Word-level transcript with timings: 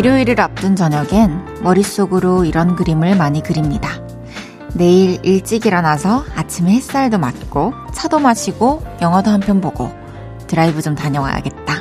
일요일을 0.00 0.40
앞둔 0.40 0.76
저녁엔 0.76 1.60
머릿속으로 1.62 2.46
이런 2.46 2.74
그림을 2.74 3.18
많이 3.18 3.42
그립니다. 3.42 3.90
내일 4.72 5.18
일찍 5.22 5.66
일어나서 5.66 6.24
아침에 6.34 6.72
햇살도 6.72 7.18
맞고 7.18 7.74
차도 7.92 8.18
마시고 8.18 8.82
영화도 9.02 9.30
한 9.30 9.40
편 9.40 9.60
보고 9.60 9.92
드라이브 10.46 10.80
좀 10.80 10.94
다녀와야겠다. 10.94 11.74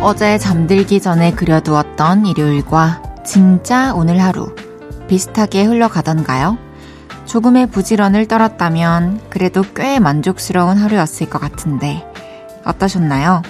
어제 0.00 0.38
잠들기 0.38 1.02
전에 1.02 1.32
그려두었던 1.32 2.24
일요일과 2.24 3.02
진짜 3.22 3.92
오늘 3.94 4.22
하루 4.22 4.54
비슷하게 5.08 5.64
흘러가던가요? 5.64 6.56
조금의 7.30 7.68
부지런을 7.68 8.26
떨었다면 8.26 9.30
그래도 9.30 9.62
꽤 9.76 10.00
만족스러운 10.00 10.76
하루였을 10.76 11.30
것 11.30 11.38
같은데 11.38 12.04
어떠셨나요? 12.64 13.42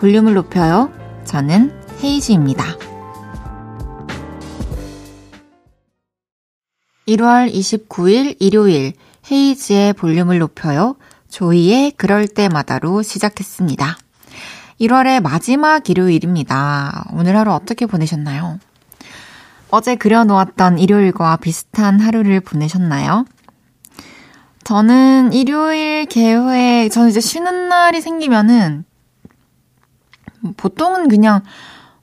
볼륨을 0.00 0.34
높여요. 0.34 0.90
저는 1.24 1.72
헤이지입니다. 2.02 2.64
1월 7.06 7.52
29일 7.52 8.34
일요일 8.40 8.94
헤이지의 9.30 9.92
볼륨을 9.92 10.40
높여요. 10.40 10.96
조이의 11.28 11.92
그럴 11.92 12.26
때마다로 12.26 13.02
시작했습니다. 13.02 13.98
1월의 14.80 15.20
마지막 15.20 15.88
일요일입니다. 15.88 17.04
오늘 17.12 17.36
하루 17.36 17.52
어떻게 17.52 17.86
보내셨나요? 17.86 18.58
어제 19.70 19.94
그려놓았던 19.94 20.78
일요일과 20.78 21.36
비슷한 21.36 22.00
하루를 22.00 22.40
보내셨나요? 22.40 23.24
저는 24.64 25.32
일요일 25.32 26.06
계획, 26.06 26.90
저는 26.90 27.08
이제 27.08 27.20
쉬는 27.20 27.68
날이 27.68 28.00
생기면은 28.00 28.84
보통은 30.56 31.08
그냥 31.08 31.42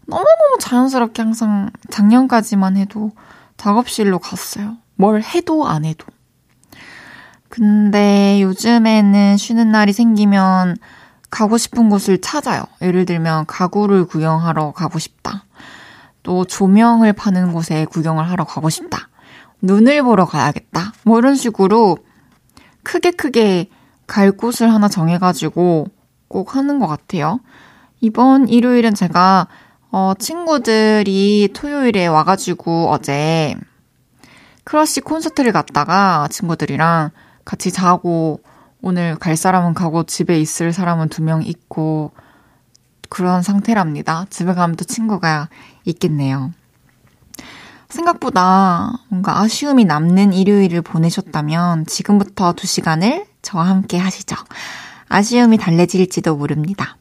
너무너무 0.05 0.57
자연스럽게 0.59 1.21
항상 1.21 1.69
작년까지만 1.89 2.77
해도 2.77 3.11
작업실로 3.57 4.19
갔어요. 4.19 4.77
뭘 4.95 5.21
해도 5.21 5.67
안 5.67 5.85
해도. 5.85 6.05
근데 7.49 8.41
요즘에는 8.41 9.37
쉬는 9.37 9.71
날이 9.71 9.93
생기면 9.93 10.77
가고 11.29 11.57
싶은 11.57 11.89
곳을 11.89 12.21
찾아요. 12.21 12.63
예를 12.81 13.05
들면 13.05 13.45
가구를 13.47 14.05
구경하러 14.05 14.71
가고 14.71 14.99
싶다. 14.99 15.43
또 16.28 16.44
조명을 16.44 17.14
파는 17.14 17.53
곳에 17.53 17.86
구경을 17.86 18.30
하러 18.30 18.44
가고 18.44 18.70
싶다. 18.70 19.08
눈을 19.61 20.03
보러 20.03 20.25
가야겠다. 20.25 20.92
뭐 21.03 21.20
이런 21.20 21.36
식으로 21.36 21.97
크게 22.83 23.11
크게 23.11 23.70
갈 24.08 24.33
곳을 24.33 24.73
하나 24.73 24.89
정해가지고 24.89 25.88
꼭 26.28 26.55
하는 26.58 26.80
것 26.80 26.88
같아요. 26.88 27.39
이번 28.02 28.50
일요일은 28.50 28.94
제가 28.94 29.48
어, 29.89 30.16
친구들이 30.20 31.48
토요일에 31.53 32.08
와가지고 32.08 32.89
어제 32.89 33.55
크러쉬 34.66 35.00
콘서트를 35.00 35.53
갔다가 35.53 36.28
친구들이랑 36.30 37.11
같이 37.45 37.72
자고 37.72 38.42
오늘 38.81 39.16
갈 39.16 39.38
사람은 39.38 39.73
가고 39.73 40.04
집에 40.04 40.37
있을 40.42 40.73
사람은 40.73 41.08
두 41.08 41.23
명 41.23 41.42
있고 41.42 42.11
그런 43.09 43.41
상태랍니다. 43.41 44.25
집에 44.29 44.53
가면 44.53 44.75
또 44.75 44.85
친구가 44.85 45.49
있겠네요. 45.85 46.51
생각보다 47.89 48.91
뭔가 49.09 49.39
아쉬움이 49.39 49.85
남는 49.85 50.33
일요일을 50.33 50.81
보내셨다면 50.81 51.85
지금부터 51.85 52.53
두 52.53 52.67
시간을 52.67 53.25
저와 53.41 53.67
함께 53.67 53.97
하시죠. 53.97 54.35
아쉬움이 55.07 55.57
달래질지도 55.57 56.35
모릅니다. 56.35 56.97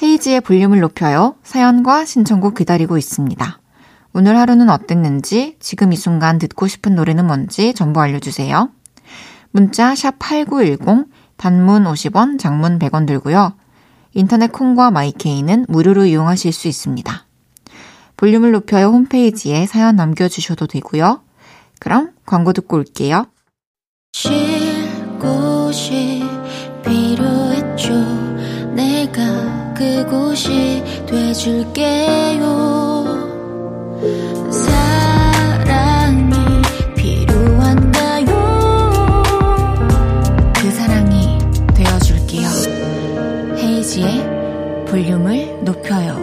헤이지의 0.00 0.42
볼륨을 0.42 0.80
높여요. 0.80 1.34
사연과 1.42 2.04
신청곡 2.04 2.54
기다리고 2.54 2.96
있습니다. 2.96 3.58
오늘 4.14 4.38
하루는 4.38 4.70
어땠는지, 4.70 5.56
지금 5.58 5.92
이 5.92 5.96
순간 5.96 6.38
듣고 6.38 6.68
싶은 6.68 6.94
노래는 6.94 7.26
뭔지 7.26 7.74
전부 7.74 8.00
알려주세요. 8.00 8.70
문자 9.50 9.94
샵 9.94 10.18
8910, 10.18 11.06
단문 11.36 11.84
50원, 11.84 12.38
장문 12.38 12.78
100원 12.78 13.06
들고요. 13.06 13.54
인터넷 14.18 14.50
콩과 14.50 14.90
마이케이는 14.90 15.66
무료로 15.68 16.06
이용하실 16.06 16.52
수 16.52 16.66
있습니다. 16.66 17.24
볼륨을 18.16 18.50
높여요 18.50 18.86
홈페이지에 18.86 19.64
사연 19.66 19.94
남겨주셔도 19.94 20.66
되고요. 20.66 21.22
그럼 21.78 22.10
광고 22.26 22.52
듣고 22.52 22.78
올게요. 22.78 23.26
쉴 24.12 24.32
곳이 25.20 26.24
필요했죠. 26.84 27.94
내가 28.74 29.74
그곳이 29.74 30.82
돼줄게요. 31.06 32.97
볼륨을 44.98 45.62
높여요. 45.62 46.18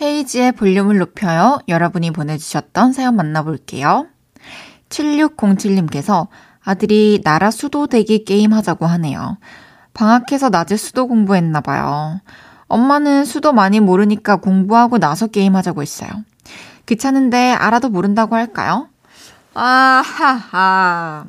헤이지의 0.00 0.52
볼륨을 0.52 0.98
높여요. 0.98 1.58
여러분이 1.66 2.12
보내주셨던 2.12 2.92
사연 2.92 3.16
만나볼게요. 3.16 4.06
7607님께서 4.90 6.28
아들이 6.62 7.20
나라 7.24 7.50
수도 7.50 7.88
대기 7.88 8.24
게임 8.24 8.52
하자고 8.52 8.86
하네요. 8.86 9.38
방학해서 9.92 10.50
낮에 10.50 10.76
수도 10.76 11.08
공부했나봐요. 11.08 12.20
엄마는 12.68 13.24
수도 13.24 13.52
많이 13.52 13.80
모르니까 13.80 14.36
공부하고 14.36 14.98
나서 14.98 15.26
게임 15.26 15.56
하자고 15.56 15.82
했어요. 15.82 16.10
귀찮은데 16.86 17.50
알아도 17.50 17.88
모른다고 17.88 18.36
할까요? 18.36 18.88
아하하. 19.58 21.24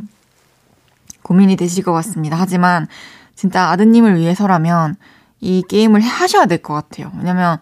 고민이 1.24 1.56
되실 1.56 1.84
것 1.84 1.94
같습니다. 1.94 2.36
하지만 2.38 2.88
진짜 3.36 3.70
아드님을 3.70 4.18
위해서라면 4.18 4.98
이 5.40 5.64
게임을 5.68 6.02
하셔야 6.02 6.46
될 6.46 6.62
것 6.62 6.74
같아요. 6.74 7.12
왜냐면 7.18 7.58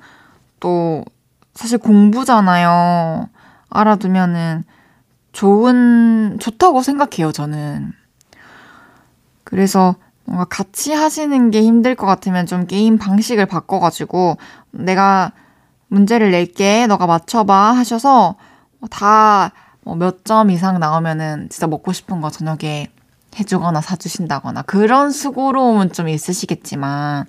또 0.59 1.03
사실 1.53 1.77
공부잖아요. 1.77 3.29
알아두면은 3.69 4.63
좋은, 5.33 6.37
좋다고 6.39 6.81
생각해요, 6.81 7.31
저는. 7.31 7.91
그래서 9.43 9.95
뭔가 10.23 10.45
같이 10.45 10.93
하시는 10.93 11.51
게 11.51 11.61
힘들 11.61 11.93
것 11.95 12.07
같으면 12.07 12.47
좀 12.47 12.65
게임 12.65 12.97
방식을 12.97 13.45
바꿔가지고 13.45 14.37
내가 14.71 15.31
문제를 15.89 16.31
낼게. 16.31 16.87
너가 16.87 17.05
맞춰봐. 17.05 17.73
하셔서 17.73 18.35
다 18.89 19.51
몇점 19.93 20.47
뭐 20.47 20.55
이상 20.55 20.79
나오면은 20.79 21.49
진짜 21.49 21.67
먹고 21.67 21.93
싶은 21.93 22.19
거 22.19 22.31
저녁에 22.31 22.87
해주거나 23.39 23.81
사주신다거나 23.81 24.63
그런 24.63 25.11
수고로움은 25.11 25.91
좀 25.91 26.09
있으시겠지만 26.09 27.25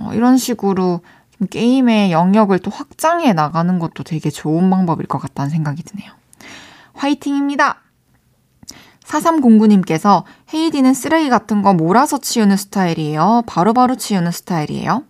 어, 0.00 0.14
이런 0.14 0.36
식으로 0.36 1.00
좀 1.38 1.46
게임의 1.48 2.10
영역을 2.10 2.58
또 2.58 2.70
확장해 2.70 3.32
나가는 3.34 3.78
것도 3.78 4.02
되게 4.02 4.30
좋은 4.30 4.68
방법일 4.70 5.06
것 5.06 5.18
같다는 5.18 5.50
생각이 5.50 5.82
드네요. 5.84 6.10
화이팅입니다! 6.94 7.78
4309님께서 9.04 10.24
헤이디는 10.54 10.94
쓰레기 10.94 11.28
같은 11.28 11.62
거 11.62 11.74
몰아서 11.74 12.18
치우는 12.18 12.56
스타일이에요. 12.56 13.42
바로바로 13.46 13.74
바로 13.74 13.96
치우는 13.96 14.30
스타일이에요. 14.30 15.04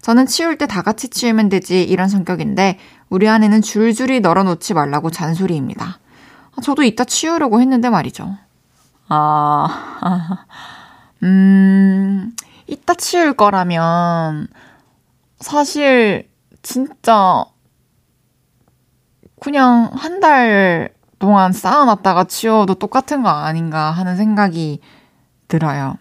저는 0.00 0.26
치울 0.26 0.58
때 0.58 0.66
다 0.66 0.82
같이 0.82 1.08
치우면 1.08 1.48
되지 1.48 1.82
이런 1.82 2.08
성격인데 2.08 2.78
우리 3.10 3.28
아내는 3.28 3.62
줄줄이 3.62 4.20
널어놓지 4.20 4.74
말라고 4.74 5.10
잔소리입니다. 5.10 5.98
아, 6.56 6.60
저도 6.62 6.82
이따 6.82 7.04
치우려고 7.04 7.60
했는데 7.60 7.90
말이죠. 7.90 8.36
아, 9.08 9.96
음, 11.22 12.34
이따 12.66 12.94
치울 12.94 13.34
거라면 13.34 14.48
사실 15.40 16.28
진짜 16.62 17.44
그냥 19.40 19.90
한 19.94 20.20
달 20.20 20.94
동안 21.18 21.52
쌓아놨다가 21.52 22.24
치워도 22.24 22.74
똑같은 22.74 23.22
거 23.22 23.28
아닌가 23.30 23.90
하는 23.90 24.16
생각이 24.16 24.80
들어요. 25.48 25.96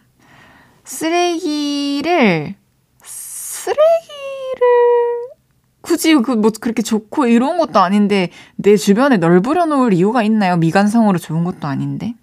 쓰레기를 0.86 2.56
쓰레기를 3.04 3.82
굳이 5.84 6.16
그 6.16 6.36
뭐 6.36 6.52
그렇게 6.60 6.82
좋고 6.82 7.28
이런 7.28 7.58
것도 7.58 7.80
아닌데 7.80 8.30
내 8.56 8.78
주변에 8.78 9.18
널브려 9.18 9.66
놓을 9.66 9.94
이유가 9.94 10.24
있나요? 10.24 10.58
미관상으로 10.58 11.20
좋은 11.20 11.44
것도 11.44 11.68
아닌데. 11.68 12.16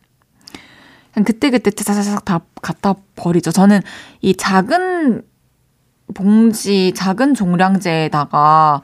그냥 1.12 1.24
그때그때 1.24 1.70
짜자자작 1.70 2.24
다 2.24 2.40
갖다 2.62 2.94
버리죠. 3.16 3.52
저는 3.52 3.82
이 4.22 4.34
작은 4.34 5.22
봉지, 6.14 6.92
작은 6.96 7.34
종량제에다가 7.34 8.82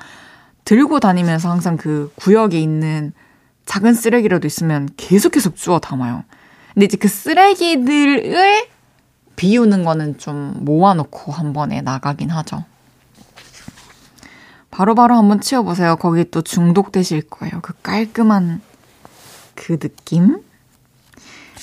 들고 0.65 1.01
다니면서 1.01 1.51
항상 1.51 1.77
그 1.77 2.13
구역에 2.17 2.61
있는 2.61 3.13
작은 3.65 3.95
쓰레기라도 3.95 4.47
있으면 4.47 4.89
계속 4.97 5.33
계속 5.33 5.57
주워 5.57 5.79
담아요. 5.79 6.25
근데 6.75 6.85
이제 6.85 6.97
그 6.99 7.09
쓰레기들을 7.09 8.67
비우는 9.37 9.85
거는 9.85 10.19
좀 10.19 10.55
모아놓고 10.61 11.33
한 11.33 11.53
번에 11.53 11.81
나가긴 11.81 12.31
하죠. 12.31 12.65
바로바로 14.77 14.95
바로 14.95 15.17
한번 15.17 15.41
치워보세요. 15.41 15.97
거기 15.97 16.31
또 16.31 16.43
중독되실 16.43 17.31
거예요. 17.31 17.61
그 17.63 17.73
깔끔한 17.83 18.61
그 19.55 19.79
느낌? 19.79 20.43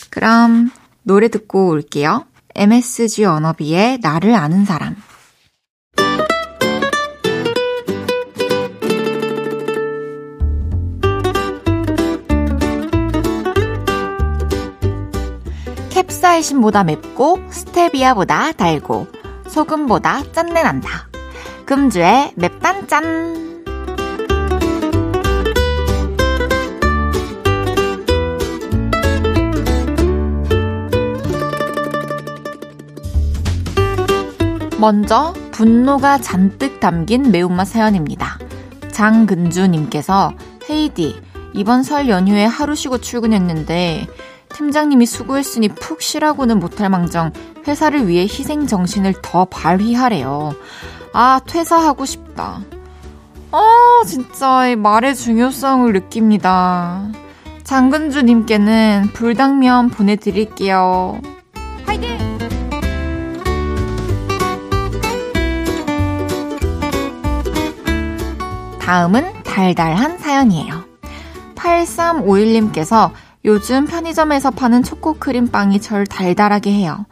그럼 0.10 0.71
노래 1.04 1.27
듣고 1.27 1.68
올게요. 1.68 2.25
MSG 2.56 3.25
언어비의 3.25 4.00
나를 4.01 4.33
아는 4.33 4.65
사람. 4.65 4.95
캡사이신보다 15.92 16.83
맵고 16.83 17.44
스테비아보다 17.51 18.54
달고 18.54 19.06
소금보다 19.50 20.31
짠내 20.31 20.63
난다. 20.63 21.12
금주의 21.65 22.31
맵단짠. 22.36 23.63
먼저 34.80 35.33
분노가 35.51 36.18
잔뜩 36.19 36.81
담긴 36.81 37.31
매운맛 37.31 37.68
사연입니다. 37.68 38.38
장근주님께서 38.92 40.33
헤이디 40.69 41.21
이번 41.54 41.83
설 41.83 42.10
연휴에 42.10 42.44
하루 42.44 42.75
쉬고 42.75 42.98
출근했는데 42.98 44.07
팀장님이 44.54 45.06
수고했으니 45.06 45.69
푹 45.69 46.01
쉬라고는 46.01 46.60
못할 46.60 46.89
망정 46.89 47.31
회사를 47.65 48.07
위해 48.10 48.24
희생 48.24 48.68
정신을 48.68 49.13
더 49.21 49.45
발휘하래요. 49.45 50.54
아 51.13 51.39
퇴사하고 51.45 52.06
싶다. 52.06 52.62
아 53.51 54.04
진짜 54.07 54.68
이 54.68 54.75
말의 54.75 55.15
중요성을 55.15 55.94
느낍니다. 55.94 57.07
장근주님께는 57.63 59.12
불당면 59.13 59.89
보내드릴게요. 59.89 61.21
화이팅! 61.86 62.18
다음은 68.80 69.44
달달한 69.44 70.18
사연이에요. 70.18 70.83
8351님께서 71.56 73.12
요즘 73.45 73.86
편의점에서 73.86 74.51
파는 74.51 74.83
초코크림 74.83 75.51
빵이 75.51 75.80
절 75.80 76.07
달달하게 76.07 76.71
해요. 76.71 77.06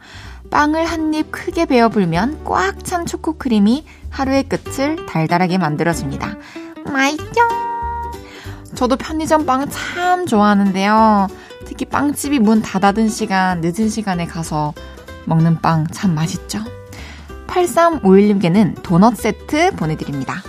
빵을 0.52 0.84
한 0.84 1.14
입 1.14 1.30
크게 1.32 1.64
베어 1.64 1.88
불면 1.88 2.44
꽉 2.44 2.84
찬 2.84 3.06
초코 3.06 3.32
크림이 3.38 3.86
하루의 4.10 4.44
끝을 4.44 5.06
달달하게 5.06 5.56
만들어줍니다. 5.58 6.36
맛있죠? 6.86 7.40
저도 8.74 8.96
편의점 8.96 9.46
빵 9.46 9.68
참 9.70 10.26
좋아하는데요. 10.26 11.28
특히 11.66 11.86
빵집이 11.86 12.38
문 12.38 12.60
닫아둔 12.60 13.08
시간, 13.08 13.60
늦은 13.62 13.88
시간에 13.88 14.26
가서 14.26 14.74
먹는 15.24 15.60
빵 15.62 15.86
참 15.86 16.14
맛있죠? 16.14 16.58
8351님께는 17.46 18.82
도넛 18.82 19.16
세트 19.16 19.72
보내드립니다. 19.76 20.42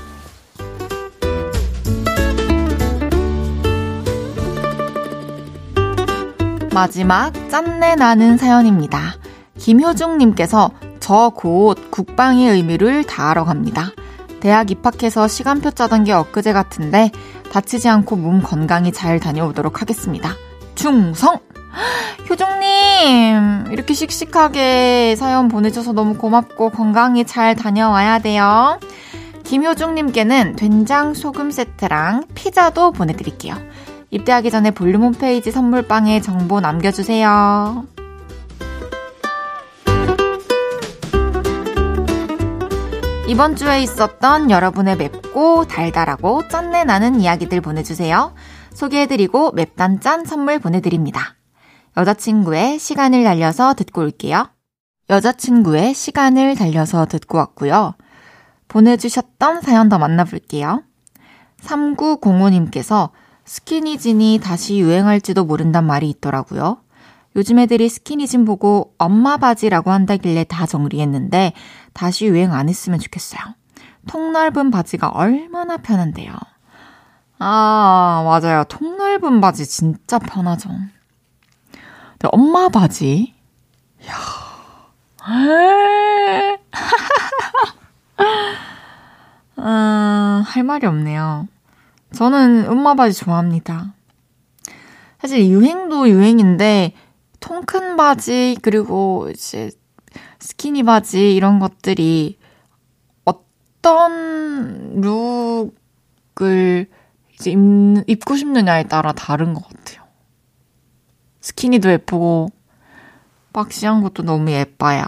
마지막 6.73 7.31
짠내 7.49 7.95
나는 7.95 8.37
사연입니다. 8.37 9.15
김효중님께서 9.63 10.71
저 10.99 11.31
곧 11.35 11.89
국방의 11.89 12.49
의미를 12.51 13.05
다하러 13.05 13.45
갑니다. 13.45 13.91
대학 14.41 14.71
입학해서 14.71 15.29
시간표 15.29 15.71
짜던 15.71 16.03
게 16.03 16.11
엊그제 16.11 16.51
같은데 16.51 17.11
다치지 17.51 17.87
않고 17.87 18.17
몸 18.17 18.41
건강히 18.41 18.91
잘 18.91 19.21
다녀오도록 19.21 19.81
하겠습니다. 19.81 20.33
충성! 20.75 21.39
효중님, 22.29 23.71
이렇게 23.71 23.93
씩씩하게 23.93 25.15
사연 25.17 25.47
보내줘서 25.47 25.93
너무 25.93 26.17
고맙고 26.17 26.71
건강히 26.71 27.23
잘 27.23 27.55
다녀와야 27.55 28.19
돼요. 28.19 28.79
김효중님께는 29.43 30.57
된장 30.57 31.13
소금 31.13 31.51
세트랑 31.51 32.25
피자도 32.35 32.91
보내드릴게요. 32.91 33.55
입대하기 34.09 34.51
전에 34.51 34.71
볼륨 34.71 35.03
홈페이지 35.03 35.51
선물방에 35.51 36.19
정보 36.19 36.59
남겨주세요. 36.59 37.92
이번 43.25 43.55
주에 43.55 43.81
있었던 43.81 44.51
여러분의 44.51 44.97
맵고 44.97 45.65
달달하고 45.65 46.49
짠내 46.49 46.83
나는 46.83 47.21
이야기들 47.21 47.61
보내주세요. 47.61 48.35
소개해드리고 48.73 49.53
맵단짠 49.53 50.25
선물 50.25 50.59
보내드립니다. 50.59 51.35
여자친구의 51.95 52.79
시간을 52.79 53.23
달려서 53.23 53.75
듣고 53.75 54.01
올게요. 54.01 54.49
여자친구의 55.09 55.93
시간을 55.93 56.55
달려서 56.55 57.05
듣고 57.05 57.37
왔고요. 57.37 57.95
보내주셨던 58.67 59.61
사연 59.61 59.87
더 59.87 59.97
만나볼게요. 59.97 60.83
3905님께서 61.61 63.11
스키니진이 63.45 64.41
다시 64.43 64.79
유행할지도 64.79 65.45
모른단 65.45 65.85
말이 65.85 66.09
있더라고요. 66.09 66.82
요즘 67.35 67.59
애들이 67.59 67.89
스키니진 67.89 68.45
보고 68.45 68.93
엄마 68.97 69.37
바지라고 69.37 69.91
한다길래 69.91 70.43
다 70.45 70.65
정리했는데 70.65 71.53
다시 71.93 72.25
유행 72.25 72.53
안 72.53 72.69
했으면 72.69 72.99
좋겠어요. 72.99 73.41
통 74.07 74.31
넓은 74.33 74.69
바지가 74.71 75.09
얼마나 75.09 75.77
편한데요. 75.77 76.33
아, 77.39 78.23
맞아요. 78.25 78.63
통 78.65 78.97
넓은 78.97 79.41
바지 79.41 79.65
진짜 79.65 80.19
편하죠. 80.19 80.69
근데 80.69 82.29
엄마 82.31 82.69
바지? 82.69 83.33
야 84.07 84.13
음, 89.57 90.43
할 90.45 90.63
말이 90.63 90.85
없네요. 90.85 91.47
저는 92.13 92.69
엄마 92.69 92.93
바지 92.93 93.17
좋아합니다. 93.17 93.93
사실 95.19 95.47
유행도 95.47 96.09
유행인데 96.09 96.93
통 97.43 97.65
큰 97.65 97.97
바지 97.97 98.57
그리고 98.61 99.29
이제 99.29 99.69
스키니 100.39 100.83
바지 100.83 101.35
이런 101.35 101.59
것들이 101.59 102.39
어떤 103.25 105.01
look을 105.01 106.89
이제 107.33 107.51
입, 107.51 107.59
입고 108.07 108.37
싶느냐에 108.37 108.83
따라 108.83 109.11
다른 109.11 109.53
것 109.53 109.67
같아요. 109.67 110.03
skinny도 111.41 111.91
예쁘고 111.91 112.47
boxy한 113.51 114.01
것도 114.01 114.23
너무 114.23 114.49
예뻐요. 114.51 115.03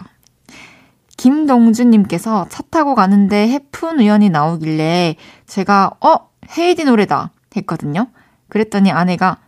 김동준님께서 1.16 2.48
차 2.50 2.62
타고 2.64 2.94
가는데 2.94 3.48
헤픈 3.48 3.98
우연이 3.98 4.28
나오길래 4.28 5.16
제가 5.46 5.92
어 6.00 6.28
헤이디 6.58 6.84
노래다 6.84 7.30
했거든요. 7.56 8.08
그랬더니 8.48 8.92
아내가 8.92 9.38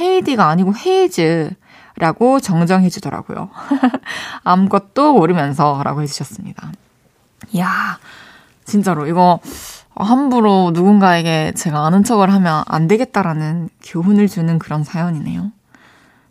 헤이디가 0.00 0.48
아니고 0.48 0.72
헤이즈 0.74 1.61
라고 1.96 2.40
정정해 2.40 2.88
주더라고요. 2.88 3.50
아무것도 4.44 5.14
모르면서 5.14 5.82
라고 5.84 6.02
해주셨습니다. 6.02 6.72
이야, 7.52 7.98
진짜로 8.64 9.06
이거 9.06 9.40
함부로 9.94 10.70
누군가에게 10.72 11.52
제가 11.54 11.84
아는 11.86 12.02
척을 12.02 12.32
하면 12.32 12.64
안 12.66 12.88
되겠다라는 12.88 13.68
교훈을 13.82 14.28
주는 14.28 14.58
그런 14.58 14.84
사연이네요. 14.84 15.52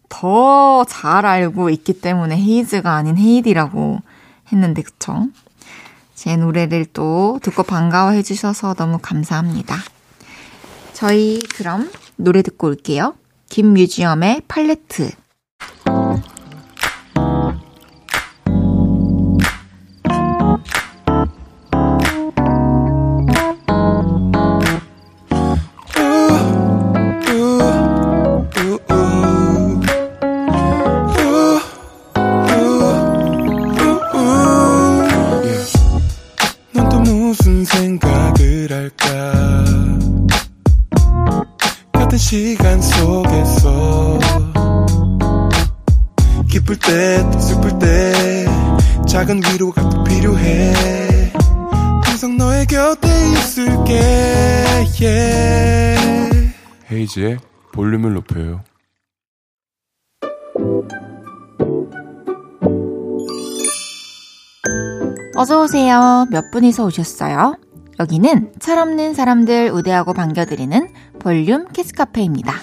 더 0.10 0.84
잘 0.88 1.26
알고 1.26 1.70
있기 1.70 2.02
때문에 2.02 2.36
헤이즈가 2.38 2.94
아닌 2.96 3.18
헤이디라고 3.18 4.00
했는데, 4.52 4.82
그쵸? 4.82 5.28
제 6.16 6.36
노래를 6.36 6.86
또 6.94 7.40
듣고 7.42 7.64
반가워해 7.64 8.22
주셔서 8.24 8.74
너무 8.74 9.00
감사합니다. 9.02 9.76
저희 10.94 11.40
그럼 11.56 11.90
노래 12.16 12.42
듣고 12.42 12.68
올게요. 12.68 13.16
김뮤지엄의 13.50 14.44
팔레트. 14.48 15.12
어서오세요. 65.62 66.26
몇 66.32 66.50
분이서 66.52 66.86
오셨어요? 66.86 67.56
여기는 68.00 68.54
철없는 68.60 69.14
사람들 69.14 69.72
우대하고 69.72 70.14
반겨드리는 70.14 70.90
볼륨 71.20 71.68
키스카페입니다. 71.68 72.54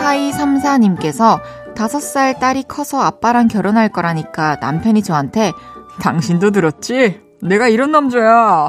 4234님께서 0.00 1.40
5살 1.74 2.40
딸이 2.40 2.64
커서 2.64 3.00
아빠랑 3.00 3.46
결혼할 3.48 3.88
거라니까 3.90 4.56
남편이 4.60 5.02
저한테 5.02 5.52
당신도 6.00 6.50
들었지? 6.50 7.20
내가 7.40 7.68
이런 7.68 7.92
남자야. 7.92 8.68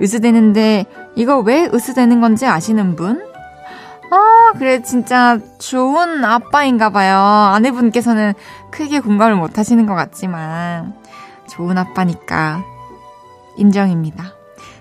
으스대는데 0.00 0.86
이거 1.16 1.38
왜 1.40 1.68
으스대는 1.72 2.20
건지 2.20 2.46
아시는 2.46 2.96
분? 2.96 3.33
아, 4.10 4.52
그래, 4.58 4.82
진짜 4.82 5.38
좋은 5.58 6.24
아빠인가 6.24 6.90
봐요. 6.90 7.18
아내분께서는 7.18 8.34
크게 8.70 9.00
공감을 9.00 9.36
못 9.36 9.58
하시는 9.58 9.86
것 9.86 9.94
같지만, 9.94 10.94
좋은 11.48 11.76
아빠니까 11.78 12.62
인정입니다. 13.56 14.34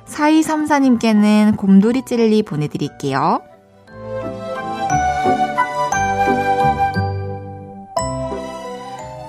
4234님께는 0.06 1.58
곰돌이 1.58 2.04
젤리 2.06 2.44
보내드릴게요. 2.44 3.42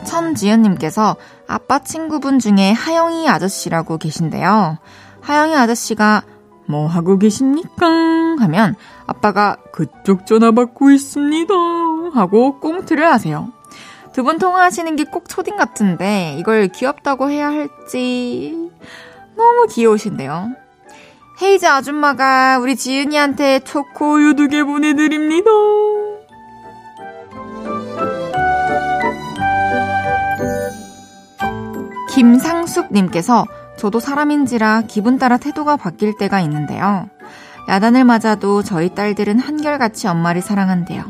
천지연님께서 0.05 1.17
아빠 1.49 1.79
친구분 1.81 2.39
중에 2.39 2.73
하영이 2.73 3.29
아저씨라고 3.29 3.99
계신데요. 3.99 4.79
하영이 5.21 5.57
아저씨가 5.57 6.23
뭐 6.67 6.87
하고 6.87 7.19
계십니까? 7.19 7.87
하면 7.87 8.75
아빠가 9.07 9.57
그쪽 9.73 10.27
전화 10.27 10.51
받고 10.53 10.91
있습니다. 10.91 11.55
하고 12.15 12.59
꽁트를 12.61 13.07
하세요. 13.07 13.53
두 14.13 14.23
분 14.23 14.39
통화하시는 14.39 14.95
게 14.97 15.05
꼭 15.05 15.29
초딩 15.29 15.57
같은데 15.57 16.37
이걸 16.39 16.69
귀엽다고 16.69 17.31
해야 17.31 17.49
할지 17.49 18.71
너무 19.37 19.67
귀여우신데요. 19.69 20.51
헤이즈 21.43 21.67
아줌마가 21.67 22.59
우리 22.61 22.77
지은이한테 22.77 23.61
초코우유 23.61 24.35
두 24.37 24.49
개 24.49 24.63
보내드립니다. 24.63 25.51
김상숙님께서 32.11 33.47
저도 33.77 34.01
사람인지라 34.01 34.83
기분 34.87 35.19
따라 35.19 35.37
태도가 35.37 35.77
바뀔 35.77 36.17
때가 36.17 36.41
있는데요. 36.41 37.09
야단을 37.69 38.05
맞아도 38.05 38.63
저희 38.63 38.95
딸들은 38.95 39.39
한결같이 39.39 40.07
엄마를 40.09 40.43
사랑한대요. 40.43 41.05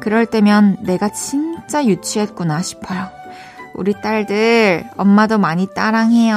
그럴 0.00 0.26
때면 0.26 0.78
내가 0.80 1.10
진짜 1.10 1.84
유치했구나 1.84 2.62
싶어요. 2.62 3.08
우리 3.74 3.92
딸들, 4.00 4.84
엄마도 4.96 5.38
많이 5.38 5.66
따랑해요. 5.66 6.36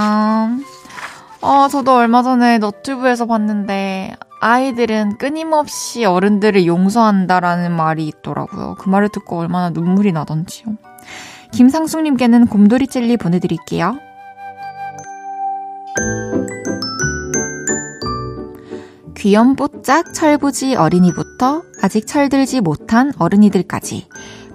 어, 1.41 1.67
저도 1.67 1.95
얼마 1.95 2.23
전에 2.23 2.57
너튜브에서 2.57 3.25
봤는데, 3.25 4.15
아이들은 4.39 5.17
끊임없이 5.17 6.05
어른들을 6.05 6.65
용서한다라는 6.65 7.71
말이 7.71 8.07
있더라고요. 8.07 8.75
그 8.79 8.89
말을 8.89 9.09
듣고 9.09 9.37
얼마나 9.37 9.69
눈물이 9.69 10.11
나던지요. 10.11 10.75
김상숙님께는 11.51 12.47
곰돌이 12.47 12.87
젤리 12.87 13.17
보내드릴게요. 13.17 13.97
귀염뽀짝 19.17 20.13
철부지 20.13 20.75
어린이부터 20.75 21.63
아직 21.81 22.05
철들지 22.05 22.61
못한 22.61 23.11
어른이들까지 23.17 24.07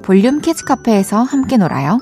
볼륨 0.03 0.41
캐치 0.41 0.65
카페에서 0.65 1.23
함께 1.23 1.57
놀아요. 1.57 1.99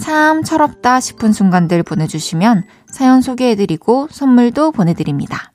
참 0.00 0.42
철없다 0.42 1.00
싶은 1.00 1.32
순간들 1.32 1.82
보내주시면 1.82 2.64
사연 2.90 3.20
소개해드리고 3.20 4.08
선물도 4.10 4.72
보내드립니다. 4.72 5.52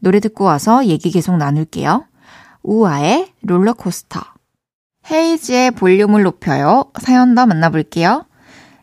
노래 0.00 0.20
듣고 0.20 0.44
와서 0.44 0.84
얘기 0.84 1.10
계속 1.10 1.36
나눌게요. 1.38 2.04
우아의 2.62 3.32
롤러코스터. 3.42 4.20
헤이지의 5.10 5.70
볼륨을 5.72 6.24
높여요. 6.24 6.90
사연 7.00 7.34
더 7.34 7.46
만나볼게요. 7.46 8.26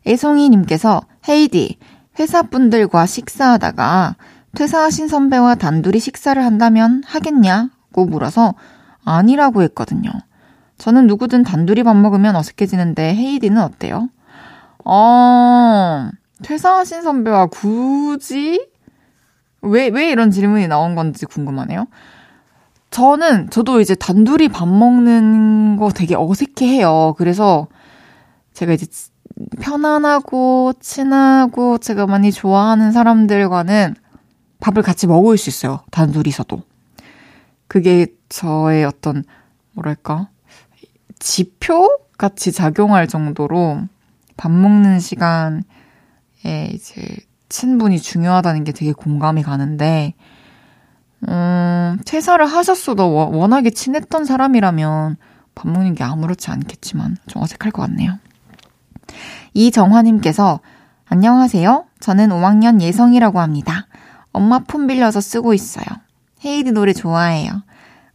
애송이님께서 0.07 1.03
헤이디, 1.29 1.77
회사분들과 2.19 3.05
식사하다가 3.05 4.15
퇴사하신 4.55 5.07
선배와 5.07 5.55
단둘이 5.55 5.99
식사를 5.99 6.43
한다면 6.43 7.03
하겠냐고 7.05 8.05
물어서 8.05 8.55
아니라고 9.03 9.61
했거든요. 9.63 10.09
저는 10.77 11.07
누구든 11.07 11.43
단둘이 11.43 11.83
밥 11.83 11.95
먹으면 11.95 12.35
어색해지는데 12.35 13.15
헤이디는 13.15 13.61
어때요? 13.61 14.09
어, 14.83 16.09
퇴사하신 16.43 17.01
선배와 17.01 17.47
굳이? 17.47 18.67
왜, 19.61 19.87
왜 19.87 20.09
이런 20.09 20.31
질문이 20.31 20.67
나온 20.67 20.95
건지 20.95 21.25
궁금하네요. 21.25 21.87
저는, 22.91 23.49
저도 23.49 23.81
이제 23.81 23.95
단둘이 23.95 24.49
밥 24.49 24.67
먹는 24.67 25.75
거 25.77 25.89
되게 25.89 26.15
어색해 26.15 26.65
해요. 26.67 27.13
그래서 27.17 27.67
제가 28.53 28.73
이제 28.73 28.85
편안하고 29.59 30.73
친하고 30.79 31.77
제가 31.77 32.05
많이 32.05 32.31
좋아하는 32.31 32.91
사람들과는 32.91 33.95
밥을 34.65 34.81
같이 34.81 35.05
먹을 35.05 35.37
수 35.37 35.49
있어요. 35.51 35.81
단둘이서도. 35.91 36.63
그게 37.67 38.07
저의 38.29 38.83
어떤, 38.83 39.23
뭐랄까, 39.73 40.29
지표 41.19 41.99
같이 42.17 42.51
작용할 42.51 43.07
정도로 43.07 43.83
밥 44.37 44.51
먹는 44.51 44.99
시간에 44.99 45.61
이제 46.73 47.15
친분이 47.47 47.99
중요하다는 47.99 48.63
게 48.63 48.71
되게 48.71 48.91
공감이 48.91 49.43
가는데, 49.43 50.15
음, 51.27 51.99
퇴사를 52.03 52.43
하셨어도 52.43 53.13
워낙에 53.13 53.69
친했던 53.69 54.25
사람이라면 54.25 55.17
밥 55.53 55.67
먹는 55.67 55.93
게 55.93 56.03
아무렇지 56.03 56.49
않겠지만 56.49 57.17
좀 57.27 57.43
어색할 57.43 57.71
것 57.71 57.83
같네요. 57.83 58.17
이정화님께서 59.53 60.59
안녕하세요. 61.07 61.85
저는 61.99 62.29
5학년 62.29 62.81
예성이라고 62.81 63.39
합니다. 63.39 63.85
엄마 64.35 64.59
폰 64.59 64.85
빌려서 64.85 65.21
쓰고 65.21 65.53
있어요. 65.53 65.85
헤이디 66.43 66.73
노래 66.73 66.91
좋아해요. 66.91 67.63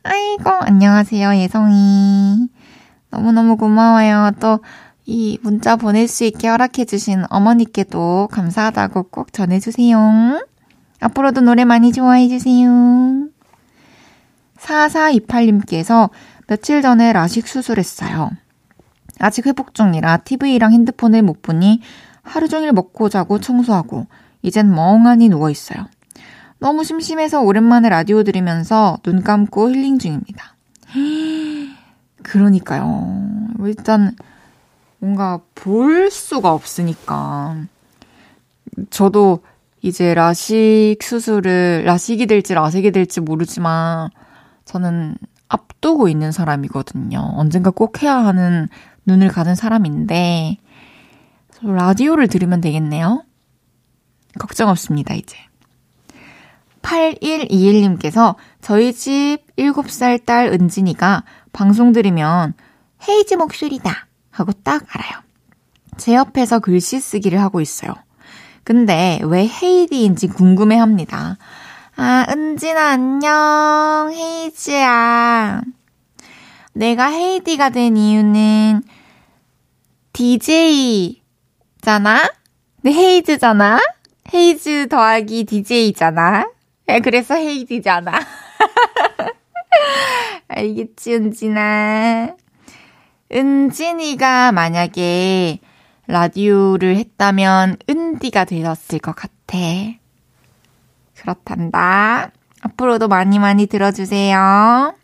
아이고, 0.02 0.50
안녕하세요, 0.50 1.34
예성이. 1.36 2.46
너무너무 3.08 3.56
고마워요. 3.56 4.32
또, 4.38 4.60
이 5.06 5.38
문자 5.42 5.76
보낼 5.76 6.08
수 6.08 6.24
있게 6.24 6.48
허락해주신 6.48 7.24
어머니께도 7.30 8.28
감사하다고 8.30 9.04
꼭 9.04 9.32
전해주세요. 9.32 10.46
앞으로도 11.00 11.40
노래 11.40 11.64
많이 11.64 11.90
좋아해주세요. 11.90 12.68
4428님께서 14.58 16.10
며칠 16.46 16.82
전에 16.82 17.14
라식 17.14 17.48
수술했어요. 17.48 18.30
아직 19.18 19.46
회복 19.46 19.74
중이라 19.74 20.18
TV랑 20.18 20.72
핸드폰을 20.72 21.22
못 21.22 21.40
보니 21.40 21.80
하루 22.22 22.46
종일 22.46 22.72
먹고 22.72 23.08
자고 23.08 23.40
청소하고 23.40 24.06
이젠 24.42 24.70
멍하니 24.74 25.30
누워있어요. 25.30 25.86
너무 26.60 26.84
심심해서 26.84 27.40
오랜만에 27.40 27.88
라디오 27.88 28.22
들으면서 28.22 28.98
눈 29.02 29.22
감고 29.22 29.70
힐링 29.70 29.98
중입니다. 29.98 30.56
그러니까요. 32.22 33.24
일단 33.64 34.14
뭔가 34.98 35.40
볼 35.54 36.10
수가 36.10 36.52
없으니까. 36.52 37.64
저도 38.90 39.40
이제 39.80 40.12
라식 40.12 40.96
수술을 41.00 41.84
라식이 41.86 42.26
될지 42.26 42.52
라섹이 42.52 42.90
될지 42.92 43.20
모르지만 43.22 44.10
저는 44.66 45.16
앞두고 45.48 46.08
있는 46.08 46.30
사람이거든요. 46.30 47.18
언젠가 47.36 47.70
꼭 47.70 48.02
해야 48.02 48.16
하는 48.16 48.68
눈을 49.06 49.28
가진 49.28 49.54
사람인데 49.54 50.58
라디오를 51.62 52.28
들으면 52.28 52.60
되겠네요. 52.60 53.24
걱정 54.38 54.68
없습니다, 54.68 55.14
이제. 55.14 55.38
8121님께서 56.82 58.36
저희 58.60 58.92
집 58.92 59.38
7살 59.56 60.24
딸 60.24 60.48
은진이가 60.48 61.24
방송 61.52 61.92
들으면 61.92 62.54
헤이즈 63.08 63.34
목소리다 63.34 64.06
하고 64.30 64.52
딱 64.52 64.84
알아요. 64.88 65.22
제 65.96 66.14
옆에서 66.14 66.60
글씨 66.60 67.00
쓰기를 67.00 67.40
하고 67.40 67.60
있어요. 67.60 67.94
근데 68.64 69.20
왜 69.24 69.48
헤이디인지 69.48 70.28
궁금해 70.28 70.78
합니다. 70.78 71.36
아, 71.96 72.24
은진아, 72.30 72.90
안녕. 72.92 74.10
헤이즈야. 74.12 75.60
내가 76.72 77.06
헤이디가 77.06 77.70
된 77.70 77.96
이유는 77.96 78.82
DJ잖아? 80.12 81.20
네, 82.82 82.92
헤이즈잖아? 82.92 83.80
헤이즈 84.32 84.88
더하기 84.88 85.44
DJ잖아? 85.44 86.48
네, 86.90 86.98
그래서 86.98 87.36
헤이디잖아. 87.36 88.10
알겠지, 90.48 91.14
은진아? 91.14 92.34
은진이가 93.32 94.50
만약에 94.50 95.60
라디오를 96.08 96.96
했다면 96.96 97.76
은디가 97.88 98.44
되었을 98.44 98.98
것 98.98 99.14
같아. 99.14 99.56
그렇단다. 101.14 102.32
앞으로도 102.60 103.06
많이 103.06 103.38
많이 103.38 103.66
들어주세요. 103.66 104.96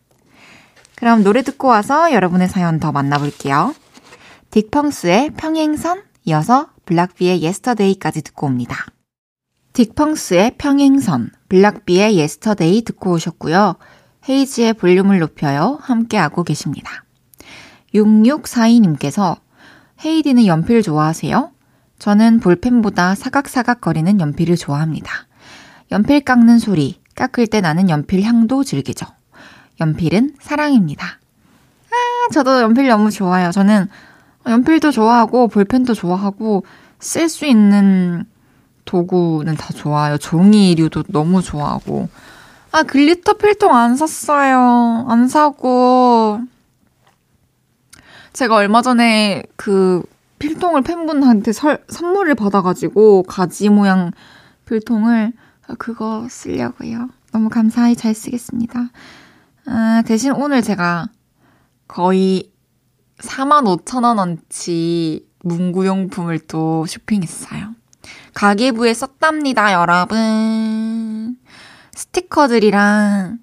그럼 0.96 1.22
노래 1.22 1.42
듣고 1.42 1.68
와서 1.68 2.12
여러분의 2.12 2.48
사연 2.48 2.80
더 2.80 2.90
만나볼게요. 2.90 3.76
딕펑스의 4.50 5.36
평행선 5.36 6.02
이어서 6.24 6.66
블락비의 6.84 7.42
예스터데이까지 7.42 8.22
듣고 8.22 8.48
옵니다. 8.48 8.86
딕펑스의 9.72 10.58
평행선, 10.58 11.30
블락비의 11.48 12.16
예스터데이 12.16 12.82
듣고 12.82 13.12
오셨고요. 13.12 13.76
헤이지의 14.28 14.74
볼륨을 14.74 15.18
높여요. 15.20 15.78
함께하고 15.82 16.42
계십니다. 16.42 17.04
6642님께서 17.94 19.38
헤이디는 20.04 20.46
연필 20.46 20.82
좋아하세요? 20.82 21.50
저는 21.98 22.40
볼펜보다 22.40 23.14
사각사각 23.14 23.80
거리는 23.80 24.20
연필을 24.20 24.56
좋아합니다. 24.56 25.10
연필 25.92 26.20
깎는 26.20 26.58
소리, 26.58 27.00
깎을 27.14 27.46
때 27.46 27.60
나는 27.60 27.88
연필 27.88 28.22
향도 28.22 28.64
즐기죠. 28.64 29.06
연필은 29.80 30.34
사랑입니다. 30.40 31.06
아, 31.06 32.32
저도 32.32 32.60
연필 32.60 32.88
너무 32.88 33.10
좋아요. 33.10 33.50
저는 33.50 33.88
연필도 34.46 34.90
좋아하고 34.90 35.48
볼펜도 35.48 35.94
좋아하고 35.94 36.64
쓸 36.98 37.28
수 37.28 37.46
있는 37.46 38.24
도구는 38.86 39.56
다 39.56 39.74
좋아요. 39.74 40.16
종이류도 40.16 41.04
너무 41.08 41.42
좋아하고. 41.42 42.08
아, 42.72 42.82
glitter 42.82 43.34
필통 43.34 43.76
안 43.76 43.96
샀어요. 43.96 45.04
안 45.08 45.28
사고. 45.28 46.40
제가 48.32 48.54
얼마 48.54 48.82
전에 48.82 49.42
그 49.56 50.02
필통을 50.38 50.82
팬분한테 50.82 51.52
설, 51.52 51.84
선물을 51.88 52.34
받아가지고 52.34 53.24
가지 53.24 53.68
모양 53.68 54.12
필통을 54.66 55.32
그거 55.78 56.26
쓰려고요. 56.28 57.08
너무 57.32 57.48
감사히 57.48 57.96
잘 57.96 58.14
쓰겠습니다. 58.14 58.90
아, 59.66 60.02
대신 60.06 60.32
오늘 60.32 60.62
제가 60.62 61.08
거의 61.88 62.52
45,000원어치 63.18 65.24
문구용품을 65.40 66.40
또 66.40 66.84
쇼핑했어요. 66.86 67.74
가계부에 68.36 68.92
썼답니다, 68.92 69.72
여러분. 69.72 71.38
스티커들이랑, 71.92 73.38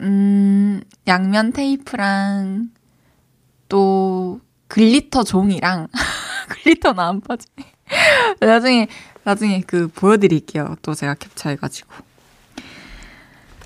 음, 0.00 0.82
양면 1.06 1.52
테이프랑, 1.52 2.70
또, 3.68 4.40
glitter 4.66 5.22
종이랑, 5.22 5.86
glitter는 6.50 6.98
안 6.98 7.20
빠지네. 7.20 7.72
나중에, 8.40 8.88
나중에 9.22 9.62
그 9.64 9.86
보여드릴게요. 9.86 10.74
또 10.82 10.94
제가 10.94 11.14
캡처해가지고. 11.14 11.92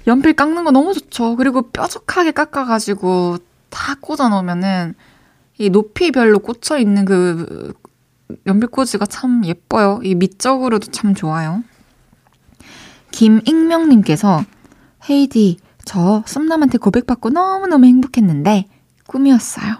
연필 0.08 0.34
깎는 0.34 0.64
거 0.64 0.70
너무 0.70 0.92
좋죠. 0.92 1.36
그리고 1.36 1.70
뾰족하게 1.70 2.32
깎아가지고 2.32 3.38
다 3.70 3.94
꽂아 3.98 4.28
놓으면은 4.28 4.94
이 5.56 5.70
높이별로 5.70 6.40
꽂혀 6.40 6.76
있는 6.76 7.06
그 7.06 7.72
연필꽂이가 8.46 9.06
참 9.06 9.44
예뻐요. 9.44 10.00
이 10.02 10.14
밑적으로도 10.14 10.90
참 10.90 11.14
좋아요. 11.14 11.62
김익명님께서 13.10 14.44
헤이디, 15.08 15.58
저 15.84 16.22
썸남한테 16.26 16.78
고백받고 16.78 17.30
너무너무 17.30 17.86
행복했는데 17.86 18.66
꿈이었어요. 19.06 19.76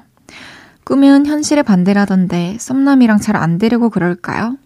꿈은 0.84 1.26
현실의 1.26 1.64
반대라던데 1.64 2.56
썸남이랑 2.58 3.18
잘 3.20 3.36
안 3.36 3.58
되려고 3.58 3.90
그럴까요? 3.90 4.56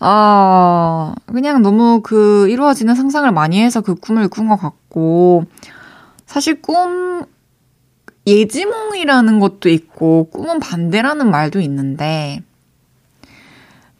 아, 0.00 1.14
그냥 1.26 1.62
너무 1.62 2.00
그 2.02 2.48
이루어지는 2.48 2.94
상상을 2.94 3.30
많이 3.32 3.62
해서 3.62 3.82
그 3.82 3.94
꿈을 3.94 4.28
꾼 4.28 4.48
것 4.48 4.56
같고, 4.56 5.44
사실 6.26 6.62
꿈, 6.62 7.24
예지몽이라는 8.26 9.38
것도 9.40 9.68
있고, 9.68 10.30
꿈은 10.30 10.58
반대라는 10.58 11.30
말도 11.30 11.60
있는데, 11.60 12.42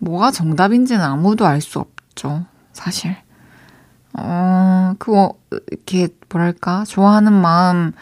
뭐가 0.00 0.30
정답인지는 0.32 1.00
아무도 1.02 1.46
알 1.46 1.60
수 1.60 1.78
없죠, 1.78 2.44
사실. 2.72 3.16
어, 4.12 4.94
그거, 4.98 5.34
이렇게, 5.70 6.08
뭐랄까, 6.28 6.84
좋아하는 6.84 7.32
마음을 7.32 7.92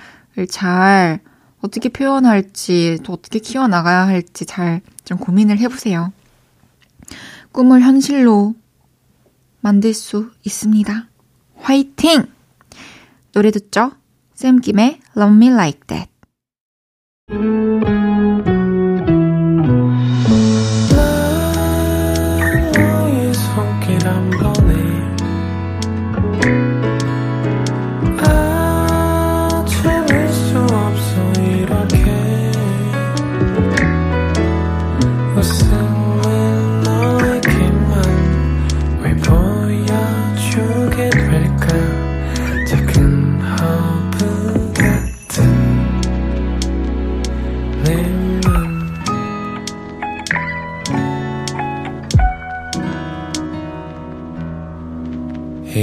잘 0.49 1.21
어떻게 1.61 1.89
표현할지, 1.91 2.99
또 3.05 3.13
어떻게 3.13 3.39
키워나가야 3.39 4.07
할지 4.07 4.47
잘 4.47 4.81
좀 5.09 5.17
고민을 5.17 5.59
해보세요. 5.59 6.13
꿈을 7.51 7.81
현실로 7.81 8.55
만들 9.63 9.95
수 9.95 10.31
있습니다. 10.45 11.09
화이팅! 11.57 12.27
노래 13.33 13.51
듣죠? 13.51 13.93
샘김의 14.35 15.01
Love 15.17 15.35
Me 15.35 15.49
Like 15.49 15.81
That. 15.87 16.11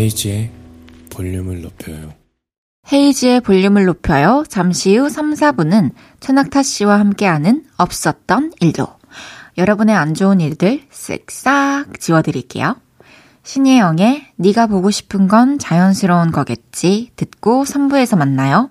헤이지의 0.06 0.52
볼륨을 1.10 1.62
높여요. 1.62 2.14
헤이지의 2.94 3.42
볼륨을 3.42 3.86
높여요. 3.86 4.44
잠시 4.48 4.96
후 4.96 5.10
3, 5.10 5.34
4분은 5.34 5.94
최낙타 6.20 6.62
씨와 6.62 7.00
함께하는 7.00 7.64
없었던 7.78 8.54
일도. 8.60 8.86
여러분의 9.58 9.96
안 9.96 10.14
좋은 10.14 10.42
일들 10.42 10.82
쓱싹 10.92 12.00
지워드릴게요. 12.00 12.76
신예영의 13.42 14.28
네가 14.36 14.68
보고 14.68 14.92
싶은 14.92 15.28
건 15.28 15.58
자연스러운 15.58 16.32
거겠지 16.32 17.12
듣고 17.16 17.64
3부에서 17.64 18.16
만나요. 18.16 18.70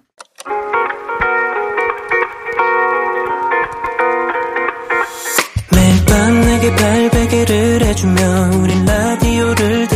매일 5.72 6.06
밤 6.06 6.40
내게 6.40 6.76
발베개를 6.76 7.86
해주며 7.86 8.50
우린 8.62 8.84
라디오를 8.84 9.88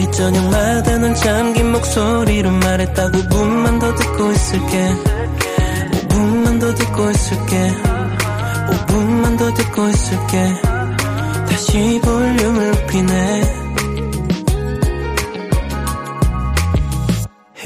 매일 0.00 0.10
저녁마다 0.12 0.96
넌 0.96 1.14
잠긴 1.14 1.72
목소리로 1.72 2.50
말했다 2.50 3.10
5분만 3.10 3.78
더 3.78 3.94
듣고 3.94 4.32
있을게. 4.32 4.94
5분만 6.08 6.58
더 6.58 6.74
듣고 6.74 7.10
있을게. 7.10 7.70
5분만 8.70 9.38
더 9.38 9.52
듣고 9.52 9.88
있을게. 9.88 10.54
다시 11.50 12.00
볼륨을 12.02 12.70
높이네. 12.70 13.42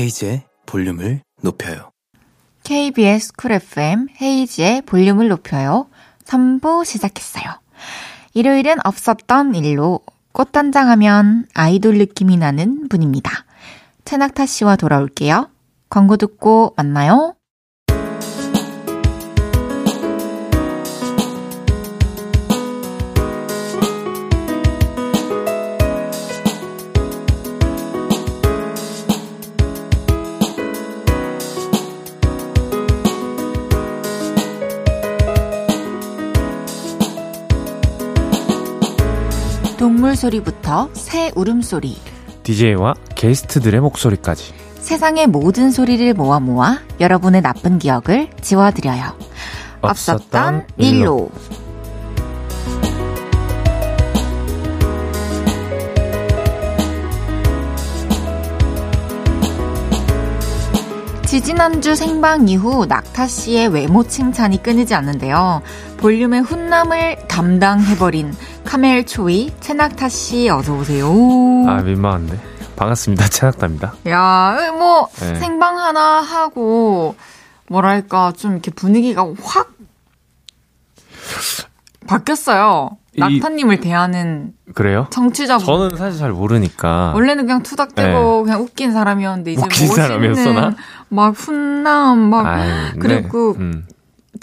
헤이즈의 0.01 0.42
볼륨을 0.66 1.20
높여요. 1.40 1.92
KBS 2.64 3.35
쿨 3.37 3.53
FM 3.53 4.09
헤이즈의 4.20 4.83
볼륨을 4.83 5.29
높여요. 5.29 5.87
3부 6.25 6.85
시작했어요. 6.85 7.44
일요일은 8.33 8.79
없었던 8.85 9.55
일로 9.55 10.01
꽃단장 10.35 10.88
하면 10.90 11.47
아이돌 11.55 11.97
느낌이 11.97 12.37
나는 12.37 12.88
분입니다. 12.88 13.31
채낙타 14.05 14.47
씨와 14.47 14.75
돌아올게요. 14.75 15.49
광고 15.88 16.16
듣고 16.16 16.75
만나요. 16.77 17.37
동물 40.05 40.17
소리부터 40.17 40.90
새 40.93 41.33
울음소리. 41.35 41.97
DJ와 42.43 42.93
게스트들의 43.14 43.81
목소리까지. 43.81 44.53
세상의 44.81 45.29
모든 45.29 45.71
소리를 45.71 46.12
모아 46.12 46.40
모아 46.40 46.81
여러분의 47.01 47.40
나쁜 47.40 47.79
기억을 47.79 48.29
지워드려요. 48.43 49.17
없었던 49.81 50.67
일로. 50.77 51.31
지지난주 61.25 61.97
생방 61.97 62.47
이후 62.47 62.85
낙타 62.85 63.27
씨의 63.27 63.69
외모 63.69 64.05
칭찬이 64.05 64.62
끊이지 64.62 64.95
않는데요. 64.95 65.62
볼륨의 65.97 66.43
훈남을 66.43 67.27
담당해버린 67.27 68.35
카멜 68.64 69.05
초이 69.05 69.53
최낙타 69.61 70.09
씨 70.09 70.48
어서 70.48 70.74
오세요. 70.74 71.09
아 71.68 71.83
민망한데. 71.83 72.38
반갑습니다. 72.77 73.29
최낙타입니다. 73.29 73.94
야, 74.09 74.72
뭐 74.77 75.09
네. 75.20 75.37
생방 75.37 75.79
하나 75.79 76.20
하고 76.20 77.14
뭐랄까 77.68 78.33
좀 78.37 78.53
이렇게 78.53 78.70
분위기가 78.72 79.27
확 79.42 79.72
바뀌었어요. 82.07 82.96
이- 83.14 83.20
낙타님을 83.20 83.81
대하는 83.81 84.53
그래요? 84.74 85.07
청취자분. 85.11 85.64
저는 85.64 85.96
사실 85.96 86.18
잘 86.18 86.33
모르니까. 86.33 87.12
원래는 87.14 87.46
그냥 87.46 87.62
투닥대고 87.62 88.42
그냥 88.42 88.61
웃긴 88.61 88.92
사람이었는데 88.92 89.53
이제 89.53 89.62
웃긴 89.62 89.87
멋있는 89.87 90.09
사람이었어, 90.09 90.53
나? 90.53 90.74
막 91.11 91.35
훈남 91.37 92.18
막 92.18 92.44
아유, 92.46 92.68
네. 92.94 92.98
그리고 92.98 93.53
음. 93.57 93.87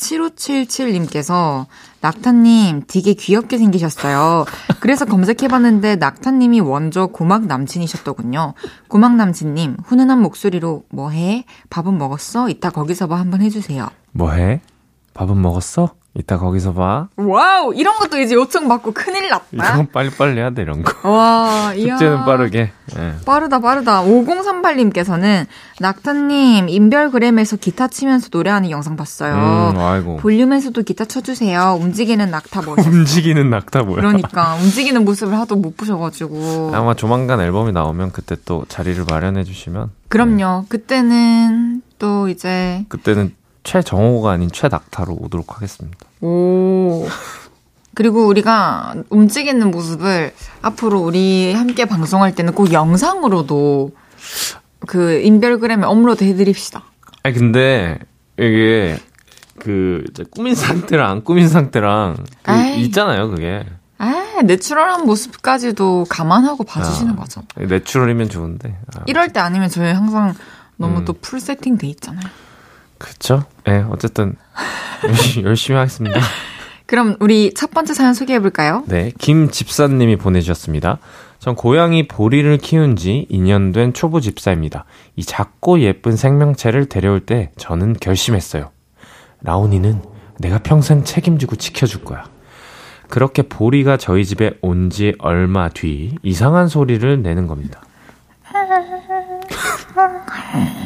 7577님께서 0.01 1.67
낙타님 2.01 2.83
되게 2.87 3.13
귀엽게 3.13 3.57
생기셨어요. 3.57 4.45
그래서 4.79 5.05
검색해봤는데 5.05 5.97
낙타님이 5.97 6.61
먼저 6.61 7.07
고막 7.07 7.45
남친이셨더군요. 7.45 8.53
고막 8.87 9.15
남친님 9.15 9.77
훈훈한 9.85 10.21
목소리로 10.21 10.83
뭐해? 10.89 11.45
밥은 11.69 11.97
먹었어? 11.97 12.49
이따 12.49 12.69
거기서 12.69 13.07
봐 13.07 13.19
한번 13.19 13.41
해주세요. 13.41 13.87
뭐해? 14.11 14.61
밥은 15.13 15.41
먹었어? 15.41 15.93
이따 16.13 16.37
거기서 16.37 16.73
봐. 16.73 17.07
와우 17.15 17.73
이런 17.73 17.97
것도 17.97 18.19
이제 18.19 18.35
요청 18.35 18.67
받고 18.67 18.91
큰일 18.91 19.29
났다. 19.29 19.45
이건 19.53 19.87
빨리빨리 19.93 20.37
해야 20.37 20.49
돼, 20.49 20.61
이런 20.63 20.83
거. 20.83 21.09
와. 21.09 21.71
숙제는 21.73 22.25
빠르게. 22.25 22.71
예. 22.97 23.13
빠르다 23.25 23.59
빠르다 23.59 24.01
5038님께서는 24.03 25.45
낙타님 25.79 26.67
인별그램에서 26.67 27.55
기타 27.55 27.87
치면서 27.87 28.27
노래하는 28.29 28.69
영상 28.71 28.97
봤어요. 28.97 29.71
음, 29.73 29.79
아이고. 29.79 30.17
볼륨에서도 30.17 30.81
기타 30.83 31.05
쳐주세요. 31.05 31.77
움직이는 31.79 32.29
낙타 32.29 32.61
멋있어. 32.67 32.89
움직이는 32.89 33.49
낙타 33.49 33.83
뭐야? 33.83 33.95
그러니까 34.01 34.55
움직이는 34.55 35.05
모습을 35.05 35.37
하도 35.39 35.55
못 35.55 35.77
보셔가지고. 35.77 36.71
아마 36.75 36.93
조만간 36.93 37.39
앨범이 37.39 37.71
나오면 37.71 38.11
그때 38.11 38.35
또 38.43 38.65
자리를 38.67 39.05
마련해 39.09 39.45
주시면 39.45 39.91
그럼요. 40.09 40.65
그때는 40.67 41.81
또 41.99 42.27
이제 42.27 42.83
그때는 42.89 43.33
최정호가 43.63 44.31
아닌 44.31 44.51
최낙타로 44.51 45.17
오도록 45.19 45.55
하겠습니다. 45.55 45.97
오. 46.21 47.07
그리고 47.93 48.25
우리가 48.25 48.95
움직이는 49.09 49.69
모습을 49.69 50.33
앞으로 50.61 50.99
우리 50.99 51.53
함께 51.53 51.85
방송할 51.85 52.33
때는 52.35 52.53
꼭 52.53 52.71
영상으로도 52.71 53.91
그 54.87 55.19
인별그램에 55.19 55.85
업로드 55.85 56.23
해드립시다. 56.23 56.83
아니 57.23 57.35
근데 57.35 57.99
이게 58.37 58.97
그 59.59 60.03
꾸민 60.31 60.55
상태랑 60.55 61.11
안 61.11 61.23
꾸민 61.23 61.47
상태랑 61.47 62.17
그. 62.43 62.51
있잖아요, 62.79 63.29
그게. 63.29 63.65
아, 63.97 64.41
내추럴한 64.43 65.05
모습까지도 65.05 66.07
감안하고 66.09 66.63
봐주시는 66.63 67.13
아. 67.13 67.15
거죠. 67.17 67.43
내추럴이면 67.55 68.29
좋은데. 68.29 68.75
아, 68.95 69.01
이럴 69.05 69.31
때 69.31 69.39
아니면 69.39 69.69
저희 69.69 69.91
항상 69.91 70.33
너무 70.77 70.99
음. 70.99 71.05
또풀 71.05 71.39
세팅 71.39 71.77
돼 71.77 71.85
있잖아요. 71.87 72.27
그쵸? 73.01 73.43
예, 73.67 73.71
네, 73.71 73.85
어쨌든 73.89 74.35
열심히, 75.03 75.45
열심히 75.45 75.77
하겠습니다. 75.77 76.19
그럼 76.85 77.15
우리 77.19 77.53
첫 77.53 77.71
번째 77.71 77.93
사연 77.93 78.13
소개해 78.13 78.39
볼까요? 78.39 78.83
네, 78.87 79.11
김집사님이 79.17 80.17
보내주셨습니다. 80.17 80.99
전 81.39 81.55
고양이 81.55 82.07
보리를 82.07 82.55
키운 82.57 82.95
지 82.95 83.27
2년 83.31 83.73
된 83.73 83.93
초보 83.93 84.19
집사입니다. 84.19 84.85
이 85.15 85.23
작고 85.23 85.79
예쁜 85.79 86.15
생명체를 86.15 86.87
데려올 86.87 87.21
때 87.21 87.51
저는 87.57 87.95
결심했어요. 87.99 88.69
라온이는 89.41 90.01
내가 90.39 90.59
평생 90.59 91.03
책임지고 91.03 91.55
지켜줄 91.55 92.03
거야. 92.03 92.25
그렇게 93.09 93.41
보리가 93.41 93.97
저희 93.97 94.23
집에 94.25 94.51
온 94.61 94.89
지 94.89 95.15
얼마 95.19 95.69
뒤 95.69 96.15
이상한 96.23 96.67
소리를 96.67 97.21
내는 97.23 97.47
겁니다. 97.47 97.81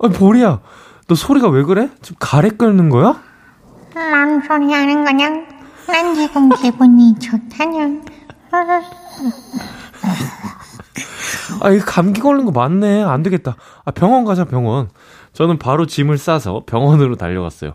아, 0.00 0.08
보리야, 0.08 0.60
너 1.06 1.14
소리가 1.14 1.48
왜 1.48 1.62
그래? 1.64 1.90
지금 2.02 2.16
가래 2.20 2.50
끓는 2.50 2.88
거야? 2.88 3.20
뭔 3.94 4.40
소리 4.46 4.72
하는 4.72 5.04
거냐? 5.04 5.28
난 5.88 6.14
지금 6.14 6.50
기분이 6.50 7.14
좋다냐? 7.18 8.02
아, 11.60 11.70
이거 11.70 11.84
감기 11.84 12.20
걸린 12.20 12.44
거 12.44 12.52
맞네. 12.52 13.02
안 13.02 13.22
되겠다. 13.22 13.56
아, 13.84 13.90
병원 13.90 14.24
가자, 14.24 14.44
병원. 14.44 14.88
저는 15.32 15.58
바로 15.58 15.86
짐을 15.86 16.18
싸서 16.18 16.62
병원으로 16.66 17.16
달려갔어요. 17.16 17.72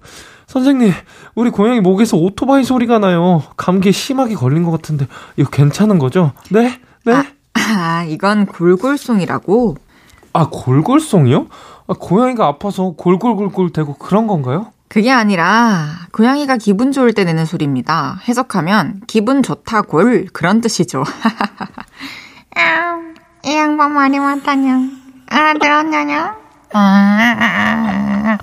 선생님, 0.48 0.92
우리 1.36 1.50
고양이 1.50 1.82
목에서 1.82 2.18
오토바이 2.18 2.64
소리가 2.64 3.00
나요. 3.00 3.44
감기에 3.58 3.92
심하게 3.92 4.36
걸린 4.36 4.64
것 4.64 4.72
같은데, 4.72 5.08
이거 5.36 5.50
괜찮은 5.50 6.00
거죠? 6.00 6.32
네? 6.52 6.80
네? 7.06 7.14
아, 7.14 7.26
아, 7.56 8.04
이건 8.08 8.46
골골송이라고. 8.46 9.76
골골송이요? 10.52 11.48
아, 11.93 11.95
고양이가 11.99 12.47
아파서 12.47 12.93
골골골골 12.97 13.71
대고 13.71 13.93
그런 13.95 14.25
건가요? 14.25 14.71
그게 14.88 15.12
아니라 15.12 15.86
고양이가 16.12 16.58
기분 16.58 16.91
좋을 16.91 17.13
때 17.13 17.23
내는 17.23 17.45
소리입니다. 17.45 18.19
해석하면 18.27 19.01
기분 19.08 19.43
좋다 19.43 19.84
골 19.84 20.25
그런 20.34 20.60
뜻이죠. 20.62 21.03
아, 22.56 22.99
이 23.45 23.56
양반 23.56 23.93
말이 23.93 24.19
맞다냐? 24.19 24.89
알아들었냐냐? 25.27 26.36
아, 26.73 28.38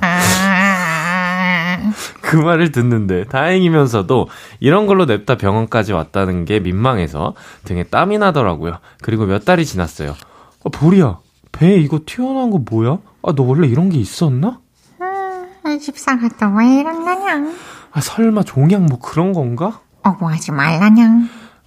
그 2.21 2.37
말을 2.37 2.71
듣는데 2.71 3.25
다행이면서도 3.25 4.29
이런 4.61 4.87
걸로 4.87 5.07
냅다 5.07 5.37
병원까지 5.37 5.93
왔다는 5.93 6.45
게 6.45 6.61
민망해서 6.61 7.35
등에 7.65 7.83
땀이 7.85 8.19
나더라고요. 8.19 8.79
그리고 9.03 9.27
몇 9.27 9.45
달이 9.45 9.65
지났어요. 9.67 10.11
아, 10.11 10.69
보리야, 10.73 11.19
배에 11.53 11.77
이거 11.79 12.01
튀어나온 12.05 12.51
거 12.51 12.59
뭐야? 12.59 12.99
아, 13.23 13.33
너 13.35 13.43
원래 13.43 13.67
이런 13.69 13.89
게 13.91 13.99
있었나? 13.99 14.61
이 15.67 15.79
집사가 15.79 16.29
또 16.39 16.47
왜 16.57 16.81
이런다냐? 16.81 17.53
아, 17.93 18.01
설마 18.01 18.43
종양 18.45 18.87
뭐 18.87 18.99
그런 18.99 19.33
건가? 19.33 19.81
억울하지 20.03 20.53
말라냐? 20.53 21.05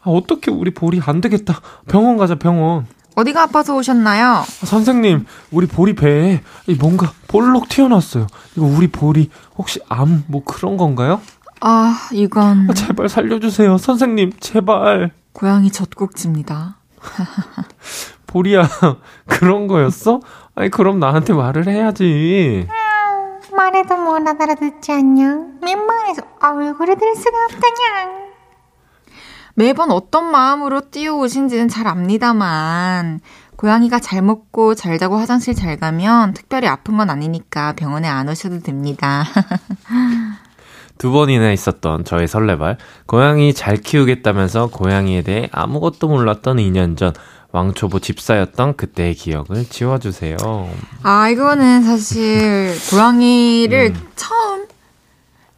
아, 0.01 0.09
어떻게 0.09 0.51
우리 0.51 0.73
보리 0.73 0.99
안 1.05 1.21
되겠다. 1.21 1.59
병원 1.87 2.17
가자, 2.17 2.35
병원. 2.35 2.87
어디가 3.15 3.43
아파서 3.43 3.75
오셨나요? 3.75 4.25
아, 4.25 4.43
선생님, 4.65 5.25
우리 5.51 5.67
보리 5.67 5.93
배에 5.93 6.41
이 6.67 6.73
뭔가 6.73 7.11
볼록 7.27 7.69
튀어나왔어요. 7.69 8.25
이거 8.57 8.65
우리 8.65 8.87
보리 8.87 9.29
혹시 9.57 9.79
암 9.87 10.23
뭐 10.27 10.43
그런 10.43 10.75
건가요? 10.77 11.21
아, 11.61 12.09
이건 12.11 12.69
아, 12.69 12.73
제발 12.73 13.07
살려주세요. 13.09 13.77
선생님, 13.77 14.33
제발. 14.39 15.11
고양이 15.33 15.71
젖꼭지입니다. 15.71 16.77
보리야, 18.33 18.67
그런 19.29 19.67
거였어? 19.67 20.19
아니, 20.55 20.69
그럼 20.69 20.99
나한테 20.99 21.33
말을 21.33 21.67
해야지. 21.67 22.67
말해도 23.55 23.95
못 23.95 24.27
알아듣지 24.27 24.91
않냐? 24.91 25.37
민망해서 25.61 26.23
얼굴을 26.41 26.97
들 26.97 27.15
수가 27.15 27.37
없다냐? 27.45 28.23
매번 29.53 29.91
어떤 29.91 30.31
마음으로 30.31 30.89
뛰어오신지는 30.89 31.67
잘 31.67 31.87
압니다만 31.87 33.19
고양이가 33.55 33.99
잘 33.99 34.23
먹고 34.23 34.73
잘 34.73 34.97
자고 34.97 35.17
화장실 35.17 35.53
잘 35.53 35.77
가면 35.77 36.33
특별히 36.33 36.67
아픈 36.67 36.97
건 36.97 37.11
아니니까 37.11 37.73
병원에 37.73 38.07
안 38.07 38.27
오셔도 38.27 38.61
됩니다. 38.61 39.23
두 40.97 41.11
번이나 41.11 41.51
있었던 41.51 42.03
저의 42.05 42.27
설레발. 42.27 42.77
고양이 43.05 43.53
잘 43.53 43.77
키우겠다면서 43.77 44.67
고양이에 44.71 45.21
대해 45.21 45.49
아무것도 45.51 46.07
몰랐던 46.07 46.57
2년 46.57 46.97
전 46.97 47.13
왕초보 47.57 47.99
집사였던 47.99 48.75
그때의 48.75 49.13
기억을 49.13 49.65
지워주세요. 49.69 50.37
아, 51.03 51.29
이거는 51.29 51.83
사실 51.83 52.73
고양이를 52.89 53.93
음. 53.95 54.07
처음 54.15 54.65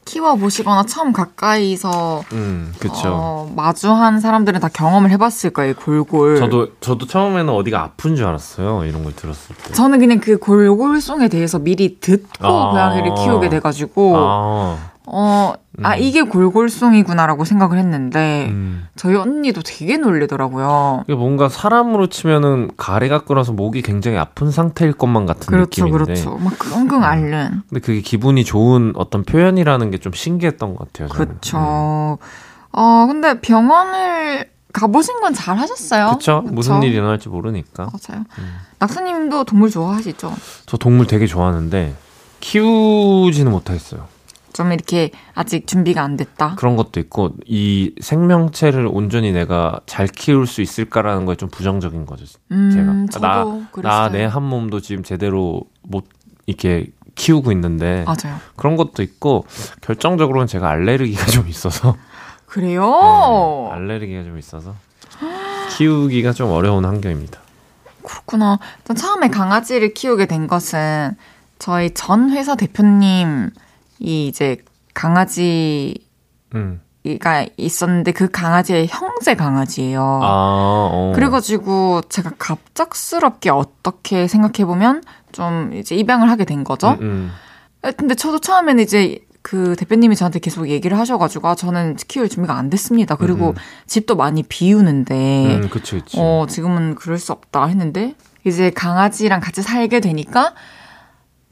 키워보시거나 0.03 0.83
처음 0.83 1.13
가까이서 1.13 2.23
음, 2.33 2.73
그쵸. 2.79 3.01
어, 3.05 3.53
마주한 3.55 4.19
사람들은 4.19 4.59
다 4.59 4.67
경험을 4.67 5.09
해봤을 5.11 5.51
거예요, 5.53 5.73
골골. 5.73 6.37
저도, 6.37 6.67
저도 6.81 7.07
처음에는 7.07 7.49
어디가 7.51 7.81
아픈 7.81 8.17
줄 8.17 8.25
알았어요. 8.25 8.83
이런 8.83 9.03
걸 9.05 9.15
들었을 9.15 9.55
때. 9.55 9.73
저는 9.73 9.99
그냥 9.99 10.19
그 10.19 10.37
골골송에 10.37 11.29
대해서 11.29 11.59
미리 11.59 11.99
듣고 12.01 12.45
아. 12.45 12.71
고양이를 12.71 13.15
키우게 13.15 13.49
돼가지고 13.49 14.15
아, 14.17 14.77
어, 15.07 15.53
아, 15.83 15.95
음. 15.95 15.99
이게 16.01 16.21
골골송이구나라고 16.23 17.45
생각을 17.45 17.77
했는데, 17.77 18.47
음. 18.49 18.87
저희 18.95 19.15
언니도 19.15 19.61
되게 19.63 19.97
놀리더라고요. 19.97 21.03
이게 21.07 21.13
뭔가 21.15 21.47
사람으로 21.49 22.07
치면은 22.07 22.71
가래가 22.77 23.23
끓어서 23.23 23.51
목이 23.53 23.81
굉장히 23.81 24.17
아픈 24.17 24.49
상태일 24.51 24.93
것만 24.93 25.25
같은 25.25 25.45
그렇죠, 25.47 25.85
느낌인데. 25.85 26.13
그렇죠. 26.13 26.37
막 26.37 26.57
끙끙 26.57 27.03
앓는. 27.03 27.61
근데 27.69 27.79
그게 27.81 28.01
기분이 28.01 28.43
좋은 28.43 28.93
어떤 28.95 29.23
표현이라는 29.23 29.91
게 29.91 29.97
좀 29.99 30.11
신기했던 30.13 30.75
것 30.75 30.91
같아요. 30.91 31.07
저는. 31.09 31.25
그렇죠. 31.27 32.17
어, 32.71 33.05
근데 33.07 33.39
병원을 33.39 34.49
가보신 34.73 35.21
건 35.21 35.33
잘 35.33 35.57
하셨어요. 35.57 36.15
그쵸? 36.17 36.41
그쵸? 36.43 36.53
무슨 36.53 36.83
일이 36.83 36.95
일어날지 36.95 37.29
모르니까. 37.29 37.83
맞아요. 37.85 38.23
음. 38.39 38.55
낙서님도 38.79 39.43
동물 39.45 39.69
좋아하시죠? 39.69 40.33
저 40.65 40.77
동물 40.77 41.07
되게 41.07 41.27
좋아하는데 41.27 41.95
키우지는 42.41 43.51
못하겠어요. 43.51 44.07
좀 44.55 44.71
이렇게 44.71 45.11
아직 45.33 45.67
준비가 45.67 46.01
안 46.01 46.15
됐다. 46.15 46.55
그런 46.55 46.77
것도 46.77 47.01
있고 47.01 47.31
이 47.45 47.93
생명체를 47.99 48.87
온전히 48.89 49.33
내가 49.33 49.81
잘 49.85 50.07
키울 50.07 50.47
수 50.47 50.61
있을까라는 50.61 51.25
거에 51.25 51.35
좀 51.35 51.49
부정적인 51.49 52.05
거죠. 52.05 52.23
음, 52.53 53.09
제가 53.11 53.41
저도 53.43 53.63
그랬어요. 53.73 53.91
나내 53.91 54.23
한 54.23 54.43
몸도 54.43 54.79
지금 54.79 55.03
제대로 55.03 55.63
못 55.81 56.05
이렇게 56.45 56.87
키우고 57.15 57.51
있는데 57.51 58.05
맞아요. 58.05 58.39
그런 58.55 58.77
것도 58.77 59.03
있고 59.03 59.45
결정적으로는 59.81 60.47
제가 60.47 60.69
알레르기가 60.69 61.25
좀 61.31 61.49
있어서 61.49 61.97
그래요? 62.45 62.89
네, 63.71 63.75
알레르기가 63.75 64.23
좀 64.23 64.37
있어서 64.37 64.73
키우기가 65.75 66.31
좀 66.31 66.51
어려운 66.51 66.85
환경입니다. 66.85 67.41
그렇구나. 68.05 68.59
전 68.85 68.95
처음에 68.95 69.27
강아지를 69.27 69.93
키우게 69.93 70.27
된 70.27 70.47
것은 70.47 71.17
저희 71.59 71.93
전 71.93 72.29
회사 72.31 72.55
대표님 72.55 73.49
이 73.99 74.27
이제 74.27 74.57
강아지가 74.93 75.99
음. 76.55 76.81
있었는데 77.57 78.11
그 78.11 78.29
강아지의 78.29 78.87
형제 78.87 79.35
강아지예요. 79.35 80.01
아, 80.01 80.89
어. 80.91 81.11
그래가지고 81.15 82.01
제가 82.09 82.31
갑작스럽게 82.37 83.49
어떻게 83.51 84.27
생각해 84.27 84.65
보면 84.65 85.03
좀 85.31 85.73
이제 85.73 85.95
입양을 85.95 86.29
하게 86.29 86.45
된 86.45 86.63
거죠. 86.63 86.97
음, 87.01 87.31
음. 87.83 87.91
근데 87.97 88.15
저도 88.15 88.39
처음에는 88.39 88.83
이제 88.83 89.19
그 89.43 89.75
대표님이 89.75 90.15
저한테 90.15 90.39
계속 90.39 90.69
얘기를 90.69 90.97
하셔가지고 90.97 91.47
아, 91.49 91.53
저는 91.53 91.97
키울 92.07 92.27
준비가 92.29 92.57
안 92.57 92.71
됐습니다. 92.71 93.15
그리고 93.15 93.49
음. 93.49 93.53
집도 93.85 94.15
많이 94.15 94.41
비우는데 94.41 95.57
음, 95.57 95.69
그치, 95.69 95.99
그치. 95.99 96.17
어, 96.19 96.47
지금은 96.49 96.95
그럴 96.95 97.19
수 97.19 97.31
없다 97.31 97.67
했는데, 97.67 98.15
이제 98.43 98.71
강아지랑 98.71 99.41
같이 99.41 99.61
살게 99.61 99.99
되니까, 99.99 100.55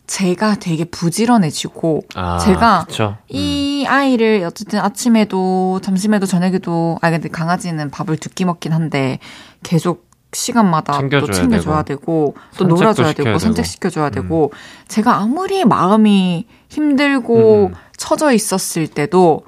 제가 0.08 0.56
되게 0.56 0.84
부지런해지고, 0.86 2.04
아, 2.16 2.38
제가 2.38 2.86
그쵸. 2.88 3.18
이 3.30 3.86
아이를 3.88 4.44
어쨌든 4.46 4.80
아침에도, 4.80 5.80
점심에도, 5.82 6.26
저녁에도, 6.26 6.98
아, 7.02 7.10
근데 7.10 7.30
강아지는 7.30 7.90
밥을 7.90 8.18
두 8.18 8.30
끼 8.30 8.46
먹긴 8.46 8.74
한데, 8.74 9.20
계속 9.64 10.08
시간마다 10.34 10.94
또 10.94 11.00
챙겨줘야 11.00 11.32
챙겨줘야 11.34 11.84
되고, 11.84 12.36
또 12.58 12.66
놀아줘야 12.66 13.14
되고, 13.14 13.24
되고. 13.26 13.40
산책시켜줘야 13.40 14.10
되고, 14.10 14.52
제가 14.88 15.16
아무리 15.18 15.64
마음이 15.64 16.48
힘들고 16.70 17.68
음. 17.68 17.74
처져 17.96 18.34
있었을 18.34 18.88
때도, 18.88 19.44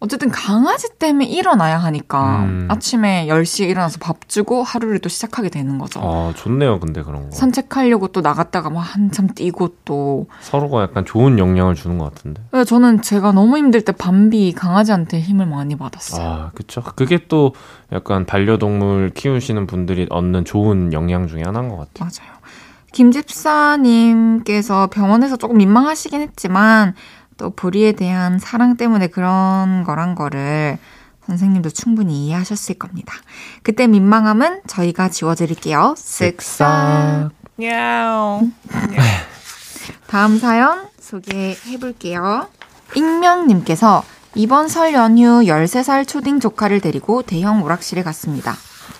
어쨌든 0.00 0.30
강아지 0.30 0.88
때문에 0.98 1.26
일어나야 1.26 1.76
하니까 1.78 2.44
음. 2.44 2.68
아침에 2.70 3.26
10시에 3.26 3.68
일어나서 3.68 3.98
밥 4.00 4.28
주고 4.28 4.62
하루를 4.62 5.00
또 5.00 5.08
시작하게 5.08 5.48
되는 5.48 5.76
거죠. 5.78 6.00
아, 6.00 6.32
좋네요, 6.36 6.78
근데 6.78 7.02
그런 7.02 7.24
거. 7.28 7.30
산책하려고 7.34 8.08
또 8.08 8.20
나갔다가 8.20 8.70
막 8.70 8.80
한참 8.80 9.26
뛰고 9.26 9.74
또. 9.84 10.26
서로가 10.40 10.82
약간 10.82 11.04
좋은 11.04 11.40
영향을 11.40 11.74
주는 11.74 11.98
것 11.98 12.14
같은데. 12.14 12.42
그래서 12.52 12.64
저는 12.64 13.02
제가 13.02 13.32
너무 13.32 13.58
힘들 13.58 13.80
때 13.84 13.90
밤비 13.90 14.52
강아지한테 14.52 15.18
힘을 15.20 15.46
많이 15.46 15.74
받았어요. 15.76 16.24
아, 16.26 16.50
그쵸. 16.54 16.80
그게 16.94 17.18
또 17.26 17.52
약간 17.92 18.24
반려동물 18.24 19.10
키우시는 19.14 19.66
분들이 19.66 20.06
얻는 20.10 20.44
좋은 20.44 20.92
영향 20.92 21.26
중에 21.26 21.42
하나인 21.44 21.70
것 21.70 21.76
같아요. 21.76 22.08
맞아요. 22.08 22.38
김집사님께서 22.92 24.88
병원에서 24.88 25.36
조금 25.36 25.58
민망하시긴 25.58 26.20
했지만 26.20 26.94
또 27.38 27.50
보리에 27.50 27.92
대한 27.92 28.38
사랑 28.38 28.76
때문에 28.76 29.06
그런 29.06 29.84
거란 29.84 30.14
거를 30.14 30.76
선생님도 31.26 31.70
충분히 31.70 32.26
이해하셨을 32.26 32.74
겁니다. 32.76 33.14
그때 33.62 33.86
민망함은 33.86 34.62
저희가 34.66 35.08
지워드릴게요. 35.08 35.94
쓱싹. 35.96 37.30
다음 40.06 40.38
사연 40.38 40.88
소개해 41.00 41.78
볼게요. 41.80 42.48
익명님께서 42.94 44.02
이번 44.34 44.68
설 44.68 44.94
연휴 44.94 45.42
13살 45.42 46.06
초딩 46.06 46.40
조카를 46.40 46.80
데리고 46.80 47.22
대형 47.22 47.62
오락실에 47.62 48.02
갔습니다. 48.02 48.54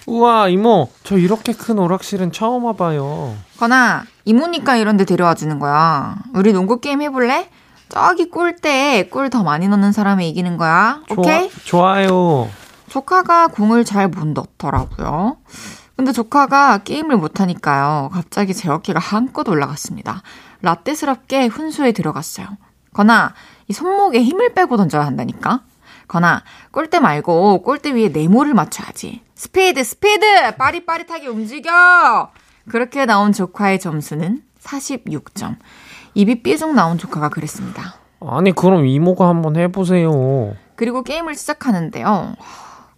우와, 0.06 0.48
이모, 0.48 0.90
저 1.04 1.18
이렇게 1.18 1.52
큰 1.52 1.78
오락실은 1.78 2.32
처음 2.32 2.64
와봐요. 2.64 3.36
건아, 3.58 4.04
이모니까 4.24 4.76
이런 4.76 4.96
데 4.96 5.04
데려와 5.04 5.34
주는 5.34 5.58
거야. 5.58 6.16
우리 6.34 6.52
농구 6.52 6.80
게임 6.80 7.02
해볼래? 7.02 7.48
저기 7.88 8.30
꿀대 8.30 9.08
꿀더 9.10 9.42
많이 9.42 9.68
넣는 9.68 9.92
사람이 9.92 10.28
이기는 10.28 10.56
거야. 10.56 11.02
오케이? 11.10 11.50
좋아, 11.64 11.94
좋아요. 12.04 12.50
조카가 12.88 13.48
공을 13.48 13.84
잘 13.84 14.08
못 14.08 14.26
넣더라고요. 14.28 15.36
근데 15.96 16.12
조카가 16.12 16.78
게임을 16.78 17.16
못하니까요. 17.16 18.10
갑자기 18.12 18.54
제 18.54 18.68
어깨가 18.70 19.00
한껏 19.00 19.46
올라갔습니다. 19.48 20.22
라떼스럽게 20.62 21.46
훈수에 21.46 21.92
들어갔어요. 21.92 22.46
건아, 22.94 23.34
이 23.68 23.72
손목에 23.72 24.22
힘을 24.22 24.54
빼고 24.54 24.76
던져야 24.76 25.04
한다니까? 25.04 25.62
건아, 26.06 26.42
골대 26.70 27.00
말고 27.00 27.62
골대 27.62 27.92
위에 27.94 28.08
네모를 28.08 28.54
맞춰야지. 28.54 29.22
스피드, 29.34 29.84
스피드! 29.84 30.56
빠릿빠릿하게 30.56 31.26
움직여! 31.26 32.30
그렇게 32.68 33.04
나온 33.04 33.32
조카의 33.32 33.78
점수는 33.80 34.42
46점. 34.62 35.56
입이 36.18 36.42
삐죽 36.42 36.74
나온 36.74 36.98
조카가 36.98 37.28
그랬습니다. 37.28 37.94
아니, 38.18 38.50
그럼 38.50 38.86
이모가 38.86 39.28
한번 39.28 39.54
해보세요. 39.54 40.52
그리고 40.74 41.04
게임을 41.04 41.36
시작하는데요. 41.36 42.34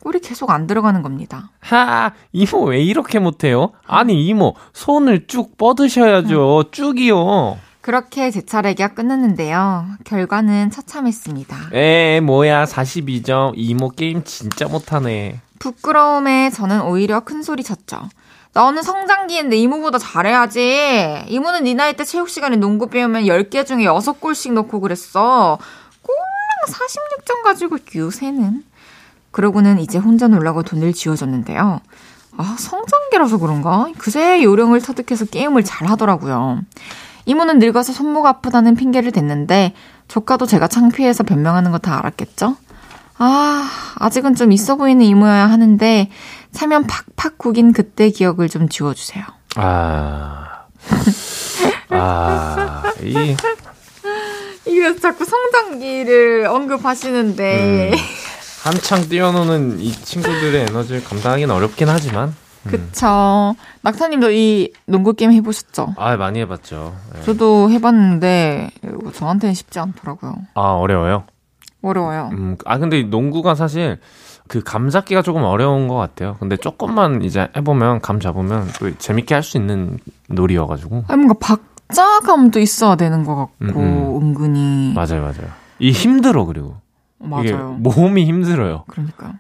꿀이 0.03 0.21
계속 0.21 0.51
안 0.51 0.67
들어가는 0.67 1.03
겁니다. 1.03 1.51
하, 1.61 2.13
이모 2.33 2.63
왜 2.65 2.81
이렇게 2.83 3.19
못해요? 3.19 3.73
아니, 3.87 4.27
이모, 4.27 4.55
손을 4.73 5.27
쭉 5.27 5.59
뻗으셔야죠. 5.59 6.71
쭉이요. 6.71 7.59
그렇게 7.83 8.31
제 8.31 8.41
차례가 8.41 8.89
끝났는데요. 8.89 9.85
결과는 10.05 10.71
처참했습니다. 10.71 11.57
에, 11.75 12.21
뭐야, 12.21 12.65
42점. 12.65 13.53
이모 13.55 13.91
게임 13.91 14.25
진짜 14.25 14.67
못하네. 14.67 15.41
부끄러움에 15.59 16.49
저는 16.49 16.81
오히려 16.87 17.21
큰 17.21 17.43
소리 17.43 17.63
쳤죠. 17.63 18.01
너는 18.53 18.83
성장기인데 18.83 19.57
이모보다 19.57 19.99
잘해야지. 19.99 21.25
이모는 21.29 21.65
네 21.65 21.75
나이 21.75 21.95
때 21.95 22.05
체육 22.05 22.29
시간에 22.29 22.57
농구 22.57 22.89
배우면 22.89 23.25
10개 23.25 23.65
중에 23.65 23.85
6골씩 23.85 24.53
넣고 24.55 24.81
그랬어. 24.81 25.59
꼴랑 26.03 26.21
46점 26.67 27.43
가지고 27.45 27.79
요새는. 27.95 28.65
그러고는 29.31 29.79
이제 29.79 29.99
혼자 29.99 30.27
놀라고 30.27 30.65
돈을 30.65 30.93
쥐어줬는데요. 30.93 31.81
아, 32.37 32.57
성장기라서 32.59 33.39
그런가? 33.39 33.89
그새 33.99 34.43
요령을 34.43 34.81
터득해서 34.81 35.27
게임을 35.27 35.63
잘 35.65 35.89
하더라고요. 35.89 36.61
이모는 37.27 37.61
늙어서 37.61 37.93
손목 37.93 38.27
아프다는 38.27 38.75
핑계를 38.75 39.13
댔는데 39.13 39.75
조카도 40.09 40.47
제가 40.47 40.67
창피해서 40.67 41.23
변명하는 41.23 41.71
거 41.71 41.79
다 41.79 41.99
알았겠죠? 41.99 42.57
아, 43.23 43.69
아직은 43.97 44.35
좀 44.35 44.51
있어 44.51 44.77
보이는 44.77 45.05
이모여야 45.05 45.51
하는데 45.51 46.09
차면 46.53 46.87
팍팍 46.87 47.37
구긴 47.37 47.75
그때 47.75 48.09
기억을 48.09 48.49
좀 48.49 48.69
지워주세요. 48.69 49.23
아. 49.57 50.63
아, 51.91 52.83
이, 53.03 53.37
이게 54.67 54.97
자꾸 54.99 55.27
성장기를 55.27 56.47
언급하시는데. 56.47 57.91
음. 57.93 57.97
한창 58.65 59.07
뛰어노는 59.07 59.81
이 59.81 59.93
친구들의 59.93 60.67
에너지를 60.71 61.05
감당하기는 61.05 61.55
어렵긴 61.55 61.91
하지만. 61.91 62.35
음. 62.65 62.71
그쵸. 62.71 63.55
낙타님도 63.83 64.31
이 64.31 64.73
농구 64.87 65.13
게임 65.13 65.33
해보셨죠? 65.33 65.95
아, 65.99 66.17
많이 66.17 66.41
해봤죠. 66.41 66.97
네. 67.15 67.23
저도 67.23 67.71
해봤는데 67.71 68.71
저한테는 69.15 69.55
쉽지 69.55 69.79
않더라고요. 69.79 70.37
아, 70.55 70.73
어려워요? 70.73 71.25
어려워요. 71.83 72.31
음, 72.33 72.57
아, 72.66 72.79
근데 72.79 73.03
농구가 73.03 73.55
사실 73.55 73.99
그 74.49 74.62
감 74.64 74.90
잡기가 74.90 75.23
조금 75.23 75.43
어려운 75.45 75.87
것 75.88 75.95
같아요. 75.95 76.37
근데 76.40 76.57
조금만 76.57 77.23
이제 77.23 77.49
해보면 77.57 78.01
감 78.01 78.19
잡으면 78.21 78.69
또 78.81 78.90
재밌게 78.99 79.35
할 79.35 79.43
수 79.43 79.57
있는 79.57 79.99
놀이여가지고. 80.29 81.05
아니, 81.09 81.25
뭔가 81.25 81.35
박자감도 81.88 82.59
있어야 82.61 82.97
되는 82.97 83.25
것 83.25 83.37
같고, 83.37 83.55
음, 83.62 83.71
음. 83.77 84.16
은근히. 84.23 84.93
맞아요, 84.95 85.21
맞아요. 85.23 85.49
이 85.79 85.93
힘들어, 85.93 86.45
그리고. 86.47 86.77
맞아요. 87.19 87.77
몸이 87.81 88.25
힘들어요. 88.25 88.85
그러니까요. 88.88 89.35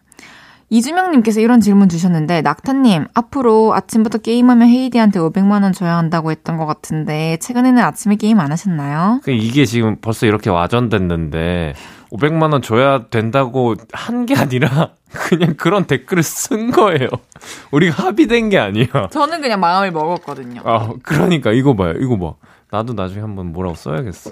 이주명님께서 0.72 1.40
이런 1.40 1.60
질문 1.60 1.88
주셨는데, 1.88 2.42
낙타님, 2.42 3.06
앞으로 3.12 3.74
아침부터 3.74 4.18
게임하면 4.18 4.68
헤이디한테 4.68 5.18
500만 5.18 5.64
원 5.64 5.72
줘야 5.72 5.96
한다고 5.96 6.30
했던 6.30 6.56
것 6.56 6.66
같은데, 6.66 7.38
최근에는 7.40 7.82
아침에 7.82 8.14
게임 8.14 8.38
안 8.38 8.52
하셨나요? 8.52 9.20
그 9.24 9.32
이게 9.32 9.64
지금 9.64 9.96
벌써 10.00 10.26
이렇게 10.26 10.48
와전됐는데 10.50 11.74
500만 12.12 12.52
원 12.52 12.60
줘야 12.62 13.06
된다고 13.08 13.74
한 13.92 14.26
게 14.26 14.34
아니라 14.36 14.90
그냥 15.12 15.54
그런 15.54 15.84
댓글을 15.84 16.22
쓴 16.22 16.70
거예요. 16.70 17.08
우리가 17.72 18.04
합의된 18.06 18.48
게 18.50 18.58
아니야. 18.58 18.86
저는 19.10 19.40
그냥 19.40 19.60
마음을 19.60 19.90
먹었거든요. 19.92 20.62
아, 20.64 20.90
그러니까 21.02 21.52
이거 21.52 21.74
봐요. 21.74 21.94
이거 22.00 22.18
봐. 22.18 22.34
나도 22.70 22.92
나중에 22.92 23.20
한번 23.20 23.52
뭐라고 23.52 23.74
써야겠어. 23.76 24.30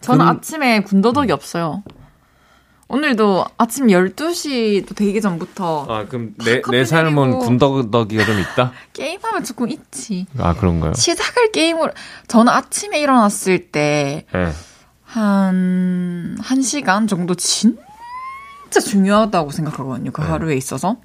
저는 0.00 0.24
근- 0.24 0.28
아침에 0.36 0.80
군더더기 0.80 1.32
없어요. 1.32 1.82
오늘도 2.88 3.44
아침 3.56 3.86
12시도 3.86 4.96
되기 4.96 5.20
전부터 5.20 5.86
아, 5.88 6.06
그럼 6.06 6.34
내, 6.44 6.60
내 6.70 6.84
삶은. 6.84 7.38
군더더기가 7.38 8.24
좀 8.24 8.40
있다? 8.40 8.72
게임하면 8.92 9.44
조금 9.44 9.68
있지. 9.68 10.26
아, 10.38 10.54
그런가요? 10.54 10.94
시작을 10.94 11.52
게임으로, 11.52 11.92
저는 12.26 12.52
아침에 12.52 12.98
일어났을 13.00 13.70
때, 13.70 14.24
예. 14.34 14.48
한, 15.10 16.36
한 16.40 16.62
시간 16.62 17.08
정도 17.08 17.34
진짜 17.34 17.80
중요하다고 18.88 19.50
생각하거든요. 19.50 20.12
그 20.12 20.20
네. 20.20 20.28
하루에 20.28 20.56
있어서. 20.56 20.96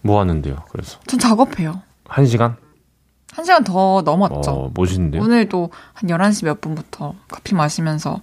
뭐 0.00 0.20
하는데요, 0.20 0.64
그래서? 0.70 0.98
전 1.06 1.18
작업해요. 1.18 1.82
한 2.06 2.24
시간? 2.24 2.56
한 3.34 3.44
시간 3.44 3.64
더 3.64 4.00
넘었죠. 4.02 4.50
어, 4.50 4.70
멋있는데요? 4.74 5.20
오늘도 5.22 5.70
한 5.92 6.08
11시 6.08 6.46
몇 6.46 6.62
분부터 6.62 7.14
커피 7.28 7.54
마시면서 7.54 8.22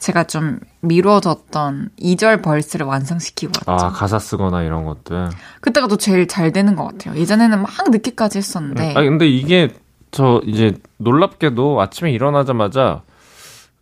제가 0.00 0.24
좀 0.24 0.58
미뤄졌던 0.80 1.90
2절 2.00 2.42
벌스를 2.42 2.86
완성시키고 2.86 3.52
왔죠. 3.68 3.86
아, 3.86 3.90
가사 3.90 4.18
쓰거나 4.18 4.64
이런 4.64 4.84
것들. 4.84 5.30
그때가 5.60 5.86
또 5.86 5.96
제일 5.96 6.26
잘 6.26 6.50
되는 6.50 6.74
것 6.74 6.86
같아요. 6.86 7.16
예전에는 7.20 7.62
막 7.62 7.70
늦게까지 7.88 8.38
했었는데. 8.38 8.94
아 8.96 9.02
근데 9.02 9.28
이게 9.28 9.68
저 10.10 10.40
이제 10.44 10.76
놀랍게도 10.96 11.80
아침에 11.80 12.10
일어나자마자 12.10 13.02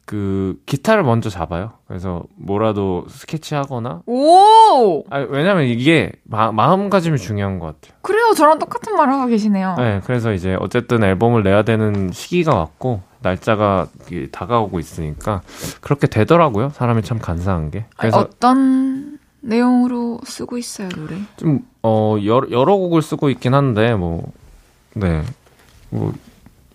그 0.06 0.58
기타를 0.66 1.02
먼저 1.02 1.28
잡아요. 1.28 1.72
그래서 1.86 2.22
뭐라도 2.36 3.04
스케치하거나. 3.08 4.02
오! 4.06 5.04
아 5.10 5.18
왜냐면 5.18 5.64
이게 5.64 6.12
마, 6.24 6.50
마음가짐이 6.52 7.18
중요한 7.18 7.58
것 7.58 7.66
같아요. 7.66 7.98
그래요. 8.02 8.32
저랑 8.34 8.58
똑같은 8.58 8.94
말을 8.96 9.12
하고 9.12 9.26
계시네요. 9.26 9.74
네, 9.76 10.00
그래서 10.04 10.32
이제 10.32 10.56
어쨌든 10.60 11.02
앨범을 11.04 11.42
내야 11.42 11.62
되는 11.62 12.10
시기가 12.12 12.54
왔고 12.54 13.02
날짜가 13.20 13.88
다가오고 14.32 14.78
있으니까 14.78 15.42
그렇게 15.80 16.06
되더라고요. 16.06 16.70
사람이 16.70 17.02
참 17.02 17.18
간사한 17.18 17.70
게. 17.72 17.78
아니, 17.80 18.10
그래서 18.12 18.20
어떤 18.20 19.18
내용으로 19.40 20.20
쓰고 20.24 20.56
있어요, 20.56 20.88
노래? 20.88 21.16
좀 21.36 21.60
어 21.88 22.16
여러, 22.24 22.50
여러 22.50 22.76
곡을 22.76 23.00
쓰고 23.00 23.30
있긴 23.30 23.54
한데 23.54 23.94
뭐 23.94 24.32
네. 24.94 25.22
뭐, 25.90 26.12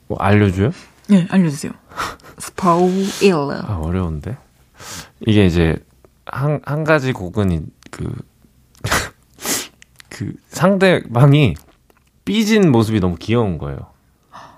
뭐 0.08 0.18
알려줘요? 0.20 0.72
네, 1.12 1.28
알려주세요. 1.30 1.74
스포일러. 2.38 3.52
아, 3.68 3.78
어려운데? 3.84 4.38
이게 5.28 5.46
이제, 5.46 5.76
한, 6.26 6.62
한 6.64 6.86
가지 6.86 7.12
곡은, 7.12 7.52
이- 7.52 7.62
그, 7.92 8.10
그, 10.10 10.34
상대방이 10.48 11.56
삐진 12.24 12.72
모습이 12.72 13.02
너무 13.02 13.18
귀여운 13.18 13.58
거예요. 13.58 13.80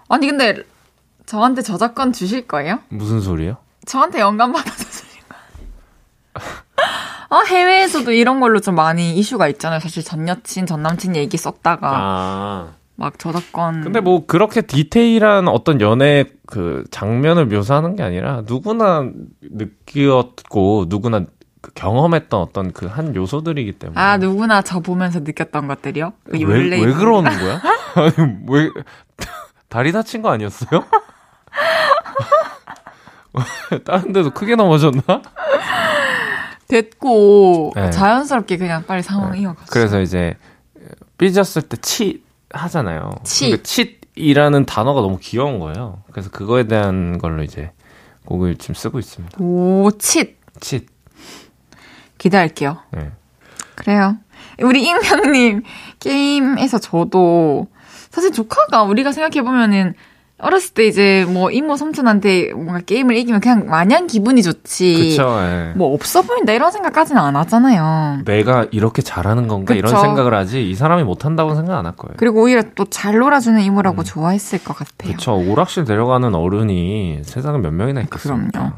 아니, 0.10 0.28
근데 0.28 0.62
저한테 1.26 1.64
저작권 1.64 2.14
주실 2.14 2.48
거예요? 2.48 2.80
무슨 2.90 3.20
소리예요? 3.20 3.58
저한테 3.88 4.20
영감 4.20 4.52
받아서 4.52 4.84
주실 4.84 5.08
거예요? 5.28 6.54
아, 7.30 7.40
해외에서도 7.48 8.12
이런 8.12 8.40
걸로 8.40 8.60
좀 8.60 8.76
많이 8.76 9.16
이슈가 9.18 9.48
있잖아요. 9.48 9.80
사실 9.80 10.04
전 10.04 10.28
여친, 10.28 10.68
전 10.68 10.84
남친 10.84 11.16
얘기 11.16 11.36
썼다가 11.36 11.90
아. 11.92 12.74
막 13.04 13.20
저작권. 13.20 13.82
근데 13.82 14.00
뭐, 14.00 14.26
그렇게 14.26 14.62
디테일한 14.62 15.50
어떤 15.50 15.82
연애 15.82 16.24
그 16.46 16.86
장면을 16.90 17.46
묘사하는 17.48 17.98
게 17.98 18.04
아니라, 18.04 18.44
누구나 18.48 19.10
느꼈고, 19.42 20.86
누구나 20.88 21.26
그 21.62 21.72
경험했던 21.76 22.40
어떤 22.40 22.72
그 22.72 22.88
한 22.88 23.14
요소들이기 23.16 23.74
때문에. 23.74 24.00
아, 24.00 24.18
누구나 24.18 24.62
저 24.62 24.80
보면서 24.80 25.20
느꼈던 25.20 25.68
것들이요? 25.68 26.14
그 26.30 26.40
왜, 26.40 26.70
왜 26.70 26.94
그러는 26.94 27.30
거야? 27.32 27.62
아니, 27.96 28.14
왜, 28.48 28.70
다리 29.70 29.92
다친 29.92 30.22
거 30.22 30.30
아니었어요? 30.32 30.84
다른 33.86 34.14
데도 34.14 34.32
크게 34.32 34.56
넘어졌나? 34.56 35.02
됐고 36.68 37.72
네. 37.76 37.90
자연스럽게 37.92 38.58
그냥 38.58 38.84
빨리 38.86 39.02
상황 39.02 39.38
이어갔어요. 39.38 39.68
그래서 39.72 40.02
이제 40.02 40.36
삐졌을 41.18 41.62
때 41.64 41.78
치 41.78 42.24
하잖아요. 42.54 43.12
치. 43.24 43.50
근데 43.50 43.64
칫이라는 43.64 44.66
단어가 44.66 45.02
너무 45.02 45.18
귀여운 45.20 45.60
거예요. 45.60 46.04
그래서 46.12 46.30
그거에 46.30 46.68
대한 46.68 47.18
걸로 47.18 47.44
이제 47.44 47.72
곡을 48.26 48.56
지금 48.58 48.76
쓰고 48.76 49.00
있습니다. 49.00 49.38
오, 49.42 49.92
칫 49.98 50.38
칫. 50.62 50.86
기대할게요. 52.18 52.78
네. 52.92 53.12
그래요. 53.76 54.18
우리 54.62 54.84
익명님 54.84 55.64
게임에서 56.00 56.80
저도 56.80 57.68
사실 58.12 58.32
조카가 58.32 58.84
우리가 58.84 59.12
생각해 59.12 59.44
보면은 59.44 59.96
어렸을 60.40 60.74
때 60.74 60.86
이제 60.88 61.26
뭐 61.30 61.52
이모 61.52 61.78
삼촌한테 61.78 62.52
뭔가 62.54 62.80
게임을 62.82 63.16
이기면 63.16 63.40
그냥 63.40 63.66
마냥 63.68 64.08
기분이 64.08 64.44
좋지. 64.44 65.12
그쵸. 65.16 65.38
예. 65.42 65.74
뭐 65.76 65.94
없어 65.94 66.22
보인다 66.24 66.52
이런 66.52 66.72
생각까지는 66.72 67.22
안 67.22 67.36
하잖아요. 67.38 68.24
내가 68.26 68.66
이렇게 68.72 69.02
잘하는 69.02 69.48
건가 69.48 69.74
이런 69.74 69.92
그쵸. 69.94 70.02
생각을 70.02 70.34
하지 70.34 70.70
이 70.70 70.76
사람이 70.76 71.04
못한다고 71.04 71.56
생각 71.56 71.78
안 71.78 71.86
할 71.86 71.96
거예요. 71.96 72.16
그리고 72.18 72.42
오히려 72.42 72.64
또 72.76 72.86
잘 72.90 73.18
놀아주는 73.20 73.62
이모라고 73.62 74.04
좋아했을 74.04 74.64
것 74.64 74.76
같아요. 74.76 75.14
그쵸. 75.14 75.34
오락실 75.38 75.86
데려가는 75.86 76.36
어른이 76.36 77.22
세상에 77.24 77.60
몇 77.60 77.72
명이나 77.72 78.02
있겠습니까? 78.02 78.52
그럼요. 78.52 78.72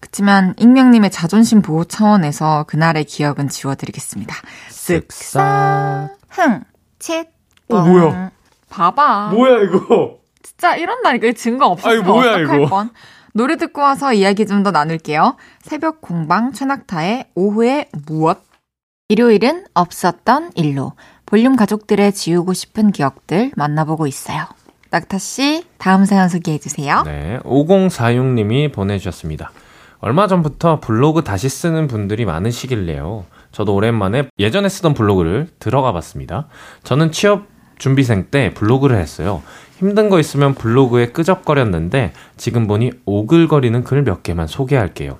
그렇지만 0.00 0.54
익명님의 0.58 1.10
자존심 1.12 1.62
보호 1.62 1.84
차원에서 1.84 2.64
그날의 2.66 3.04
기억은 3.04 3.48
지워드리겠습니다. 3.48 4.34
쓱싹 4.70 6.08
흥, 6.30 6.60
칫, 6.98 7.28
어, 7.68 7.80
뭐야? 7.82 8.30
봐봐. 8.68 9.28
뭐야 9.32 9.62
이거? 9.62 10.21
진짜 10.62 10.76
이런다니까 10.76 11.26
이 11.26 11.34
증거 11.34 11.64
아니, 11.64 11.72
없었으면 11.72 12.06
뭐야, 12.06 12.30
어떡할 12.34 12.44
이거. 12.62 12.66
뻔. 12.68 12.90
노래 13.34 13.56
듣고 13.56 13.80
와서 13.80 14.12
이야기 14.12 14.46
좀 14.46 14.62
더 14.62 14.70
나눌게요. 14.70 15.36
새벽 15.60 16.00
공방 16.00 16.52
최낙타의 16.52 17.30
오후에 17.34 17.88
무엇? 18.06 18.44
일요일은 19.08 19.64
없었던 19.74 20.52
일로 20.54 20.92
볼륨 21.26 21.56
가족들의 21.56 22.12
지우고 22.12 22.52
싶은 22.52 22.92
기억들 22.92 23.50
만나보고 23.56 24.06
있어요. 24.06 24.46
낙타 24.90 25.18
씨, 25.18 25.64
다음 25.78 26.04
사연 26.04 26.28
소개해 26.28 26.58
주세요. 26.58 27.02
네, 27.06 27.40
5046님이 27.42 28.72
보내주셨습니다. 28.72 29.50
얼마 29.98 30.28
전부터 30.28 30.78
블로그 30.78 31.24
다시 31.24 31.48
쓰는 31.48 31.88
분들이 31.88 32.24
많으시길래요. 32.24 33.24
저도 33.50 33.74
오랜만에 33.74 34.28
예전에 34.38 34.68
쓰던 34.68 34.94
블로그를 34.94 35.48
들어가 35.58 35.92
봤습니다. 35.92 36.46
저는 36.84 37.10
취업 37.10 37.46
준비생 37.78 38.28
때 38.30 38.54
블로그를 38.54 38.96
했어요. 38.96 39.42
힘든 39.82 40.08
거 40.08 40.20
있으면 40.20 40.54
블로그에 40.54 41.08
끄적거렸는데 41.10 42.12
지금 42.36 42.68
보니 42.68 42.92
오글거리는 43.04 43.82
글 43.82 44.04
몇 44.04 44.22
개만 44.22 44.46
소개할게요. 44.46 45.18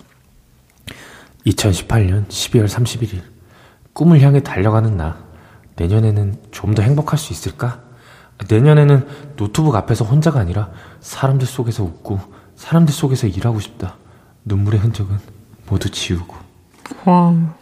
2018년 1.47 2.29
12월 2.29 2.69
31일. 2.69 3.23
꿈을 3.93 4.21
향해 4.21 4.41
달려가는 4.41 4.97
나. 4.97 5.19
내년에는 5.77 6.37
좀 6.53 6.75
더 6.77 6.83
행복할 6.83 7.19
수 7.19 7.33
있을까? 7.33 7.81
내년에는 8.49 9.07
노트북 9.37 9.75
앞에서 9.75 10.05
혼자가 10.05 10.39
아니라 10.39 10.71
사람들 11.01 11.45
속에서 11.47 11.83
웃고 11.83 12.21
사람들 12.55 12.95
속에서 12.95 13.27
일하고 13.27 13.59
싶다. 13.59 13.97
눈물의 14.45 14.79
흔적은 14.79 15.19
모두 15.69 15.91
지우고. 15.91 16.37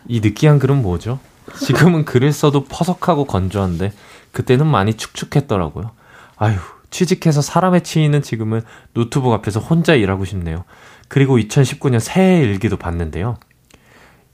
이 0.06 0.20
느끼한 0.20 0.58
글은 0.58 0.82
뭐죠? 0.82 1.18
지금은 1.64 2.04
글을 2.04 2.32
써도 2.34 2.64
퍼석하고 2.64 3.24
건조한데 3.24 3.92
그때는 4.32 4.66
많이 4.66 4.92
축축했더라고요. 4.94 5.92
아휴, 6.36 6.58
취직해서 6.90 7.42
사람에 7.42 7.80
치이는 7.80 8.22
지금은 8.22 8.62
노트북 8.94 9.32
앞에서 9.32 9.60
혼자 9.60 9.94
일하고 9.94 10.24
싶네요. 10.24 10.64
그리고 11.08 11.38
2019년 11.38 12.00
새해 12.00 12.40
일기도 12.42 12.76
봤는데요. 12.76 13.36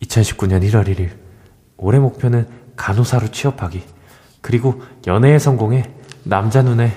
2019년 0.02 0.62
1월 0.68 0.86
1일. 0.88 1.10
올해 1.76 1.98
목표는 1.98 2.46
간호사로 2.76 3.28
취업하기. 3.30 3.82
그리고 4.40 4.82
연애에 5.06 5.38
성공해 5.38 5.90
남자 6.24 6.62
눈에 6.62 6.92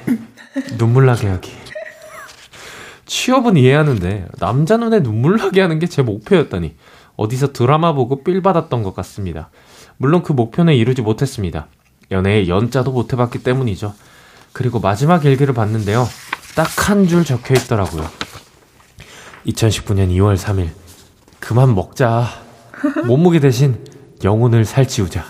눈물 0.77 1.05
나게 1.05 1.27
하기. 1.27 1.51
취업은 3.05 3.57
이해하는데 3.57 4.27
남자 4.39 4.77
눈에 4.77 5.01
눈물 5.01 5.37
나게 5.37 5.61
하는 5.61 5.79
게 5.79 5.87
제 5.87 6.01
목표였다니 6.01 6.75
어디서 7.15 7.51
드라마 7.53 7.93
보고 7.93 8.23
삘 8.23 8.41
받았던 8.41 8.83
것 8.83 8.93
같습니다. 8.95 9.49
물론 9.97 10.23
그 10.23 10.31
목표는 10.31 10.75
이루지 10.75 11.01
못했습니다. 11.01 11.67
연애에 12.11 12.47
연자도 12.47 12.91
못 12.91 13.11
해봤기 13.11 13.43
때문이죠. 13.43 13.93
그리고 14.53 14.79
마지막 14.79 15.25
일기를 15.25 15.53
봤는데요. 15.53 16.07
딱 16.55 16.89
한 16.89 17.07
줄 17.07 17.23
적혀 17.23 17.53
있더라고요. 17.55 18.03
2019년 19.47 20.09
2월 20.09 20.35
3일. 20.37 20.69
그만 21.39 21.73
먹자. 21.75 22.27
몸무게 23.05 23.39
대신 23.39 23.83
영혼을 24.23 24.65
살찌우자. 24.65 25.25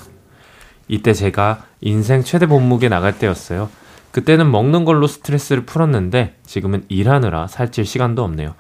이때 0.88 1.14
제가 1.14 1.64
인생 1.82 2.24
최대 2.24 2.46
몸무게 2.46 2.90
나갈 2.90 3.18
때였어요. 3.18 3.70
그때는 4.12 4.50
먹는 4.52 4.86
걸로 4.86 5.06
스트레스를 5.06 5.66
풀었는데 5.66 6.36
지금은 6.46 6.86
일하느라 6.90 7.48
살찔 7.48 7.86
시간도 7.86 8.24
없네요. 8.24 8.56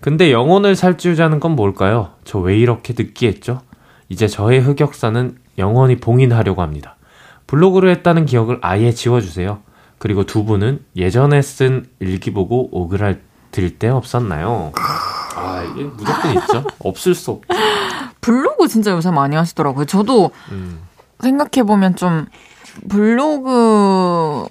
근데 0.00 0.32
영혼을 0.32 0.76
살찌우자는 0.76 1.40
건 1.40 1.52
뭘까요? 1.52 2.10
저 2.24 2.40
왜 2.40 2.58
이렇게 2.58 2.92
느끼했죠? 2.96 3.62
이제 4.10 4.26
저의 4.28 4.60
흑역사는 4.60 5.38
영원히 5.58 5.96
봉인하려고 5.96 6.60
합니다. 6.60 6.96
블로그를 7.46 7.90
했다는 7.90 8.26
기억을 8.26 8.58
아예 8.60 8.92
지워주세요. 8.92 9.60
그리고 10.02 10.24
두 10.26 10.44
분은 10.44 10.84
예전에 10.96 11.42
쓴 11.42 11.86
일기 12.00 12.32
보고 12.32 12.68
오그랄 12.72 13.22
들때 13.52 13.88
없었나요? 13.88 14.72
아, 15.36 15.62
이게 15.62 15.84
무조건 15.84 16.32
있죠. 16.32 16.64
없을 16.84 17.14
수 17.14 17.30
없죠. 17.30 17.46
블로그 18.20 18.66
진짜 18.66 18.90
요새 18.90 19.12
많이 19.12 19.36
하시더라고요. 19.36 19.84
저도 19.84 20.32
음, 20.50 20.80
생각해 21.20 21.64
보면 21.64 21.94
좀 21.94 22.26
블로그 22.88 24.48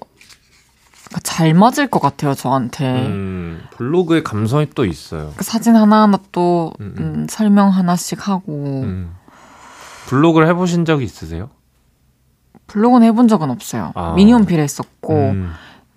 잘 1.21 1.53
맞을 1.53 1.87
것 1.87 1.99
같아요, 1.99 2.33
저한테. 2.33 2.85
음, 3.07 3.61
블로그의 3.75 4.23
감성이 4.23 4.69
또 4.73 4.85
있어요. 4.85 5.33
그 5.35 5.43
사진 5.43 5.75
하나 5.75 6.03
하나 6.03 6.17
또 6.31 6.71
음, 6.79 6.95
음, 6.97 7.03
음. 7.03 7.27
설명 7.29 7.67
하나씩 7.67 8.25
하고 8.25 8.83
음. 8.83 9.13
블로그를 10.07 10.47
해보신 10.47 10.85
적이 10.85 11.03
있으세요? 11.03 11.49
블로그는 12.71 13.05
해본 13.07 13.27
적은 13.27 13.49
없어요. 13.51 13.91
아. 13.95 14.13
미니홈피를 14.15 14.63
했었고 14.63 15.13
음, 15.13 15.51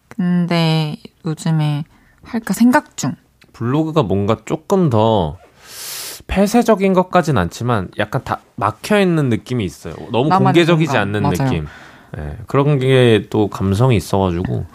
근데 0.09 0.97
요즘에 1.25 1.85
할까 2.25 2.53
생각 2.53 2.97
중. 2.97 3.14
블로그가 3.53 4.03
뭔가 4.03 4.39
조금 4.45 4.91
더 4.91 5.37
폐쇄적인 6.27 6.93
것까진 6.95 7.39
않지만 7.39 7.91
약간 7.99 8.25
다 8.25 8.41
막혀 8.57 8.99
있는 9.01 9.29
느낌이 9.29 9.64
있어요. 9.64 9.95
너무 10.11 10.31
공개적이지 10.31 10.87
공간. 10.89 11.03
않는 11.09 11.22
맞아요. 11.22 11.35
느낌. 11.37 11.66
예, 12.18 12.37
그런 12.47 12.79
게 12.79 13.27
또 13.31 13.49
감성이 13.49 13.97
있어가지고 13.97 14.66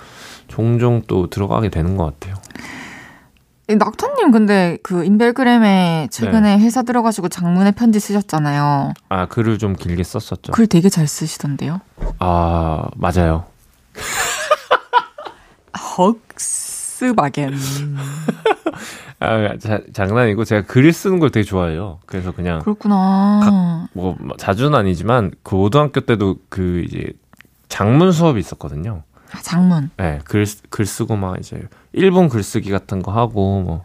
종종 0.48 1.02
또 1.08 1.30
들어가게 1.30 1.70
되는 1.70 1.98
것 1.98 2.06
같아요. 2.20 2.36
이 3.70 3.76
낙타님 3.76 4.32
근데 4.32 4.78
그 4.82 5.04
인별그램에 5.06 6.08
최근에 6.12 6.58
네. 6.58 6.64
회사 6.64 6.82
들어가시고 6.82 7.30
장문의 7.30 7.74
편지 7.74 8.00
쓰셨잖아요. 8.00 8.94
아 9.10 9.26
글을 9.28 9.60
좀 9.60 9.76
길게 9.76 10.04
썼었죠. 10.04 10.54
글 10.54 10.66
되게 10.66 10.90
잘 10.90 11.08
쓰시던데요. 11.08 11.80
아 12.18 12.88
맞아요. 12.96 13.46
헉스바겐. 15.98 17.54
아 19.22 19.58
자- 19.60 19.82
장난이고 19.94 20.46
제가 20.46 20.66
글을 20.66 20.92
쓰는 20.94 21.20
걸 21.20 21.30
되게 21.30 21.44
좋아해요. 21.44 22.00
그래서 22.08 22.32
그냥 22.32 22.62
그렇구나. 22.62 23.88
뭐 23.94 24.18
자주는 24.38 24.74
아니지만 24.74 25.32
그 25.44 25.58
고등학교 25.58 26.00
때도 26.02 26.38
그 26.50 26.84
이제 26.88 27.12
장문 27.68 28.12
수업이 28.14 28.40
있었거든요. 28.40 29.04
아, 29.32 29.42
장문. 29.42 29.92
네, 29.98 30.20
글, 30.26 30.46
글 30.70 30.86
쓰고 30.86 31.16
막 31.16 31.38
이제 31.40 31.62
일본 31.94 32.30
글쓰기 32.30 32.72
같은 32.72 33.02
거 33.02 33.12
하고 33.12 33.62
뭐, 33.62 33.82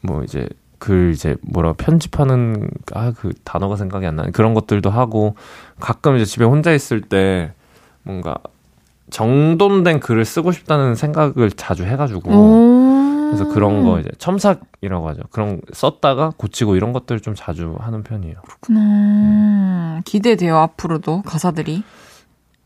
뭐 0.00 0.22
이제 0.22 0.48
글 0.78 1.12
이제 1.12 1.36
뭐라 1.42 1.72
편집하는 1.72 2.68
아 2.92 3.10
그 3.12 3.32
단어가 3.44 3.76
생각이 3.76 4.06
안 4.06 4.16
나는 4.16 4.32
그런 4.32 4.52
것들도 4.54 4.90
하고 4.90 5.34
가끔 5.80 6.16
이제 6.16 6.24
집에 6.24 6.44
혼자 6.44 6.72
있을 6.72 7.00
때 7.00 7.52
뭔가 8.02 8.36
정돈된 9.10 10.00
글을 10.00 10.24
쓰고 10.24 10.52
싶다는 10.52 10.94
생각을 10.94 11.50
자주 11.52 11.84
해가지고 11.84 12.30
오. 12.30 13.30
그래서 13.30 13.48
그런 13.48 13.84
거 13.84 13.98
이제 13.98 14.08
첨삭이라고 14.18 15.08
하죠. 15.08 15.22
그런 15.30 15.60
썼다가 15.72 16.32
고치고 16.36 16.76
이런 16.76 16.92
것들 16.92 17.20
좀 17.20 17.34
자주 17.34 17.74
하는 17.80 18.02
편이에요. 18.04 18.36
그렇구나. 18.42 20.00
기대돼요, 20.04 20.56
앞으로도 20.58 21.22
가사들이. 21.22 21.82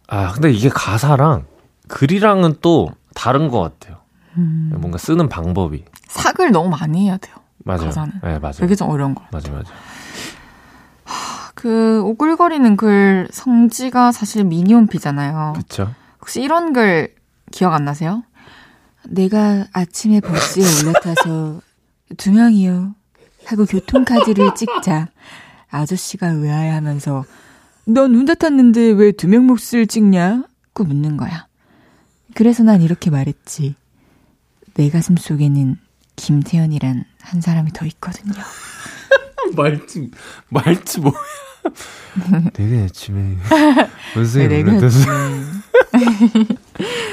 아 0.08 0.32
근데 0.32 0.50
이게 0.50 0.68
가사랑 0.68 1.44
글이랑은 1.90 2.56
또 2.60 2.92
다른 3.14 3.48
것 3.48 3.60
같아요. 3.60 3.98
음. 4.36 4.72
뭔가 4.78 4.96
쓰는 4.98 5.28
방법이 5.28 5.84
삭을 6.08 6.52
너무 6.52 6.70
많이 6.70 7.06
해야 7.06 7.16
돼요. 7.16 7.34
맞아요. 7.64 7.86
가사는. 7.86 8.12
네, 8.22 8.38
맞아요. 8.38 8.54
그게 8.60 8.74
좀 8.74 8.88
어려운 8.88 9.14
거. 9.14 9.24
맞아 9.32 9.50
맞아. 9.52 9.70
그 11.54 12.00
오글거리는 12.04 12.76
글 12.76 13.28
성지가 13.30 14.12
사실 14.12 14.44
미니홈피잖아요. 14.44 15.52
그쵸? 15.56 15.92
혹시 16.20 16.40
이런 16.42 16.72
글 16.72 17.14
기억 17.50 17.74
안 17.74 17.84
나세요? 17.84 18.22
내가 19.08 19.66
아침에 19.72 20.20
버스에 20.20 20.62
올라타서 20.88 21.60
두 22.16 22.32
명이요 22.32 22.94
하고 23.46 23.64
교통카드를 23.66 24.54
찍자 24.54 25.08
아저씨가 25.70 26.28
의아해하면서 26.28 27.24
넌 27.86 28.14
혼자 28.14 28.34
탔는데 28.34 28.92
왜 28.92 29.12
두 29.12 29.26
명 29.28 29.46
몫을 29.46 29.86
찍냐? 29.86 30.44
고 30.72 30.84
묻는 30.84 31.16
거야. 31.16 31.46
그래서 32.40 32.62
난 32.62 32.80
이렇게 32.80 33.10
말했지. 33.10 33.74
내 34.72 34.88
가슴 34.88 35.14
속에는 35.14 35.76
김태현이란 36.16 37.04
한 37.20 37.40
사람이 37.42 37.72
더 37.74 37.84
있거든요. 37.84 38.32
말투 39.54 40.08
말투 40.48 41.00
뭐야? 41.02 41.14
되게 42.54 42.84
아침에 42.84 43.20
네, 43.36 43.90
원생이 44.16 44.48
내가 44.48 44.70
올라타서 44.72 45.10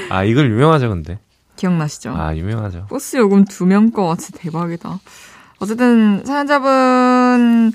아 0.08 0.24
이걸 0.24 0.50
유명하죠 0.50 0.88
근데 0.88 1.18
기억나시죠? 1.56 2.16
아 2.16 2.34
유명하죠. 2.34 2.86
버스 2.86 3.18
요금 3.18 3.44
두 3.44 3.66
명거 3.66 4.16
진짜 4.16 4.38
대박이다. 4.40 4.98
어쨌든 5.58 6.24
사연자분 6.24 7.72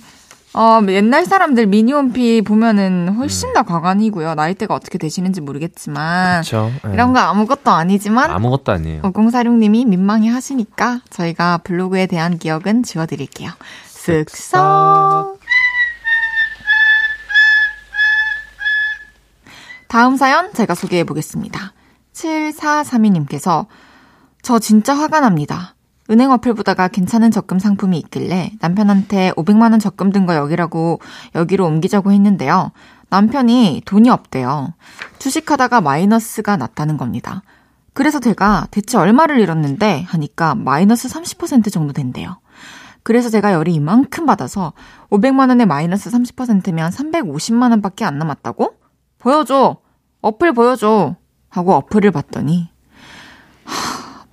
어, 0.55 0.79
옛날 0.89 1.25
사람들 1.25 1.65
미니홈피 1.65 2.43
보면은 2.43 3.15
훨씬 3.17 3.53
더 3.53 3.63
과관이고요. 3.63 4.35
나이대가 4.35 4.75
어떻게 4.75 4.99
되시는지 4.99 5.41
모르겠지만 5.41 6.43
그렇죠. 6.43 6.71
이런 6.93 7.11
거 7.13 7.19
아무것도 7.19 7.71
아니지만 7.71 8.29
아무것도 8.29 8.71
아니에요. 8.71 9.01
5046님이 9.01 9.87
민망해 9.87 10.29
하시니까 10.29 11.01
저희가 11.09 11.59
블로그에 11.59 12.05
대한 12.05 12.37
기억은 12.37 12.83
지워드릴게요. 12.83 13.49
쓱싹. 13.87 15.37
다음 19.87 20.17
사연 20.17 20.53
제가 20.53 20.75
소개해 20.75 21.03
보겠습니다. 21.03 21.73
7432님께서 22.13 23.67
저 24.41 24.59
진짜 24.59 24.95
화가 24.95 25.19
납니다. 25.19 25.72
은행 26.13 26.31
어플 26.31 26.53
보다가 26.53 26.89
괜찮은 26.89 27.31
적금 27.31 27.57
상품이 27.57 27.97
있길래 27.97 28.51
남편한테 28.61 29.31
500만원 29.31 29.79
적금 29.79 30.11
든 30.11 30.27
거 30.27 30.35
여기라고, 30.35 30.99
여기로 31.33 31.65
옮기자고 31.65 32.11
했는데요. 32.11 32.71
남편이 33.09 33.81
돈이 33.85 34.09
없대요. 34.09 34.73
주식하다가 35.17 35.81
마이너스가 35.81 36.55
났다는 36.55 36.97
겁니다. 36.97 37.41
그래서 37.93 38.19
제가 38.19 38.67
대체 38.69 38.97
얼마를 38.97 39.39
잃었는데 39.39 40.03
하니까 40.07 40.53
마이너스 40.55 41.07
30% 41.09 41.71
정도 41.71 41.93
된대요. 41.93 42.37
그래서 43.01 43.29
제가 43.29 43.51
열이 43.53 43.73
이만큼 43.73 44.25
받아서 44.27 44.73
500만 45.09 45.49
원에 45.49 45.65
마이너스 45.65 46.11
30%면 46.11 46.91
350만 46.91 47.71
원밖에 47.71 48.05
안 48.05 48.19
남았다고? 48.19 48.75
보여줘! 49.17 49.77
어플 50.21 50.53
보여줘! 50.53 51.15
하고 51.49 51.73
어플을 51.73 52.11
봤더니 52.11 52.69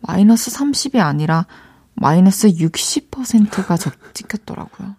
마이너스 0.02 0.50
30이 0.50 1.00
아니라 1.00 1.46
마이너스 2.00 2.48
60%가 2.48 3.76
적 3.76 3.92
찍혔더라고요. 4.14 4.96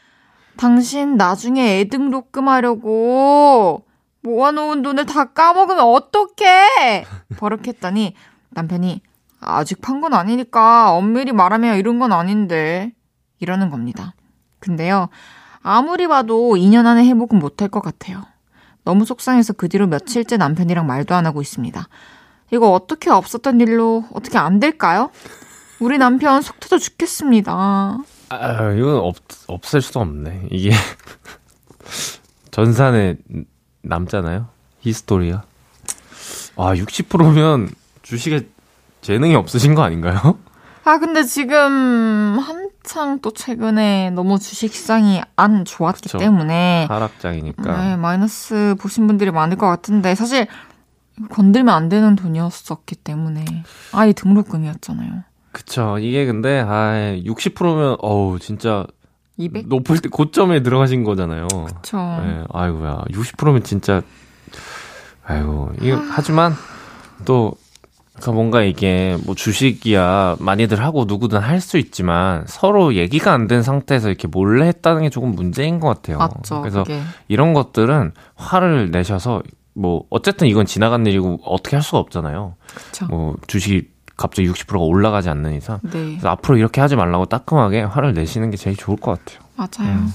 당신 0.56 1.18
나중에 1.18 1.80
애 1.80 1.86
등록금 1.86 2.48
하려고 2.48 3.84
모아놓은 4.22 4.84
돈을 4.84 5.08
다 5.08 5.26
까먹으면 5.26 5.84
어떡해! 5.84 7.06
버럭했더니 7.38 8.14
남편이 8.52 9.02
아직 9.40 9.82
판 9.82 10.00
건 10.00 10.14
아니니까 10.14 10.92
엄밀히 10.92 11.32
말하면 11.32 11.78
이런 11.78 11.98
건 11.98 12.14
아닌데 12.14 12.94
이러는 13.40 13.72
겁니다. 13.72 14.14
근데요 14.60 15.10
아무리 15.64 16.08
봐도 16.08 16.54
2년 16.56 16.86
안에 16.86 17.08
회복은 17.08 17.40
못할 17.40 17.68
것 17.68 17.82
같아요. 17.82 18.24
너무 18.84 19.06
속상해서 19.06 19.54
그 19.54 19.70
뒤로 19.70 19.88
며칠째 19.88 20.38
남편이랑 20.38 20.86
말도 20.86 21.16
안 21.16 21.26
하고 21.26 21.42
있습니다. 21.42 21.88
이거 22.52 22.72
어떻게 22.72 23.10
없었던 23.10 23.60
일로 23.62 24.06
어떻게 24.14 24.38
안 24.38 24.60
될까요? 24.60 25.10
우리 25.82 25.98
남편 25.98 26.44
속 26.44 26.60
터져 26.60 26.78
죽겠습니다. 26.78 27.98
아 28.30 28.72
이건 28.74 28.98
없 28.98 29.16
없앨 29.48 29.82
수가 29.82 30.02
없네. 30.02 30.48
이게 30.52 30.70
전산에 32.52 33.16
남잖아요. 33.82 34.48
히스토리가. 34.82 35.42
아 36.58 36.76
60%면 36.76 37.70
주식에 38.04 38.48
재능이 39.02 39.34
없으신 39.36 39.74
거 39.74 39.82
아닌가요? 39.82 40.38
아, 40.86 40.98
근데 41.00 41.24
지금 41.24 42.38
한창 42.40 43.20
또 43.22 43.32
최근에 43.32 44.12
너무 44.12 44.38
주식 44.38 44.74
시장이 44.74 45.22
안 45.36 45.66
좋았기 45.66 46.04
그쵸. 46.04 46.18
때문에 46.20 46.86
하락장이니까. 46.90 47.84
네, 47.84 47.96
마이너스 47.96 48.76
보신 48.80 49.08
분들이 49.08 49.32
많을 49.32 49.58
것 49.58 49.68
같은데 49.68 50.14
사실 50.14 50.48
건들면 51.30 51.74
안 51.74 51.90
되는 51.90 52.16
돈이었었기 52.16 52.96
때문에 52.98 53.46
아이 53.94 54.14
등록금이었잖아요. 54.14 55.24
그쵸. 55.52 55.98
이게 56.00 56.26
근데 56.26 56.64
아 56.66 57.16
60%면 57.26 57.98
어우 58.00 58.40
진짜 58.40 58.86
200? 59.38 59.68
높을 59.68 59.98
때 60.00 60.10
고점에 60.10 60.62
들어가신 60.64 61.04
거잖아요. 61.04 61.48
그쵸. 61.48 61.98
네, 61.98 62.44
아이고야 62.52 63.06
60%면 63.12 63.64
진짜 63.64 64.02
아이고, 65.26 65.72
이거, 65.82 65.98
하지만, 66.10 66.54
또, 67.26 67.54
그러니까 68.14 68.32
뭔가 68.34 68.64
이게 68.64 69.18
뭐 69.26 69.34
주식이야 69.36 70.38
많이들 70.40 70.84
하고 70.84 71.06
누구든 71.06 71.40
할 71.40 71.62
수 71.62 71.78
있지만 71.78 72.44
서로 72.48 72.96
얘기가 72.96 73.32
안 73.32 73.48
된 73.48 73.64
상태에서 73.64 74.10
이렇게 74.10 74.28
몰래 74.28 74.68
했다는 74.68 75.04
게 75.04 75.10
조금 75.10 75.32
문제인 75.32 75.80
것 75.80 75.88
같아요. 75.88 76.18
맞죠. 76.18 76.62
그래서 76.62 76.84
그게. 76.84 77.02
이런 77.30 77.54
것들은 77.54 78.12
화를 78.36 78.92
내셔서 78.92 79.42
뭐 79.74 80.04
어쨌든 80.10 80.48
이건 80.48 80.66
지나간 80.66 81.06
일이고 81.06 81.40
어떻게 81.46 81.76
할 81.78 81.84
수가 81.84 82.00
없잖아요. 82.00 82.56
그쵸. 82.76 83.06
뭐 83.08 83.36
주식이 83.48 83.90
갑자기 84.22 84.48
60%가 84.50 84.80
올라가지 84.80 85.30
않는 85.30 85.56
이상. 85.56 85.80
네. 85.82 86.20
앞으로 86.24 86.58
이렇게 86.58 86.80
하지 86.80 86.96
말라고 86.96 87.26
따끔하게 87.26 87.82
화를 87.82 88.14
내시는 88.14 88.52
게 88.52 88.58
제일 88.58 88.78
좋을 88.78 88.98
것 88.98 89.20
같아요. 89.20 89.40
맞아요. 89.56 89.94
음. 89.94 90.14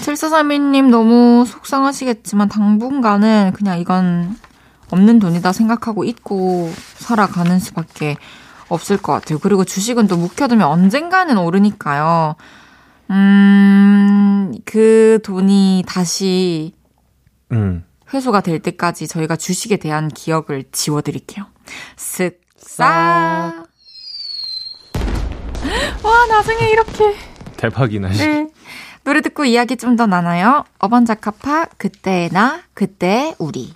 7432님 0.00 0.88
너무 0.88 1.44
속상하시겠지만 1.46 2.48
당분간은 2.48 3.52
그냥 3.54 3.78
이건 3.78 4.36
없는 4.90 5.18
돈이다 5.18 5.52
생각하고 5.52 6.04
잊고 6.04 6.72
살아가는 6.96 7.58
수밖에 7.58 8.16
없을 8.68 8.96
것 8.96 9.12
같아요. 9.12 9.38
그리고 9.38 9.64
주식은 9.64 10.06
또 10.06 10.16
묵혀두면 10.16 10.66
언젠가는 10.66 11.36
오르니까요. 11.36 12.36
음, 13.10 14.54
그 14.64 15.18
돈이 15.22 15.84
다시 15.86 16.74
음. 17.52 17.84
회수가 18.12 18.40
될 18.40 18.60
때까지 18.60 19.08
저희가 19.08 19.36
주식에 19.36 19.76
대한 19.76 20.08
기억을 20.08 20.64
지워드릴게요. 20.72 21.46
쓱, 21.96 22.36
싹. 22.76 23.66
와, 26.02 26.26
나중에 26.30 26.70
이렇게. 26.70 27.14
대박이나. 27.58 28.08
네. 28.08 28.48
노래 29.04 29.20
듣고 29.20 29.44
이야기 29.44 29.76
좀 29.76 29.96
더 29.96 30.06
나눠요. 30.06 30.64
어반자카파, 30.78 31.66
그때의 31.76 32.30
나, 32.30 32.62
그때의 32.72 33.34
우리. 33.38 33.74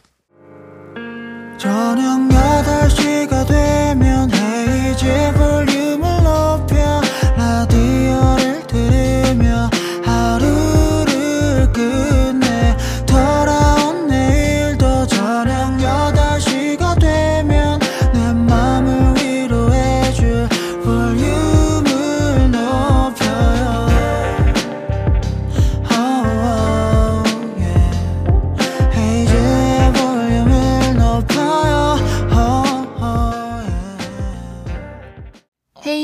저녁 1.59 2.21
8시가 2.31 3.47
되면 3.47 4.31
헤이즈 4.33 5.33
볼륨을 5.37 6.06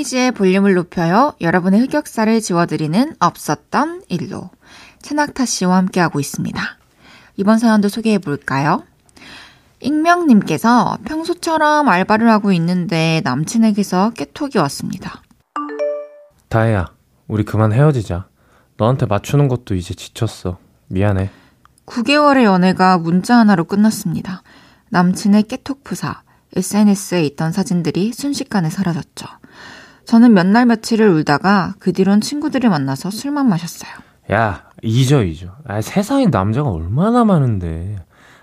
헤이지의 0.02 0.32
볼륨을 0.32 0.74
높여요. 0.74 1.32
여러분의 1.40 1.80
흑역사를 1.82 2.40
지워드리는 2.40 3.14
없었던 3.20 4.02
일로. 4.08 4.50
최낙타 5.00 5.44
씨와 5.44 5.76
함께하고 5.76 6.18
있습니다. 6.18 6.60
이번 7.36 7.58
사연도 7.58 7.88
소개해 7.88 8.18
볼까요? 8.18 8.82
익명님께서 9.80 10.98
평소처럼 11.04 11.88
알바를 11.88 12.28
하고 12.28 12.52
있는데 12.52 13.20
남친에게서 13.24 14.10
깨톡이 14.10 14.58
왔습니다. 14.58 15.22
다혜야, 16.48 16.86
우리 17.28 17.44
그만 17.44 17.72
헤어지자. 17.72 18.26
너한테 18.76 19.06
맞추는 19.06 19.46
것도 19.48 19.76
이제 19.76 19.94
지쳤어. 19.94 20.58
미안해. 20.88 21.30
9개월의 21.86 22.42
연애가 22.42 22.98
문자 22.98 23.36
하나로 23.38 23.64
끝났습니다. 23.64 24.42
남친의 24.90 25.44
깨톡 25.44 25.84
프사, 25.84 26.22
SNS에 26.56 27.24
있던 27.24 27.52
사진들이 27.52 28.12
순식간에 28.12 28.68
사라졌죠. 28.68 29.26
저는 30.04 30.34
몇 30.34 30.46
날 30.46 30.66
며칠을 30.66 31.08
울다가 31.08 31.74
그 31.78 31.92
뒤론 31.92 32.20
친구들을 32.20 32.68
만나서 32.68 33.10
술만 33.10 33.48
마셨어요. 33.48 33.90
야, 34.32 34.64
잊어, 34.82 35.22
잊어. 35.22 35.48
아, 35.66 35.80
세상에 35.80 36.26
남자가 36.26 36.70
얼마나 36.70 37.24
많은데. 37.24 37.96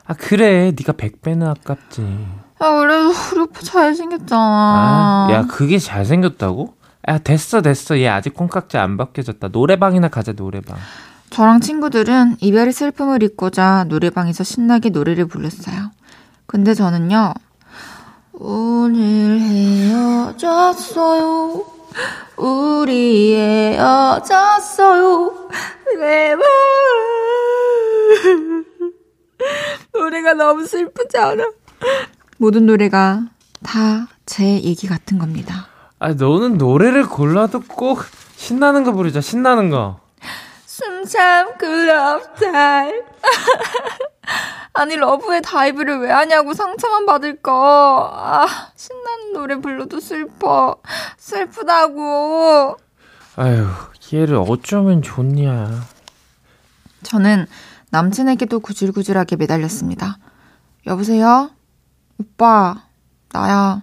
아, 0.06 0.14
그래. 0.14 0.72
네가 0.78 0.94
100배는 0.94 1.48
아깝지. 1.48 2.02
야, 2.02 2.72
그래도 2.80 3.12
우리 3.34 3.42
오빠 3.42 3.60
잘생겼잖아. 3.62 4.42
아, 4.42 5.28
야, 5.32 5.46
그게 5.48 5.78
잘생겼다고? 5.78 6.74
야, 7.08 7.18
됐어, 7.20 7.62
됐어. 7.62 7.98
얘 8.00 8.08
아직 8.08 8.34
콩깍지 8.34 8.78
안 8.78 8.98
벗겨졌다. 8.98 9.50
노래방이나 9.50 10.08
가자, 10.10 10.34
노래방. 10.34 10.78
저랑 11.30 11.62
친구들은 11.62 12.38
이별의 12.42 12.74
슬픔을 12.74 13.22
잊고자 13.22 13.86
노래방에서 13.88 14.44
신나게 14.44 14.90
노래를 14.90 15.28
불렀어요. 15.28 15.92
근데 16.48 16.74
저는요, 16.74 17.34
오늘 18.40 19.40
헤어졌어요. 20.40 21.64
우리 22.38 23.36
헤어졌어요. 23.36 25.50
제발. 25.94 26.40
노래가 29.94 30.34
너무 30.34 30.66
슬프지 30.66 31.18
않아? 31.18 31.52
모든 32.38 32.66
노래가 32.66 33.24
다 33.64 34.08
제 34.26 34.62
얘기 34.62 34.86
같은 34.88 35.18
겁니다. 35.18 35.66
아, 35.98 36.14
너는 36.14 36.60
노래를 36.60 37.08
골라도 37.10 37.62
꼭 37.68 38.04
신나는 38.36 38.84
거 38.84 38.92
부르자, 38.94 39.22
신나는 39.22 39.72
거. 39.72 40.00
숨 40.80 41.04
참고 41.06 41.66
love 41.66 42.35
dive 42.35 43.04
아니 44.74 44.96
러브에 44.96 45.42
다이브를 45.42 46.00
왜 46.00 46.12
하냐고 46.12 46.54
상처만 46.54 47.06
받을까 47.06 47.52
아 47.52 48.48
신나는 48.76 49.34
노래 49.34 49.56
불러도 49.56 50.00
슬퍼. 50.00 50.78
슬프다고. 51.18 52.78
아유, 53.36 53.68
얘를 54.14 54.38
어쩌면 54.48 55.02
좋냐. 55.02 55.82
저는 57.04 57.46
남친에게도 57.92 58.60
구질구질하게 58.60 59.36
매달렸습니다. 59.36 60.18
여보세요? 60.88 61.52
오빠 62.18 62.84
나야. 63.34 63.82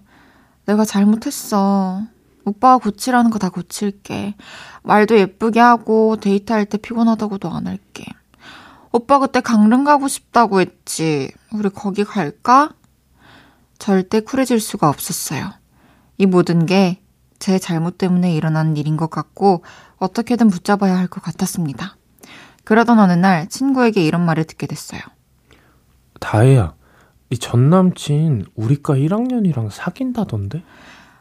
내가 0.64 0.84
잘못했어 0.84 2.02
오빠가 2.46 2.78
고치라는 2.78 3.30
거 3.30 3.38
다 3.38 3.50
고칠게 3.50 4.34
말도 4.82 5.18
예쁘게 5.18 5.60
하고 5.60 6.16
데이트할 6.16 6.64
때 6.64 6.78
피곤하다고도 6.78 7.50
안 7.50 7.66
할게. 7.66 8.04
오빠 8.92 9.18
그때 9.18 9.40
강릉 9.42 9.84
가고 9.84 10.08
싶다고 10.08 10.60
했지. 10.60 11.30
우리 11.52 11.68
거기 11.68 12.04
갈까? 12.04 12.70
절대 13.78 14.20
쿨해질 14.20 14.58
수가 14.60 14.88
없었어요. 14.88 15.50
이 16.16 16.24
모든 16.26 16.64
게 16.66 17.00
제 17.38 17.58
잘못 17.58 17.98
때문에 17.98 18.34
일어난 18.34 18.78
일인 18.78 18.96
것 18.96 19.10
같고 19.10 19.62
어떻게든 19.98 20.48
붙잡아야 20.48 20.96
할 20.96 21.06
것 21.08 21.22
같았습니다. 21.22 21.96
그러던 22.64 22.98
어느 22.98 23.12
날 23.12 23.46
친구에게 23.48 24.02
이런 24.02 24.24
말을 24.24 24.44
듣게 24.44 24.66
됐어요. 24.66 25.00
다혜야, 26.18 26.74
이전 27.30 27.68
남친 27.70 28.46
우리과 28.54 28.94
1학년이랑 28.94 29.70
사귄다던데? 29.70 30.62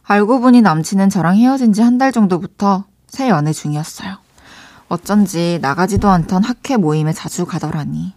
알고 0.07 0.39
보니 0.41 0.61
남친은 0.61 1.09
저랑 1.09 1.37
헤어진 1.37 1.73
지 1.73 1.81
한 1.81 1.97
달 1.97 2.11
정도부터 2.11 2.85
새 3.07 3.29
연애 3.29 3.51
중이었어요. 3.53 4.17
어쩐지 4.87 5.59
나가지도 5.61 6.09
않던 6.09 6.43
학회 6.43 6.77
모임에 6.77 7.11
자주 7.13 7.45
가더라니. 7.45 8.13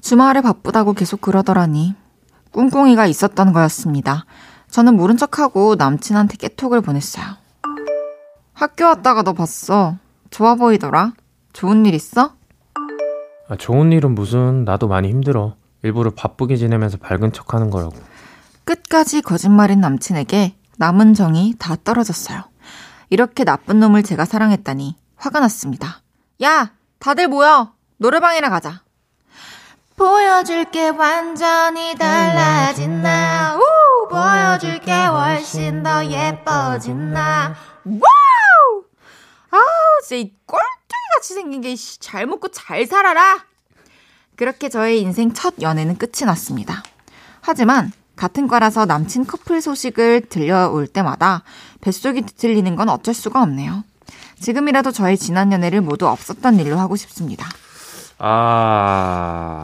주말에 0.00 0.40
바쁘다고 0.40 0.94
계속 0.94 1.20
그러더라니. 1.20 1.94
꿍꿍이가 2.52 3.06
있었던 3.06 3.52
거였습니다. 3.52 4.24
저는 4.70 4.96
모른 4.96 5.16
척하고 5.16 5.74
남친한테 5.74 6.36
깨톡을 6.38 6.80
보냈어요. 6.80 7.24
학교 8.54 8.84
왔다가 8.86 9.22
너 9.22 9.32
봤어. 9.34 9.96
좋아 10.30 10.54
보이더라. 10.54 11.12
좋은 11.52 11.84
일 11.84 11.94
있어? 11.94 12.32
아, 13.48 13.56
좋은 13.56 13.92
일은 13.92 14.14
무슨, 14.14 14.64
나도 14.64 14.88
많이 14.88 15.08
힘들어. 15.08 15.54
일부러 15.82 16.10
바쁘게 16.10 16.56
지내면서 16.56 16.96
밝은 16.96 17.32
척 17.32 17.52
하는 17.54 17.70
거라고. 17.70 17.94
끝까지 18.64 19.20
거짓말인 19.20 19.80
남친에게 19.80 20.54
남은 20.76 21.14
정이 21.14 21.54
다 21.58 21.76
떨어졌어요. 21.82 22.42
이렇게 23.10 23.44
나쁜 23.44 23.80
놈을 23.80 24.02
제가 24.02 24.24
사랑했다니 24.24 24.96
화가 25.16 25.40
났습니다. 25.40 26.02
야, 26.42 26.72
다들 26.98 27.28
모여. 27.28 27.72
노래방이나 27.98 28.50
가자. 28.50 28.82
보여줄게 29.96 30.90
완전히 30.90 31.94
달라진 31.94 33.00
나. 33.00 33.56
우! 33.56 34.08
보여줄게 34.10 34.92
훨씬 34.92 35.82
더 35.82 36.04
예뻐진 36.04 37.12
나. 37.12 37.54
와우! 37.86 38.84
아우, 39.50 39.62
진짜 40.06 40.16
이 40.20 40.32
꼴뚜기 40.44 40.94
같이 41.14 41.34
생긴 41.34 41.62
게 41.62 41.74
잘 42.00 42.26
먹고 42.26 42.48
잘 42.48 42.86
살아라. 42.86 43.46
그렇게 44.36 44.68
저의 44.68 45.00
인생 45.00 45.32
첫 45.32 45.54
연애는 45.62 45.96
끝이 45.96 46.26
났습니다. 46.26 46.82
하지만 47.40 47.90
같은 48.16 48.48
과라서 48.48 48.86
남친 48.86 49.26
커플 49.26 49.60
소식을 49.60 50.22
들려올 50.28 50.86
때마다 50.86 51.42
뱃속이 51.82 52.22
뒤틀리는 52.22 52.74
건 52.76 52.88
어쩔 52.88 53.14
수가 53.14 53.42
없네요. 53.42 53.84
지금이라도 54.40 54.90
저의 54.92 55.16
지난 55.16 55.52
연애를 55.52 55.80
모두 55.80 56.06
없었던 56.08 56.58
일로 56.60 56.78
하고 56.78 56.96
싶습니다. 56.96 57.46
아, 58.18 59.62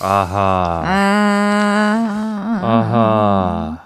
아하. 0.00 0.82
아, 0.84 2.60
아하. 2.62 3.78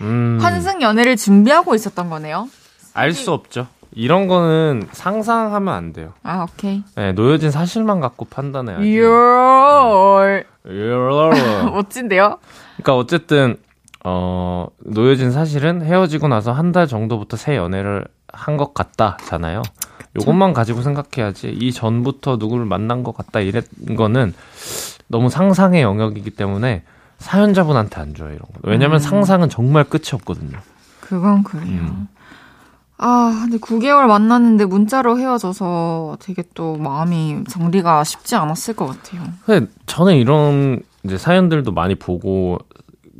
음. 0.00 0.38
환승 0.40 0.82
연애를 0.82 1.16
준비하고 1.16 1.74
있었던 1.74 2.10
거네요. 2.10 2.48
알 2.94 3.12
수 3.14 3.32
없죠. 3.32 3.66
이런 3.94 4.26
거는 4.26 4.88
상상하면 4.92 5.74
안 5.74 5.92
돼요. 5.92 6.12
아, 6.22 6.46
오케이. 6.50 6.82
네, 6.96 7.12
놓여진 7.12 7.50
사실만 7.50 8.00
갖고 8.00 8.24
판단해야지. 8.24 8.98
열. 8.98 10.46
그러니까 10.62 11.64
멋진데요? 11.70 12.38
어쨌든 12.88 13.56
어 14.04 14.66
놓여진 14.84 15.30
사실은 15.30 15.82
헤어지고 15.84 16.28
나서 16.28 16.52
한 16.52 16.72
달 16.72 16.86
정도부터 16.86 17.36
새 17.36 17.56
연애를 17.56 18.04
한 18.32 18.56
것 18.56 18.74
같다잖아요. 18.74 19.62
요것만 20.20 20.52
가지고 20.52 20.82
생각해야지 20.82 21.48
이 21.50 21.72
전부터 21.72 22.36
누구를 22.36 22.64
만난 22.66 23.02
것 23.02 23.16
같다 23.16 23.40
이랬 23.40 23.66
거는 23.96 24.34
너무 25.08 25.28
상상의 25.30 25.82
영역이기 25.82 26.30
때문에 26.30 26.82
사연자분한테 27.18 28.00
안 28.00 28.14
줘요 28.14 28.28
이런 28.28 28.40
거. 28.40 28.48
왜냐면 28.62 28.96
음. 28.96 28.98
상상은 28.98 29.48
정말 29.48 29.84
끝이 29.84 30.04
없거든요. 30.14 30.58
그건 31.00 31.42
그래요. 31.44 31.64
음. 31.66 32.08
아, 32.98 33.40
근데 33.42 33.58
9개월 33.58 34.06
만났는데 34.06 34.64
문자로 34.64 35.18
헤어져서 35.18 36.18
되게 36.20 36.44
또 36.54 36.76
마음이 36.76 37.44
정리가 37.48 38.04
쉽지 38.04 38.36
않았을 38.36 38.74
것 38.74 38.86
같아요. 38.86 39.22
근데 39.44 39.66
저는 39.86 40.14
이런 40.16 40.80
이제 41.04 41.18
사연들도 41.18 41.72
많이 41.72 41.94
보고 41.94 42.58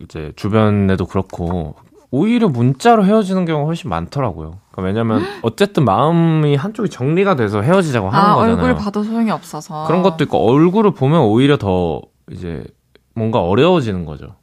이제 0.03 0.33
주변에도 0.37 1.07
그렇고 1.07 1.75
오히려 2.11 2.49
문자로 2.49 3.05
헤어지는 3.05 3.45
경우가 3.45 3.67
훨씬 3.67 3.89
많더라고요. 3.91 4.59
그러니까 4.71 4.83
왜냐면 4.83 5.23
어쨌든 5.43 5.85
마음이 5.85 6.55
한쪽이 6.57 6.91
정리가 6.91 7.37
돼서 7.37 7.63
헤어지자고 7.63 8.09
하는 8.11 8.31
아, 8.31 8.35
거잖아요. 8.35 8.57
얼굴 8.57 8.75
봐도 8.77 9.03
소용이 9.03 9.31
없어서. 9.31 9.87
그런 9.87 10.03
것도 10.03 10.25
있고 10.25 10.39
얼굴을 10.39 10.93
보면 10.93 11.21
오히려 11.23 11.57
더 11.57 12.01
이제 12.31 12.65
뭔가 13.15 13.41
어려워지는 13.41 14.05
거죠. 14.05 14.37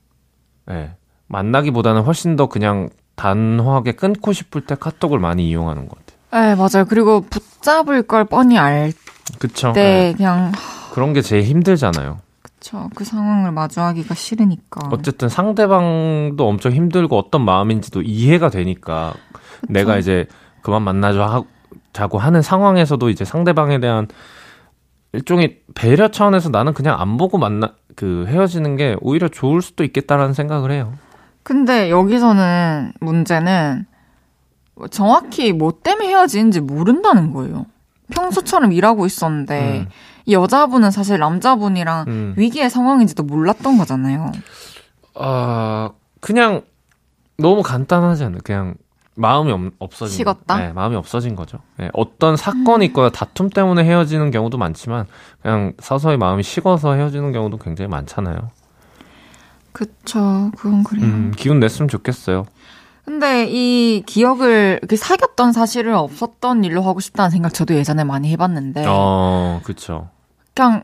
예. 0.71 0.95
만나기보다는 1.27 2.01
훨씬 2.01 2.35
더 2.35 2.47
그냥 2.47 2.89
단호하게 3.15 3.93
끊고 3.93 4.33
싶을 4.33 4.61
때 4.61 4.75
카톡을 4.75 5.19
많이 5.19 5.47
이용하는 5.49 5.87
것 5.87 5.97
같아요. 5.99 6.19
네, 6.31 6.55
맞아요. 6.55 6.85
그리고 6.87 7.21
붙잡을 7.21 8.03
걸 8.03 8.25
뻔히 8.25 8.57
알 8.57 8.93
그쵸? 9.39 9.73
때 9.73 10.09
예. 10.09 10.13
그냥 10.17 10.51
그런 10.91 11.13
게 11.13 11.21
제일 11.21 11.43
힘들잖아요. 11.43 12.17
그쵸. 12.59 12.89
그 12.93 13.05
상황을 13.05 13.51
마주하기가 13.51 14.13
싫으니까. 14.13 14.89
어쨌든 14.91 15.29
상대방도 15.29 16.47
엄청 16.47 16.73
힘들고 16.73 17.17
어떤 17.17 17.43
마음인지도 17.45 18.01
이해가 18.01 18.49
되니까 18.49 19.13
내가 19.69 19.97
이제 19.97 20.27
그만 20.61 20.83
만나자 20.83 21.25
하, 21.25 21.43
자고 21.93 22.17
하는 22.19 22.41
상황에서도 22.41 23.09
이제 23.09 23.23
상대방에 23.23 23.79
대한 23.79 24.07
일종의 25.13 25.61
배려 25.73 26.09
차원에서 26.09 26.49
나는 26.49 26.73
그냥 26.73 26.99
안 26.99 27.17
보고 27.17 27.37
만나 27.37 27.73
그 27.95 28.25
헤어지는 28.27 28.75
게 28.75 28.95
오히려 29.01 29.27
좋을 29.29 29.61
수도 29.61 29.83
있겠다라는 29.83 30.33
생각을 30.33 30.71
해요. 30.71 30.93
근데 31.43 31.89
여기서는 31.89 32.91
문제는 32.99 33.85
정확히 34.91 35.51
뭐 35.53 35.73
때문에 35.81 36.09
헤어지는지 36.09 36.59
모른다는 36.59 37.31
거예요. 37.31 37.65
평소처럼 38.11 38.71
일하고 38.71 39.05
있었는데 39.05 39.79
음. 39.79 39.87
이 40.29 40.33
여자분은 40.33 40.91
사실 40.91 41.17
남자분이랑 41.17 42.05
음. 42.07 42.33
위기의 42.37 42.69
상황인지도 42.69 43.23
몰랐던 43.23 43.79
거잖아요. 43.79 44.31
아 45.15 45.89
그냥 46.19 46.61
너무 47.37 47.63
간단하지 47.63 48.25
않아요. 48.25 48.39
그냥 48.43 48.75
마음이 49.15 49.51
없, 49.51 49.59
없어진 49.79 50.17
식었다? 50.17 50.59
네, 50.59 50.71
마음이 50.71 50.95
없어진 50.95 51.35
거죠. 51.35 51.57
네, 51.77 51.89
어떤 51.93 52.37
사건이 52.37 52.85
있거나 52.85 53.09
다툼 53.09 53.49
때문에 53.49 53.83
헤어지는 53.83 54.29
경우도 54.29 54.59
많지만 54.59 55.07
그냥 55.41 55.73
서서히 55.79 56.17
마음이 56.17 56.43
식어서 56.43 56.93
헤어지는 56.93 57.31
경우도 57.31 57.57
굉장히 57.57 57.89
많잖아요. 57.89 58.51
그쵸. 59.71 60.51
그건 60.57 60.83
그래요. 60.83 61.05
음, 61.05 61.33
기운 61.35 61.59
냈으면 61.59 61.89
좋겠어요. 61.89 62.45
근데 63.03 63.47
이 63.49 64.03
기억을 64.05 64.79
사귀었던 64.95 65.53
사실을 65.53 65.95
없었던 65.95 66.63
일로 66.63 66.83
하고 66.83 66.99
싶다는 66.99 67.31
생각 67.31 67.51
저도 67.51 67.73
예전에 67.73 68.03
많이 68.03 68.29
해봤는데 68.29 68.85
어, 68.87 69.61
그쵸. 69.63 70.09
그냥 70.59 70.83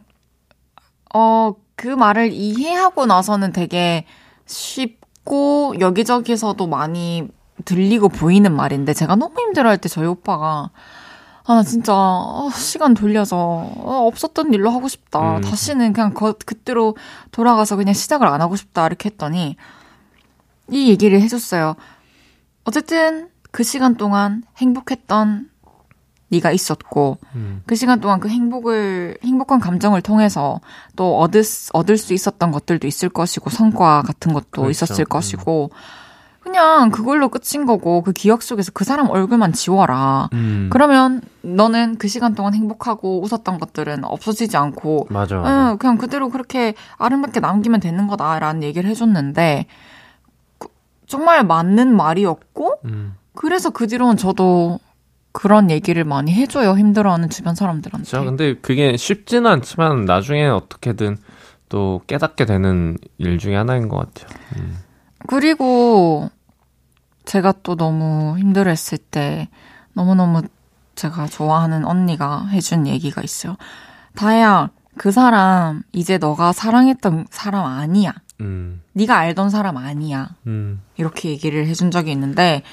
어 1.13 1.53
그 1.75 1.87
말을 1.87 2.31
이해하고 2.31 3.05
나서는 3.05 3.51
되게 3.51 4.05
쉽고 4.45 5.75
여기저기서도 5.79 6.67
많이 6.67 7.27
들리고 7.65 8.09
보이는 8.09 8.53
말인데 8.53 8.93
제가 8.93 9.15
너무 9.15 9.39
힘들어할 9.39 9.77
때 9.77 9.89
저희 9.89 10.07
오빠가 10.07 10.71
아나 11.45 11.63
진짜 11.63 11.93
어, 11.93 12.49
시간 12.53 12.93
돌려서 12.93 13.37
어, 13.37 14.07
없었던 14.07 14.53
일로 14.53 14.71
하고 14.71 14.87
싶다. 14.87 15.37
음. 15.37 15.41
다시는 15.41 15.93
그냥 15.93 16.13
거, 16.13 16.33
그때로 16.33 16.97
돌아가서 17.31 17.75
그냥 17.75 17.93
시작을 17.93 18.27
안 18.27 18.41
하고 18.41 18.55
싶다. 18.55 18.87
이렇게 18.87 19.09
했더니 19.09 19.55
이 20.71 20.89
얘기를 20.89 21.21
해줬어요. 21.21 21.75
어쨌든 22.63 23.29
그 23.51 23.63
시간 23.63 23.95
동안 23.95 24.43
행복했던 24.57 25.49
네가 26.35 26.51
있었고 26.51 27.17
음. 27.35 27.61
그 27.65 27.75
시간 27.75 27.99
동안 28.01 28.19
그 28.19 28.27
행복을 28.29 29.17
행복한 29.23 29.59
감정을 29.59 30.01
통해서 30.01 30.59
또 30.95 31.17
얻을 31.19 31.43
수- 31.43 31.69
얻을 31.73 31.97
수 31.97 32.13
있었던 32.13 32.51
것들도 32.51 32.87
있을 32.87 33.09
것이고 33.09 33.49
성과 33.49 34.01
같은 34.01 34.33
것도 34.33 34.45
그렇죠. 34.51 34.69
있었을 34.69 35.03
음. 35.03 35.09
것이고 35.09 35.69
그냥 36.41 36.91
그걸로 36.91 37.29
끝인 37.29 37.65
거고 37.65 38.03
그 38.03 38.13
기억 38.13 38.43
속에서 38.43 38.71
그 38.71 38.83
사람 38.83 39.09
얼굴만 39.09 39.53
지워라. 39.53 40.29
음. 40.33 40.69
그러면 40.71 41.21
너는 41.41 41.97
그 41.97 42.07
시간 42.07 42.35
동안 42.35 42.53
행복하고 42.53 43.23
웃었던 43.23 43.57
것들은 43.59 44.03
없어지지 44.05 44.55
않고 44.55 45.07
맞아. 45.09 45.41
응, 45.71 45.77
그냥 45.79 45.97
그대로 45.97 46.29
그렇게 46.29 46.75
아름답게 46.97 47.39
남기면 47.39 47.79
되는 47.79 48.05
거다라는 48.05 48.61
얘기를 48.61 48.87
해줬는데 48.89 49.65
그- 50.59 50.67
정말 51.07 51.43
맞는 51.43 51.95
말이었고 51.95 52.73
음. 52.85 53.15
그래서 53.33 53.71
그 53.71 53.87
뒤로는 53.87 54.15
저도 54.15 54.79
그런 55.35 55.69
얘기를 55.69 56.05
많이 56.05 56.31
해줘요. 56.31 56.77
힘들어하는 56.77 57.29
주변 57.29 57.55
사람들한테. 57.55 58.09
그렇죠. 58.09 58.25
근데 58.25 58.55
그게 58.55 58.95
쉽지는 58.95 59.51
않지만 59.51 60.05
나중에 60.05 60.45
어떻게든 60.45 61.17
또 61.67 62.01
깨닫게 62.07 62.45
되는 62.45 62.97
일 63.17 63.37
중에 63.37 63.53
하나인 63.53 63.89
것 63.89 63.97
같아요. 63.97 64.39
음. 64.55 64.77
그리고 65.27 66.29
제가 67.25 67.53
또 67.63 67.75
너무 67.75 68.39
힘들어했을 68.39 68.97
때 68.97 69.49
너무너무 69.91 70.41
제가 70.95 71.27
좋아하는 71.27 71.83
언니가 71.83 72.45
해준 72.47 72.87
얘기가 72.87 73.21
있어요. 73.21 73.57
다혜야, 74.15 74.69
그 74.97 75.11
사람 75.11 75.83
이제 75.91 76.17
너가 76.17 76.53
사랑했던 76.53 77.27
사람 77.29 77.65
아니야. 77.65 78.13
음. 78.39 78.81
네가 78.93 79.17
알던 79.17 79.49
사람 79.49 79.75
아니야. 79.75 80.29
음. 80.47 80.81
이렇게 80.95 81.29
얘기를 81.29 81.67
해준 81.67 81.91
적이 81.91 82.11
있는데 82.11 82.63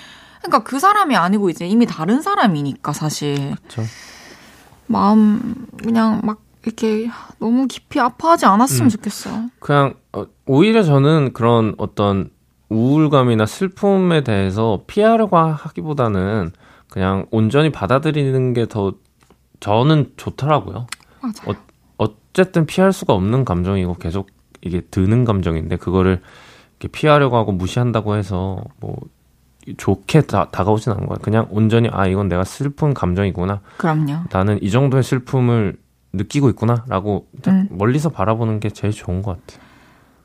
그러니까 0.43 0.64
그 0.64 0.78
사람이 0.78 1.16
아니고 1.16 1.51
이제 1.51 1.66
이미 1.66 1.86
다른 1.86 2.20
사람이니까 2.20 2.93
사실 2.93 3.55
그쵸. 3.62 3.82
마음 4.86 5.66
그냥 5.82 6.20
막 6.24 6.40
이렇게 6.64 7.09
너무 7.38 7.66
깊이 7.66 7.99
아파하지 8.01 8.47
않았으면 8.47 8.86
음. 8.86 8.88
좋겠어요. 8.88 9.51
그냥 9.59 9.95
어, 10.12 10.26
오히려 10.47 10.82
저는 10.82 11.32
그런 11.32 11.74
어떤 11.78 12.30
우울감이나 12.68 13.47
슬픔에 13.47 14.22
대해서 14.24 14.82
피하려고 14.86 15.36
하기보다는 15.36 16.53
그냥 16.88 17.26
온전히 17.30 17.70
받아들이는 17.70 18.53
게 18.55 18.66
더 18.66 18.93
저는 19.61 20.12
좋더라고요. 20.16 20.86
맞아요. 21.20 21.59
어쨌든 21.99 22.66
피할 22.66 22.93
수가 22.93 23.12
없는 23.12 23.45
감정이고 23.45 23.95
계속 23.95 24.28
이게 24.62 24.80
드는 24.80 25.24
감정인데 25.24 25.76
그거를 25.76 26.20
이렇게 26.80 26.88
피하려고 26.88 27.36
하고 27.36 27.53
무시한다고 27.53 28.16
해서 28.16 28.59
뭐 28.80 28.97
좋게 29.77 30.23
다, 30.23 30.49
다가오진 30.51 30.93
않은 30.93 31.07
거예요. 31.07 31.19
그냥 31.23 31.47
온전히 31.51 31.89
아 31.93 32.07
이건 32.07 32.29
내가 32.29 32.45
슬픈 32.45 32.95
감정이구나. 32.95 33.61
그럼요. 33.77 34.25
나는 34.31 34.59
이 34.63 34.71
정도의 34.71 35.03
슬픔을 35.03 35.77
느끼고 36.13 36.51
있구나라고 36.51 37.27
딱 37.43 37.53
음. 37.53 37.69
멀리서 37.71 38.11
바라보는 38.11 38.61
게 38.61 38.71
제일 38.71 38.93
좋은 38.93 39.23
것 39.23 39.39
같아요. 39.47 39.65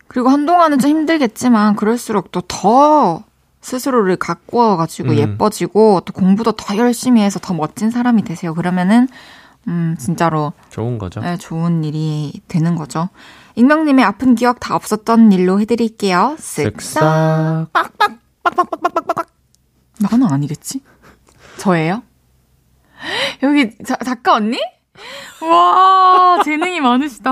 그리고 0.07 0.29
한동안은 0.29 0.79
좀 0.79 0.89
힘들겠지만 0.89 1.75
그럴수록 1.75 2.31
또 2.31 2.41
더 2.47 3.23
스스로를 3.67 4.15
가꾸어가지고 4.15 5.09
음. 5.09 5.17
예뻐지고 5.17 6.01
또 6.05 6.13
공부도 6.13 6.53
더 6.53 6.77
열심히 6.77 7.21
해서 7.21 7.37
더 7.39 7.53
멋진 7.53 7.89
사람이 7.89 8.23
되세요. 8.23 8.53
그러면은 8.53 9.07
음 9.67 9.97
진짜로 9.99 10.53
좋은 10.69 10.97
거죠. 10.97 11.19
네, 11.19 11.35
좋은 11.37 11.83
일이 11.83 12.39
되는 12.47 12.75
거죠. 12.75 13.09
익명님의 13.55 14.05
아픈 14.05 14.35
기억 14.35 14.61
다 14.61 14.75
없었던 14.75 15.33
일로 15.33 15.59
해드릴게요. 15.59 16.37
쓱싹. 16.39 17.67
쓱싹. 18.51 19.27
나는 19.99 20.27
아니겠지? 20.31 20.81
저예요? 21.57 22.03
여기 23.43 23.75
자, 23.83 23.95
작가 23.97 24.35
언니? 24.35 24.59
와 25.41 26.41
재능이 26.43 26.81
많으시다. 26.81 27.31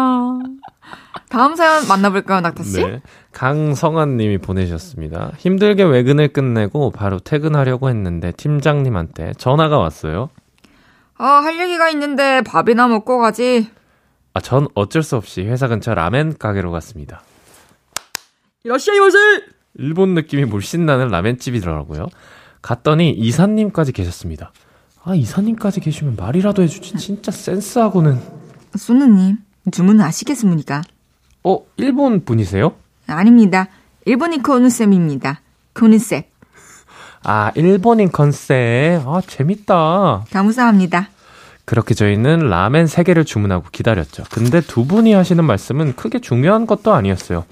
다음 1.30 1.55
사연 1.55 1.88
만나볼까요, 1.88 2.41
낙타 2.41 2.63
씨? 2.63 2.82
네. 2.84 3.01
강성환 3.32 4.18
님이 4.18 4.38
보내주셨습니다. 4.38 5.32
힘들게 5.38 5.84
외근을 5.84 6.30
끝내고 6.30 6.91
바로 6.91 7.20
퇴근하려고 7.20 7.89
했는데 7.89 8.32
팀장님한테 8.32 9.34
전화가 9.38 9.78
왔어요. 9.78 10.30
아, 11.18 11.26
할 11.26 11.59
얘기가 11.59 11.89
있는데 11.89 12.41
밥이나 12.41 12.88
먹고 12.88 13.20
가지. 13.20 13.70
아, 14.34 14.41
전 14.41 14.68
어쩔 14.76 15.01
수 15.01 15.16
없이 15.16 15.41
회사 15.43 15.68
근처 15.68 15.93
라멘 15.93 16.38
가게로 16.38 16.72
갔습니다. 16.72 17.22
이라시아이마세! 18.63 19.18
일본 19.78 20.13
느낌이 20.13 20.45
물씬 20.45 20.86
나는 20.86 21.09
라멘집이더라고요. 21.09 22.07
갔더니 22.61 23.11
이사님까지 23.11 23.91
계셨습니다. 23.91 24.51
아, 25.03 25.13
이사님까지 25.13 25.82
계시면 25.82 26.15
말이라도 26.15 26.63
해주지. 26.63 26.97
진짜 26.97 27.32
센스하고는. 27.32 28.19
소누님, 28.76 29.38
주문 29.71 30.01
아시겠습니까? 30.01 30.82
어, 31.43 31.59
일본 31.78 32.26
분이세요? 32.26 32.73
아닙니다. 33.07 33.67
일본인 34.05 34.41
코누쌤입니다. 34.41 35.41
코누쌤. 35.73 36.23
아, 37.23 37.51
일본인 37.55 38.11
컨셉. 38.11 39.01
아, 39.05 39.21
재밌다. 39.26 40.26
감사합니다. 40.32 41.09
그렇게 41.65 41.95
저희는 41.95 42.49
라멘 42.49 42.86
3개를 42.86 43.26
주문하고 43.26 43.65
기다렸죠. 43.71 44.23
근데 44.32 44.61
두 44.61 44.86
분이 44.86 45.13
하시는 45.13 45.43
말씀은 45.43 45.95
크게 45.95 46.19
중요한 46.19 46.67
것도 46.67 46.93
아니었어요. 46.93 47.45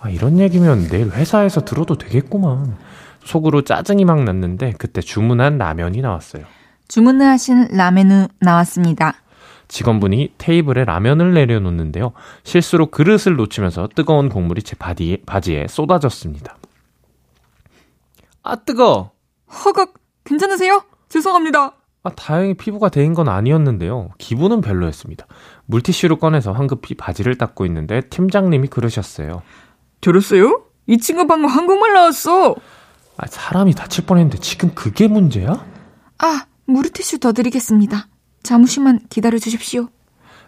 아, 0.00 0.10
이런 0.10 0.38
얘기면 0.38 0.88
내일 0.88 1.10
회사에서 1.10 1.64
들어도 1.64 1.96
되겠구만. 1.96 2.76
속으로 3.24 3.62
짜증이 3.62 4.04
막 4.04 4.22
났는데 4.22 4.74
그때 4.78 5.00
주문한 5.00 5.58
라면이 5.58 6.00
나왔어요. 6.00 6.44
주문하신 6.88 7.68
라멘은 7.72 8.28
나왔습니다. 8.40 9.14
직원분이 9.68 10.34
테이블에 10.38 10.84
라면을 10.84 11.34
내려놓는데요. 11.34 12.12
실수로 12.42 12.86
그릇을 12.86 13.36
놓치면서 13.36 13.90
뜨거운 13.94 14.30
국물이 14.30 14.62
제 14.62 14.74
바디에, 14.76 15.18
바지에 15.26 15.66
쏟아졌습니다. 15.68 16.56
아, 18.42 18.56
뜨거! 18.56 19.10
허걱, 19.64 19.94
괜찮으세요? 20.24 20.82
죄송합니다. 21.10 21.72
아, 22.02 22.10
다행히 22.16 22.54
피부가 22.54 22.88
데인 22.88 23.12
건 23.12 23.28
아니었는데요. 23.28 24.10
기분은 24.16 24.62
별로였습니다. 24.62 25.26
물티슈를 25.66 26.18
꺼내서 26.18 26.52
황급히 26.52 26.94
바지를 26.94 27.36
닦고 27.36 27.66
있는데 27.66 28.00
팀장님이 28.08 28.68
그러셨어요. 28.68 29.42
들었어요? 30.00 30.64
이 30.86 30.98
친구 30.98 31.26
방금 31.26 31.48
한국말 31.48 31.92
나왔어. 31.92 32.54
아, 33.16 33.26
사람이 33.26 33.74
다칠 33.74 34.06
뻔했는데 34.06 34.38
지금 34.38 34.74
그게 34.74 35.08
문제야? 35.08 35.64
아, 36.18 36.44
물티슈 36.66 37.18
더 37.18 37.32
드리겠습니다. 37.32 38.06
잠시만 38.42 39.00
기다려 39.10 39.38
주십시오. 39.38 39.88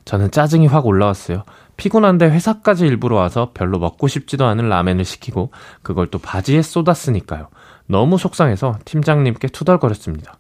저는 0.05 0.31
짜증이 0.31 0.67
확 0.67 0.87
올라왔어요. 0.87 1.45
피곤한데 1.77 2.27
회사까지 2.31 2.87
일부러 2.87 3.17
와서 3.17 3.51
별로 3.55 3.79
먹고 3.79 4.07
싶지도 4.09 4.47
않은 4.47 4.69
라멘을 4.69 5.05
시키고 5.05 5.51
그걸 5.83 6.07
또 6.09 6.19
바지에 6.19 6.63
쏟았으니까요. 6.63 7.49
너무 7.87 8.19
속상해서 8.19 8.79
팀장님께 8.85 9.49
투덜거렸습니다. 9.49 10.39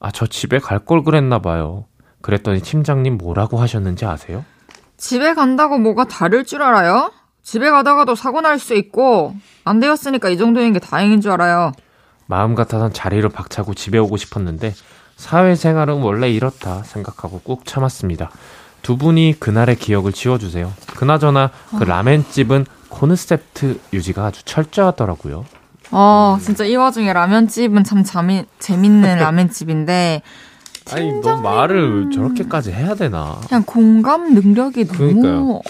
아, 0.00 0.10
저 0.10 0.26
집에 0.26 0.58
갈 0.58 0.80
걸 0.84 1.02
그랬나 1.04 1.38
봐요. 1.38 1.86
그랬더니 2.22 2.60
팀장님 2.60 3.16
뭐라고 3.18 3.58
하셨는지 3.60 4.04
아세요? 4.06 4.44
집에 4.96 5.34
간다고 5.34 5.78
뭐가 5.78 6.04
다를 6.06 6.44
줄 6.44 6.62
알아요? 6.62 7.12
집에 7.42 7.70
가다가도 7.70 8.14
사고 8.14 8.40
날 8.40 8.58
수 8.58 8.74
있고 8.74 9.34
안 9.64 9.80
되었으니까 9.80 10.28
이 10.28 10.36
정도인 10.38 10.72
게 10.72 10.78
다행인 10.78 11.20
줄 11.20 11.30
알아요. 11.32 11.72
마음 12.26 12.54
같아선 12.54 12.92
자리를 12.92 13.28
박차고 13.28 13.74
집에 13.74 13.98
오고 13.98 14.16
싶었는데 14.16 14.74
사회생활은 15.16 16.00
원래 16.02 16.30
이렇다 16.30 16.82
생각하고 16.84 17.40
꾹 17.40 17.64
참았습니다. 17.66 18.30
두 18.82 18.96
분이 18.96 19.36
그날의 19.40 19.76
기억을 19.76 20.12
지워주세요. 20.12 20.72
그나저나 20.96 21.50
그 21.78 21.84
라멘집은 21.84 22.66
콘셉트 22.88 23.80
유지가 23.92 24.26
아주 24.26 24.42
철저하더라고요. 24.44 25.44
어, 25.92 26.38
진짜 26.40 26.64
이 26.64 26.76
와중에 26.76 27.12
라면집은 27.12 27.84
참 27.84 28.04
재미, 28.04 28.44
재밌는 28.58 29.18
라면집인데 29.18 30.22
아니 30.92 31.12
너 31.20 31.36
말을 31.36 32.10
저렇게까지 32.12 32.72
해야 32.72 32.94
되나? 32.94 33.38
그냥 33.48 33.62
공감 33.64 34.32
능력이 34.34 34.86
너무 34.86 34.98
그러니까요. 34.98 35.60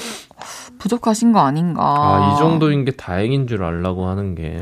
부족하신 0.80 1.32
거 1.32 1.40
아닌가. 1.40 1.82
아, 1.82 2.32
이 2.34 2.38
정도인 2.38 2.84
게 2.84 2.90
다행인 2.92 3.46
줄 3.46 3.62
알라고 3.62 4.08
하는 4.08 4.34
게 4.34 4.60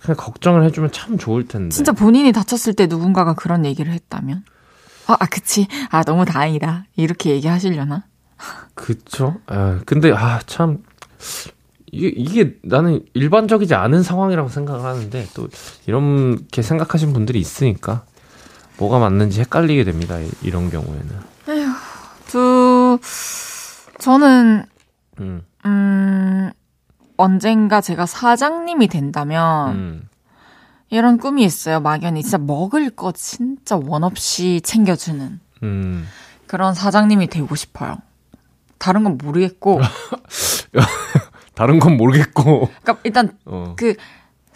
그냥 0.00 0.16
걱정을 0.16 0.64
해주면 0.64 0.92
참 0.92 1.18
좋을 1.18 1.46
텐데. 1.48 1.74
진짜 1.74 1.92
본인이 1.92 2.32
다쳤을 2.32 2.74
때 2.74 2.86
누군가가 2.86 3.34
그런 3.34 3.64
얘기를 3.66 3.92
했다면? 3.92 4.44
아, 5.08 5.16
아, 5.18 5.26
그치. 5.26 5.68
아, 5.90 6.02
너무 6.04 6.24
다행이다. 6.24 6.84
이렇게 6.96 7.30
얘기하시려나? 7.30 8.04
그쵸? 8.74 9.36
아, 9.46 9.80
근데 9.86 10.12
아 10.12 10.40
참 10.46 10.78
이게 11.92 12.08
이게 12.08 12.56
나는 12.62 13.00
일반적이지 13.14 13.74
않은 13.74 14.02
상황이라고 14.02 14.48
생각을 14.48 14.82
하는데 14.84 15.26
또 15.34 15.48
이렇게 15.86 16.60
생각하신 16.62 17.12
분들이 17.12 17.38
있으니까 17.40 18.04
뭐가 18.78 18.98
맞는지 18.98 19.40
헷갈리게 19.40 19.84
됩니다. 19.84 20.18
이- 20.20 20.30
이런 20.42 20.68
경우에는. 20.70 21.08
두, 22.26 22.98
저는, 23.98 24.66
음, 25.20 25.42
음, 25.64 26.50
언젠가 27.16 27.80
제가 27.80 28.06
사장님이 28.06 28.88
된다면, 28.88 29.74
음. 29.74 30.08
이런 30.88 31.18
꿈이 31.18 31.44
있어요. 31.44 31.80
막연히. 31.80 32.22
진짜 32.22 32.38
먹을 32.38 32.90
거 32.90 33.12
진짜 33.12 33.76
원 33.76 34.04
없이 34.04 34.60
챙겨주는 34.62 35.40
음. 35.62 36.08
그런 36.46 36.74
사장님이 36.74 37.26
되고 37.26 37.54
싶어요. 37.56 37.96
다른 38.78 39.02
건 39.02 39.18
모르겠고. 39.18 39.80
다른 41.54 41.78
건 41.80 41.96
모르겠고. 41.96 42.68
그러니까 42.82 42.98
일단 43.02 43.36
어. 43.46 43.74
그 43.76 43.94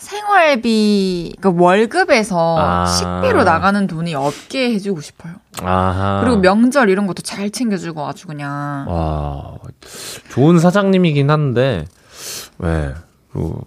생활비, 0.00 1.36
그 1.40 1.52
월급에서 1.54 2.56
아. 2.58 2.86
식비로 2.86 3.44
나가는 3.44 3.86
돈이 3.86 4.14
없게 4.14 4.72
해주고 4.72 5.02
싶어요. 5.02 5.34
아하. 5.62 6.22
그리고 6.22 6.38
명절 6.38 6.88
이런 6.88 7.06
것도 7.06 7.22
잘 7.22 7.50
챙겨주고 7.50 8.06
아주 8.06 8.26
그냥. 8.26 8.86
와, 8.88 9.58
좋은 10.30 10.58
사장님이긴 10.58 11.30
한데, 11.30 11.84
왜, 12.58 12.94
그, 13.32 13.60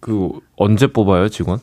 그, 0.00 0.40
언제 0.56 0.86
뽑아요, 0.88 1.30
직원? 1.30 1.58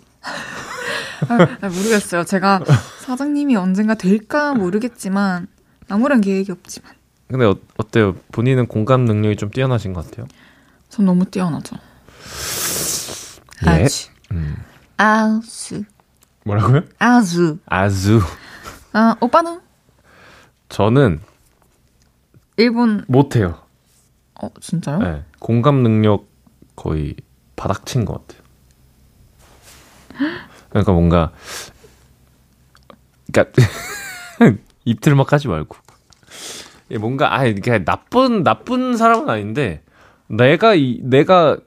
아, 1.30 1.38
모르겠어요. 1.62 2.24
제가 2.24 2.62
사장님이 3.02 3.56
언젠가 3.56 3.94
될까 3.94 4.56
모르겠지만 4.56 5.48
아무런 5.88 6.20
계획이 6.20 6.52
없지만 6.52 6.94
근데 7.28 7.46
어, 7.46 7.56
어때요? 7.78 8.16
본인은 8.32 8.66
공감 8.66 9.06
능력이 9.06 9.36
좀 9.36 9.52
뛰어나신 9.52 9.94
것 9.94 10.06
같아요? 10.06 10.28
전 10.90 11.06
너무 11.06 11.26
뛰어나죠. 11.26 11.78
예. 13.66 13.70
아주. 13.70 14.10
음. 14.32 14.56
아주. 14.98 15.84
뭐라고요? 16.46 16.82
아주. 17.00 17.60
아주. 17.66 18.20
아, 18.94 19.16
오빠는? 19.22 19.62
저는 20.70 21.22
일본, 22.58 23.04
못해요. 23.08 23.60
어, 24.42 24.50
진짜요? 24.60 25.00
네. 25.00 25.24
공감 25.40 25.84
능력 25.84 26.28
거의 26.76 27.16
바닥친 27.56 28.06
것 28.06 28.28
같아요. 28.28 28.42
그러니까 30.70 30.92
뭔가, 30.94 31.32
그러니까, 33.32 33.62
입틀막 34.86 35.34
하지 35.34 35.48
말고. 35.48 35.78
예, 36.92 36.98
뭔가, 36.98 37.36
아, 37.36 37.46
이게 37.46 37.84
나쁜, 37.84 38.44
나쁜 38.44 38.98
사람은 38.98 39.30
아닌데, 39.30 39.84
내가, 40.28 40.76
이, 40.76 41.00
내가, 41.04 41.58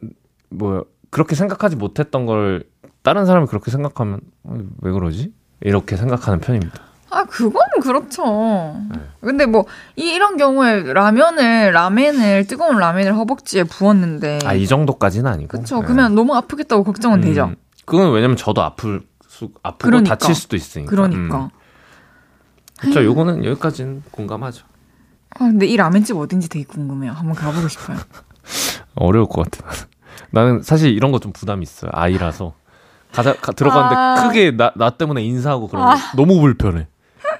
뭐, 0.48 0.86
그렇게 1.14 1.36
생각하지 1.36 1.76
못했던 1.76 2.26
걸, 2.26 2.64
다른 3.04 3.24
사람이 3.24 3.46
그렇게 3.46 3.70
생각하면, 3.70 4.20
어, 4.42 4.58
왜 4.80 4.90
그러지? 4.90 5.32
이렇게 5.60 5.96
생각하는 5.96 6.40
편입니다. 6.40 6.74
아, 7.10 7.22
그거는 7.22 7.80
그렇죠. 7.80 8.24
네. 8.92 9.00
근데 9.20 9.46
뭐, 9.46 9.64
이, 9.94 10.12
이런 10.12 10.36
경우에 10.36 10.92
라면을, 10.92 11.70
라멘을, 11.70 12.48
뜨거운 12.48 12.78
라멘을 12.78 13.14
허벅지에 13.14 13.62
부었는데. 13.62 14.40
아, 14.44 14.54
이 14.54 14.66
정도까지는 14.66 15.30
아니고. 15.30 15.56
그쵸. 15.56 15.76
네. 15.76 15.82
그러면 15.84 16.16
너무 16.16 16.34
아프겠다고 16.34 16.82
걱정은 16.82 17.20
되죠. 17.20 17.44
음, 17.44 17.54
그건 17.84 18.12
왜냐면 18.12 18.36
저도 18.36 18.62
아플 18.64 19.02
수, 19.28 19.50
아프고 19.62 19.90
그러니까. 19.90 20.16
다칠 20.16 20.34
수도 20.34 20.56
있으니까. 20.56 20.90
그러니까. 20.90 21.44
음. 21.44 21.48
그쵸, 22.80 23.04
요거는 23.04 23.44
여기까지는 23.44 24.02
공감하죠. 24.10 24.66
아, 25.30 25.38
근데 25.38 25.66
이 25.66 25.76
라멘집 25.76 26.16
어딘지 26.16 26.48
되게 26.48 26.64
궁금해요. 26.64 27.12
한번 27.12 27.36
가보고 27.36 27.68
싶어요. 27.68 27.98
어려울 28.96 29.28
것 29.28 29.48
같아. 29.48 29.86
나는 30.30 30.62
사실 30.62 30.92
이런 30.92 31.12
거 31.12 31.18
좀 31.18 31.32
부담이 31.32 31.62
있어요. 31.62 31.90
아이라서. 31.94 32.54
가자, 33.12 33.34
가, 33.34 33.52
들어가는데 33.52 33.94
아. 33.96 34.14
크게 34.26 34.50
나, 34.56 34.72
나 34.74 34.90
때문에 34.90 35.22
인사하고 35.22 35.68
그러면 35.68 35.92
아. 35.92 35.96
너무 36.16 36.40
불편해. 36.40 36.88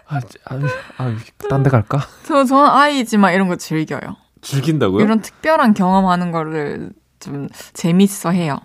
아, 0.07 0.21
아, 0.47 0.61
아, 0.99 1.17
딴 1.51 1.63
데 1.63 1.71
갈까? 1.71 1.99
저, 2.25 2.45
저는 2.45 2.71
아이지만 2.71 3.35
이런 3.35 3.49
거 3.49 3.57
즐겨요. 3.57 4.17
즐긴다고요? 4.41 5.03
이런 5.03 5.21
특별한 5.21 5.75
경험하는 5.75 6.31
거를 6.31 6.91
좀 7.19 7.49
재밌어 7.73 8.31
해요. 8.31 8.59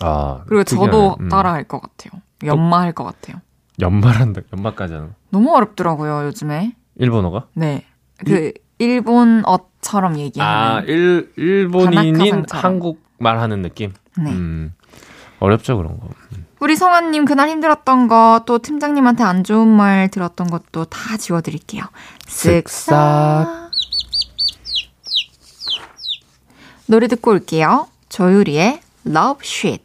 아, 0.00 0.42
그리고 0.46 0.64
특이하네. 0.64 0.90
저도 0.90 1.16
음. 1.20 1.28
따라 1.28 1.52
할 1.52 1.64
것 1.68 1.80
같아요. 1.80 2.20
연마할 2.44 2.92
것 2.92 3.04
같아요. 3.04 3.36
연말한다, 3.80 4.40
연말까지 4.56 4.94
하는. 4.94 5.14
너무 5.30 5.54
어렵더라고요, 5.54 6.24
요즘에. 6.26 6.74
일본어가? 6.96 7.46
네. 7.54 7.84
그, 8.24 8.52
일 8.78 9.02
본어처럼 9.02 10.18
얘기하는. 10.18 10.52
아, 10.52 10.80
일, 10.80 11.32
일본인인. 11.36 12.44
한국 12.50 13.03
말 13.18 13.38
하는 13.38 13.62
느낌? 13.62 13.92
네. 14.16 14.30
음, 14.30 14.74
어렵죠, 15.40 15.76
그런 15.76 15.98
거. 15.98 16.08
우리 16.60 16.76
성아님 16.76 17.24
그날 17.24 17.48
힘들었던 17.48 18.08
거, 18.08 18.42
또 18.46 18.58
팀장님한테 18.58 19.22
안 19.22 19.44
좋은 19.44 19.68
말 19.68 20.08
들었던 20.08 20.46
것도 20.48 20.86
다 20.86 21.16
지워드릴게요. 21.16 21.82
쓱싹. 22.26 23.70
노래 26.86 27.08
듣고 27.08 27.32
올게요. 27.32 27.88
조유리의 28.08 28.80
Love 29.06 29.40
Shit. 29.42 29.84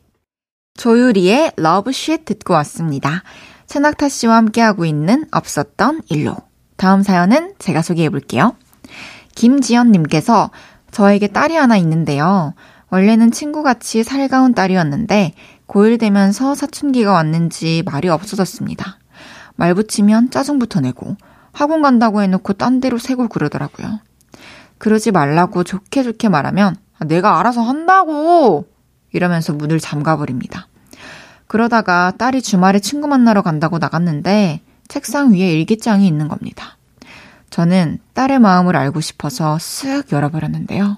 조유리의 0.76 1.54
Love 1.58 1.92
Shit 1.92 2.26
듣고 2.26 2.54
왔습니다. 2.56 3.24
천낙타 3.68 4.10
씨와 4.10 4.36
함께하고 4.38 4.86
있는 4.86 5.26
없었던 5.32 6.02
일로. 6.10 6.36
다음 6.78 7.04
사연은 7.04 7.56
제가 7.60 7.82
소개해 7.82 8.10
볼게요. 8.10 8.56
김지연님께서 9.36 10.50
저에게 10.92 11.28
딸이 11.28 11.56
하나 11.56 11.78
있는데요. 11.78 12.54
원래는 12.90 13.32
친구같이 13.32 14.04
살가운 14.04 14.54
딸이었는데 14.54 15.34
고1 15.68 16.00
되면서 16.00 16.56
사춘기가 16.56 17.14
왔는지 17.14 17.84
말이 17.86 18.10
없어졌습니다. 18.10 18.98
말 19.56 19.76
붙이면 19.76 20.32
짜증부터 20.32 20.80
내고 20.80 21.16
학원 21.52 21.82
간다고 21.82 22.22
해놓고 22.22 22.54
딴 22.54 22.80
데로 22.80 22.98
새고 22.98 23.28
그러더라고요. 23.28 24.00
그러지 24.78 25.12
말라고 25.12 25.64
좋게 25.64 26.04
좋게 26.04 26.30
말하면 26.30 26.76
내가 27.06 27.40
알아서 27.40 27.62
한다고 27.62 28.68
이러면서 29.12 29.54
문을 29.54 29.80
잠가버립니다. 29.80 30.68
그러다가 31.48 32.14
딸이 32.18 32.42
주말에 32.42 32.80
친구 32.80 33.08
만나러 33.08 33.42
간다고 33.42 33.80
나갔는데 33.80 34.62
책상 34.88 35.34
위에 35.34 35.52
일기장이 35.54 36.08
있는 36.08 36.28
겁니다. 36.28 36.78
저는 37.50 38.00
딸의 38.14 38.40
마음을 38.40 38.76
알고 38.76 39.02
싶어서 39.02 39.58
쓱 39.58 40.12
열어버렸는데요. 40.12 40.98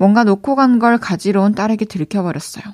뭔가 0.00 0.24
놓고 0.24 0.56
간 0.56 0.78
걸 0.78 0.96
가지러 0.96 1.42
온 1.42 1.54
딸에게 1.54 1.84
들켜버렸어요. 1.84 2.64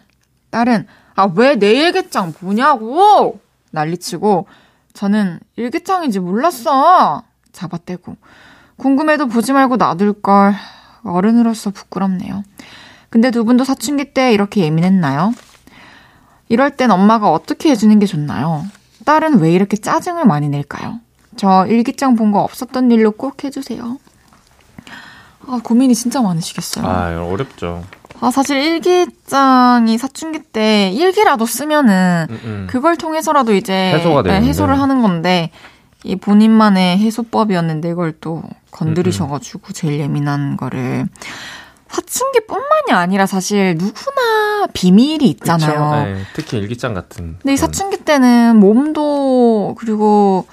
딸은 0.50 0.86
아 1.16 1.26
왜 1.26 1.56
내 1.56 1.72
일기장 1.72 2.32
보냐고 2.32 3.40
난리치고 3.72 4.46
저는 4.92 5.40
일기장인지 5.56 6.20
몰랐어 6.20 7.24
잡아떼고 7.52 8.16
궁금해도 8.76 9.26
보지 9.26 9.52
말고 9.52 9.76
놔둘 9.76 10.22
걸 10.22 10.54
어른으로서 11.02 11.70
부끄럽네요. 11.70 12.44
근데 13.10 13.30
두 13.32 13.44
분도 13.44 13.64
사춘기 13.64 14.12
때 14.14 14.32
이렇게 14.32 14.60
예민했나요? 14.62 15.32
이럴 16.48 16.76
땐 16.76 16.92
엄마가 16.92 17.32
어떻게 17.32 17.70
해주는 17.70 17.98
게 17.98 18.06
좋나요? 18.06 18.64
딸은 19.04 19.40
왜 19.40 19.52
이렇게 19.52 19.76
짜증을 19.76 20.24
많이 20.26 20.48
낼까요? 20.48 21.00
저 21.36 21.66
일기장 21.66 22.14
본 22.14 22.30
거 22.30 22.40
없었던 22.42 22.90
일로 22.92 23.10
꼭 23.10 23.42
해주세요. 23.42 23.98
아, 25.46 25.60
고민이 25.62 25.94
진짜 25.94 26.20
많으시겠어요. 26.20 26.86
아, 26.86 27.24
어렵죠. 27.24 27.84
아, 28.20 28.30
사실 28.30 28.56
일기장이 28.56 29.98
사춘기 29.98 30.38
때 30.40 30.90
일기라도 30.90 31.46
쓰면은 31.46 32.26
음, 32.30 32.40
음. 32.44 32.66
그걸 32.68 32.96
통해서라도 32.96 33.54
이제 33.54 33.92
해소가 33.94 34.22
네. 34.22 34.40
해소를 34.40 34.80
하는 34.80 35.02
건데 35.02 35.50
이 36.02 36.16
본인만의 36.16 36.98
해소법이었는데 36.98 37.90
이걸 37.90 38.12
또 38.20 38.42
건드리셔가지고 38.70 39.72
제일 39.72 40.00
예민한 40.00 40.56
거를 40.56 41.06
사춘기뿐만이 41.88 42.92
아니라 42.92 43.26
사실 43.26 43.76
누구나 43.78 44.66
비밀이 44.72 45.24
있잖아요. 45.30 46.04
네, 46.04 46.22
특히 46.34 46.58
일기장 46.58 46.94
같은. 46.94 47.36
근데 47.40 47.54
이 47.54 47.56
사춘기 47.56 47.98
때는 47.98 48.58
몸도 48.58 49.76
그리고 49.78 50.46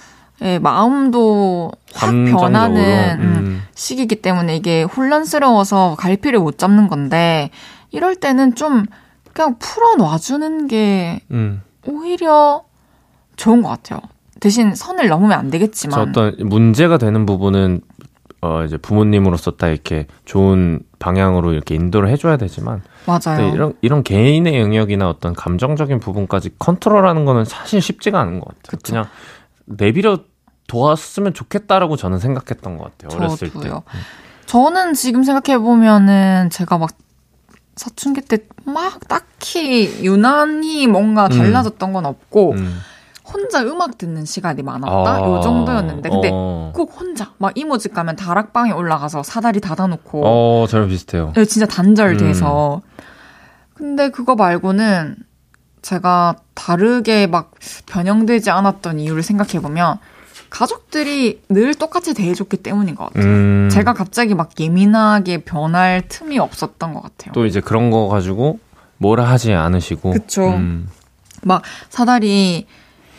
예, 0.44 0.60
마음도 0.60 1.72
확 1.94 2.08
감정적으로, 2.08 2.42
변하는 2.42 3.20
음, 3.20 3.24
음. 3.24 3.64
시기이기 3.76 4.18
때문에 4.18 4.58
이게 4.58 4.84
혼란스러워서 4.84 5.96
갈피를 5.98 6.40
못 6.40 6.58
잡는 6.58 6.90
건데 6.90 7.50
이럴 7.92 8.16
때는 8.16 8.56
좀 8.56 8.86
그냥 9.34 9.56
풀어 9.58 9.96
놔주는 9.96 10.68
게 10.68 11.22
음. 11.32 11.62
오히려 11.88 12.64
좋은 13.38 13.62
것 13.62 13.70
같아요. 13.70 14.02
대신 14.40 14.76
선을 14.76 15.08
넘으면 15.08 15.40
안저 15.40 15.52
되겠지만 15.52 16.00
어떤 16.00 16.36
문제가 16.40 16.98
되는 16.98 17.26
부분은 17.26 17.82
어 18.42 18.66
이제 18.66 18.76
부모님으로서 18.76 19.52
딱 19.52 19.70
이렇게 19.70 20.08
좋은 20.26 20.82
방향으로 21.00 21.54
이렇게 21.54 21.76
인도를 21.76 22.10
해줘야 22.10 22.36
되지만 22.36 22.82
맞아요. 23.06 23.38
네, 23.38 23.52
이런 23.54 23.74
이런 23.82 24.04
개인의 24.04 24.60
영역이나 24.60 25.10
어떤 25.10 25.34
감정적인 25.34 26.02
부분까지 26.02 26.52
컨트롤하는 26.60 27.24
거는 27.24 27.46
사실 27.46 27.82
쉽지가 27.82 28.20
않은 28.20 28.42
것 28.42 28.48
같아요. 28.48 28.62
그쵸. 28.68 28.80
그냥 28.84 29.06
내비려 29.66 30.20
도왔으면 30.68 31.34
좋겠다라고 31.34 31.96
저는 31.98 32.20
생각했던 32.20 32.78
것 32.78 32.98
같아요. 32.98 33.18
어렸을 33.20 33.50
때. 33.50 33.54
저도요. 33.54 33.84
저는 34.46 34.94
지금 34.94 35.24
생각해 35.24 35.58
보면은 35.60 36.50
제가 36.52 36.78
막 36.78 36.92
사춘기 37.76 38.22
때 38.22 38.38
막 38.66 39.08
딱히 39.08 40.00
유난히 40.04 40.88
뭔가 40.88 41.28
달라졌던 41.28 41.92
건 41.94 42.06
없고 42.06 42.54
음. 42.54 42.80
혼자 43.26 43.62
음악 43.64 43.98
듣는 43.98 44.26
시간이 44.26 44.64
많았다 44.64 45.16
아, 45.16 45.20
요 45.22 45.42
정도였는데 45.42 46.10
근데 46.10 46.30
어, 46.32 46.72
꼭 46.74 46.94
혼자 47.00 47.32
막 47.38 47.52
이모 47.58 47.78
집 47.78 47.94
가면 47.94 48.16
다락방에 48.16 48.72
올라가서 48.72 49.24
사다리 49.24 49.60
닫아놓고 49.60 50.22
어 50.26 50.66
저랑 50.68 50.88
비슷해요. 50.90 51.34
네, 51.36 51.46
진짜 51.46 51.66
단절돼서 51.66 52.82
근데 53.74 54.10
그거 54.10 54.36
말고는 54.36 55.16
제가 55.82 56.36
다르게 56.54 57.28
막 57.28 57.52
변형되지 57.88 58.50
않았던 58.50 59.00
이유를 59.00 59.24
생각해 59.24 59.60
보면 59.62 59.98
가족들이 60.54 61.42
늘 61.50 61.74
똑같이 61.74 62.14
대해줬기 62.14 62.58
때문인 62.58 62.94
것 62.94 63.06
같아요. 63.06 63.26
음, 63.26 63.70
제가 63.72 63.94
갑자기 63.94 64.36
막 64.36 64.52
예민하게 64.60 65.40
변할 65.40 66.04
틈이 66.08 66.38
없었던 66.38 66.94
것 66.94 67.02
같아요. 67.02 67.34
또 67.34 67.48
이제 67.48 67.60
그런 67.60 67.90
거 67.90 68.08
가지고 68.08 68.60
뭐라 69.00 69.24
하지 69.24 69.52
않으시고. 69.52 70.12
그쵸. 70.12 70.48
음, 70.50 70.88
막 71.42 71.64
사다리 71.90 72.68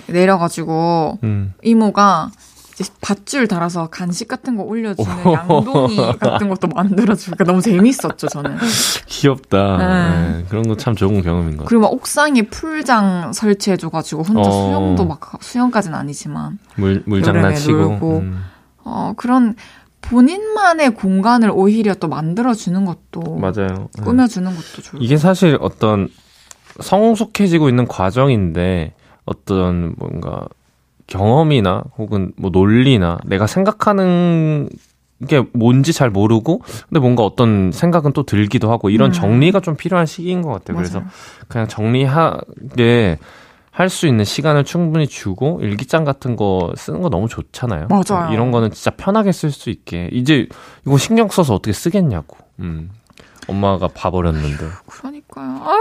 내려가지고 0.06 1.18
음. 1.24 1.54
이모가 1.64 2.30
이제 2.74 2.84
밧줄 3.00 3.46
달아서 3.46 3.86
간식 3.88 4.26
같은 4.26 4.56
거 4.56 4.64
올려주는 4.64 5.32
양동이 5.32 5.96
같은 6.18 6.48
것도 6.48 6.66
만들어주니까 6.68 7.44
너무 7.44 7.60
재밌었죠, 7.62 8.26
저는. 8.26 8.56
귀엽다. 9.06 9.76
네. 9.76 10.38
네, 10.38 10.44
그런 10.48 10.66
거 10.66 10.74
참 10.74 10.96
좋은 10.96 11.22
경험인 11.22 11.56
것 11.56 11.64
같아요. 11.64 11.66
그리고 11.68 11.82
막 11.82 11.92
옥상에 11.92 12.42
풀장 12.42 13.32
설치해줘가지고 13.32 14.22
혼자 14.22 14.48
어. 14.48 14.52
수영도 14.52 15.04
막, 15.06 15.20
수영까지는 15.40 15.96
아니지만, 15.96 16.58
물, 16.74 17.02
물 17.06 17.22
여름에 17.22 17.40
장난치고. 17.42 17.78
놀고. 17.78 18.18
음, 18.18 18.44
어, 18.84 19.12
그런 19.16 19.54
본인만의 20.00 20.94
공간을 20.94 21.50
오히려 21.54 21.94
또 21.94 22.08
만들어주는 22.08 22.84
것도, 22.84 23.36
맞아요. 23.36 23.88
네. 23.96 24.02
꾸며주는 24.04 24.50
것도 24.50 24.82
좋을 24.82 25.02
이게 25.02 25.16
사실 25.16 25.56
어떤 25.60 26.08
성숙해지고 26.80 27.68
있는 27.68 27.86
과정인데 27.86 28.94
어떤 29.24 29.94
뭔가 29.96 30.46
경험이나 31.06 31.84
혹은 31.98 32.32
뭐 32.36 32.50
논리나 32.50 33.18
내가 33.24 33.46
생각하는 33.46 34.68
게 35.28 35.42
뭔지 35.52 35.92
잘 35.92 36.10
모르고 36.10 36.62
근데 36.88 37.00
뭔가 37.00 37.22
어떤 37.24 37.70
생각은 37.72 38.12
또 38.12 38.24
들기도 38.24 38.70
하고 38.70 38.90
이런 38.90 39.10
음. 39.10 39.12
정리가 39.12 39.60
좀 39.60 39.76
필요한 39.76 40.06
시기인 40.06 40.42
것 40.42 40.50
같아요. 40.50 40.76
그래서 40.76 40.98
맞아요. 41.00 41.10
그냥 41.48 41.68
정리하게 41.68 43.18
할 43.70 43.88
수 43.88 44.06
있는 44.06 44.24
시간을 44.24 44.62
충분히 44.64 45.08
주고 45.08 45.58
일기장 45.60 46.04
같은 46.04 46.36
거 46.36 46.72
쓰는 46.76 47.02
거 47.02 47.08
너무 47.08 47.26
좋잖아요. 47.28 47.88
맞아요. 47.88 48.32
이런 48.32 48.52
거는 48.52 48.70
진짜 48.70 48.92
편하게 48.92 49.32
쓸 49.32 49.50
수 49.50 49.68
있게 49.68 50.10
이제 50.12 50.46
이거 50.86 50.96
신경 50.96 51.28
써서 51.28 51.54
어떻게 51.54 51.72
쓰겠냐고. 51.72 52.36
음. 52.60 52.90
엄마가 53.48 53.88
봐버렸는데. 53.88 54.64
그러니까요. 54.86 55.60
아, 55.64 55.76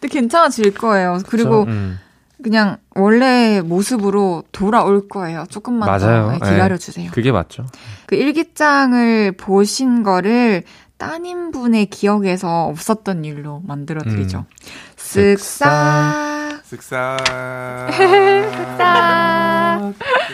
근데 0.00 0.08
괜찮아질 0.08 0.72
거예요. 0.74 1.18
그리고 1.26 1.64
저, 1.64 1.70
음. 1.70 1.98
그냥 2.42 2.78
원래 2.94 3.60
모습으로 3.60 4.44
돌아올 4.52 5.08
거예요. 5.08 5.44
조금만 5.50 5.86
맞아요. 5.86 6.36
더 6.38 6.50
기다려 6.50 6.76
주세요. 6.76 7.10
그게 7.12 7.32
맞죠. 7.32 7.66
그 8.06 8.14
일기장을 8.16 9.32
보신 9.32 10.02
거를 10.02 10.62
따님분의 10.98 11.86
기억에서 11.86 12.64
없었던 12.66 13.24
일로 13.24 13.62
만들어 13.66 14.02
드리죠. 14.02 14.38
음. 14.38 14.44
쓱싹. 14.96 16.60
쓱싹. 16.70 17.90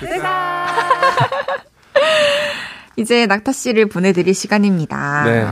쓱싹. 0.00 0.66
이제 2.96 3.26
낙타 3.26 3.52
씨를 3.52 3.86
보내 3.86 4.12
드릴 4.12 4.34
시간입니다. 4.34 5.24
네. 5.24 5.46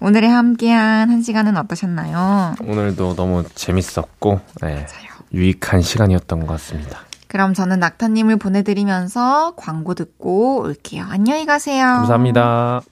오늘의 0.00 0.30
함께한 0.30 1.10
한 1.10 1.22
시간은 1.22 1.56
어떠셨나요? 1.56 2.54
오늘도 2.64 3.16
너무 3.16 3.44
재밌었고 3.54 4.40
네, 4.62 4.86
유익한 5.32 5.82
시간이었던 5.82 6.40
것 6.40 6.46
같습니다. 6.54 7.00
그럼 7.28 7.54
저는 7.54 7.78
낙타님을 7.78 8.38
보내드리면서 8.38 9.54
광고 9.56 9.94
듣고 9.94 10.62
올게요. 10.62 11.04
안녕히 11.08 11.46
가세요. 11.46 11.84
감사합니다. 11.84 12.82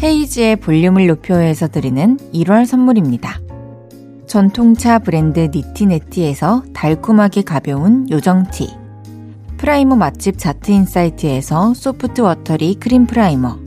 헤이지의 0.00 0.56
볼륨을 0.56 1.08
높여서 1.08 1.68
드리는 1.68 2.18
1월 2.32 2.66
선물입니다. 2.66 3.40
전통차 4.28 5.00
브랜드 5.00 5.40
니티네티에서 5.52 6.64
달콤하게 6.72 7.42
가벼운 7.42 8.08
요정티. 8.10 8.68
프라이머 9.56 9.96
맛집 9.96 10.38
자트인사이트에서 10.38 11.74
소프트 11.74 12.20
워터리 12.20 12.76
크림 12.76 13.06
프라이머. 13.06 13.58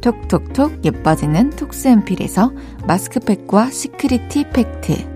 톡톡톡 0.00 0.84
예뻐지는 0.84 1.50
톡스앤필에서 1.50 2.52
마스크팩과 2.86 3.70
시크릿티 3.70 4.50
팩트. 4.50 5.15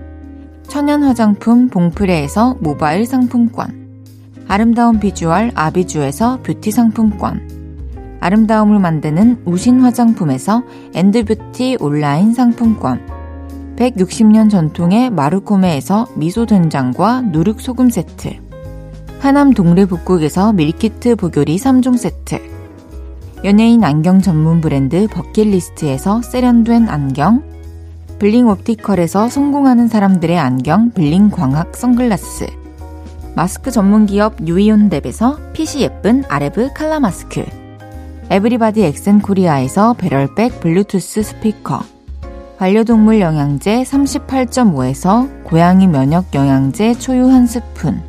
천연 0.71 1.03
화장품 1.03 1.67
봉프레에서 1.67 2.55
모바일 2.61 3.05
상품권. 3.05 4.05
아름다운 4.47 5.01
비주얼 5.01 5.51
아비주에서 5.53 6.39
뷰티 6.43 6.71
상품권. 6.71 7.41
아름다움을 8.21 8.79
만드는 8.79 9.41
우신 9.43 9.81
화장품에서 9.81 10.63
엔드뷰티 10.93 11.75
온라인 11.81 12.33
상품권 12.33 13.05
160년 13.75 14.49
전통의 14.49 15.09
마루코메에서 15.09 16.07
미소 16.15 16.45
된장과 16.45 17.19
누룩 17.19 17.59
소금 17.59 17.89
세트 17.89 18.29
하남 19.19 19.53
동래복국에서 19.53 20.53
밀키트 20.53 21.17
복요리 21.17 21.57
3종 21.57 21.97
세트 21.97 22.39
연예인 23.43 23.83
안경 23.83 24.21
전문 24.21 24.61
브랜드 24.61 25.07
버킷리스트에서 25.07 26.21
세련된 26.21 26.87
안경 26.87 27.43
블링 28.21 28.47
옵티컬에서 28.49 29.29
성공하는 29.29 29.87
사람들의 29.87 30.37
안경 30.37 30.91
블링 30.91 31.31
광학 31.31 31.75
선글라스. 31.75 32.45
마스크 33.35 33.71
전문 33.71 34.05
기업 34.05 34.37
유이온랩에서 34.37 35.53
핏이 35.53 35.81
예쁜 35.81 36.23
아레브 36.29 36.69
칼라 36.75 36.99
마스크. 36.99 37.43
에브리바디 38.29 38.83
엑센 38.83 39.21
코리아에서 39.21 39.93
배럴백 39.93 40.59
블루투스 40.59 41.23
스피커. 41.23 41.79
반려동물 42.59 43.21
영양제 43.21 43.81
38.5에서 43.81 45.43
고양이 45.43 45.87
면역 45.87 46.35
영양제 46.35 46.99
초유 46.99 47.27
한 47.27 47.47
스푼. 47.47 48.03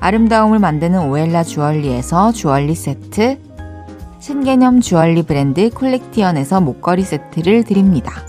아름다움을 0.00 0.58
만드는 0.58 1.06
오엘라 1.06 1.44
주얼리에서 1.44 2.32
주얼리 2.32 2.74
세트. 2.74 3.38
신개념 4.20 4.80
주얼리 4.80 5.22
브랜드 5.24 5.68
콜렉티언에서 5.68 6.62
목걸이 6.62 7.02
세트를 7.02 7.64
드립니다. 7.64 8.24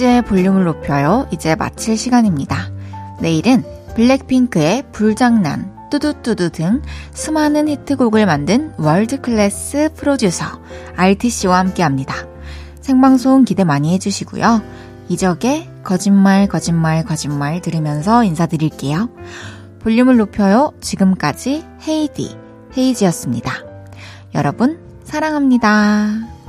헤이즈의 0.00 0.22
볼륨을 0.22 0.64
높여요. 0.64 1.28
이제 1.30 1.54
마칠 1.54 1.96
시간입니다. 1.96 2.70
내일은 3.20 3.62
블랙핑크의 3.94 4.84
불장난, 4.92 5.90
뚜두뚜두 5.90 6.50
등 6.50 6.82
수많은 7.12 7.68
히트곡을 7.68 8.24
만든 8.24 8.72
월드 8.78 9.20
클래스 9.20 9.90
프로듀서 9.94 10.46
R.Tee와 10.96 11.58
함께 11.58 11.82
합니다. 11.82 12.14
생방송 12.80 13.44
기대 13.44 13.64
많이 13.64 13.92
해주시고요. 13.94 14.62
이적의 15.08 15.68
거짓말, 15.84 16.48
거짓말, 16.48 17.04
거짓말 17.04 17.60
들으면서 17.60 18.24
인사드릴게요. 18.24 19.10
볼륨을 19.80 20.16
높여요. 20.16 20.72
지금까지 20.80 21.64
헤이디, 21.86 22.36
헤이지였습니다. 22.76 23.52
여러분, 24.34 24.78
사랑합니다. 25.04 26.39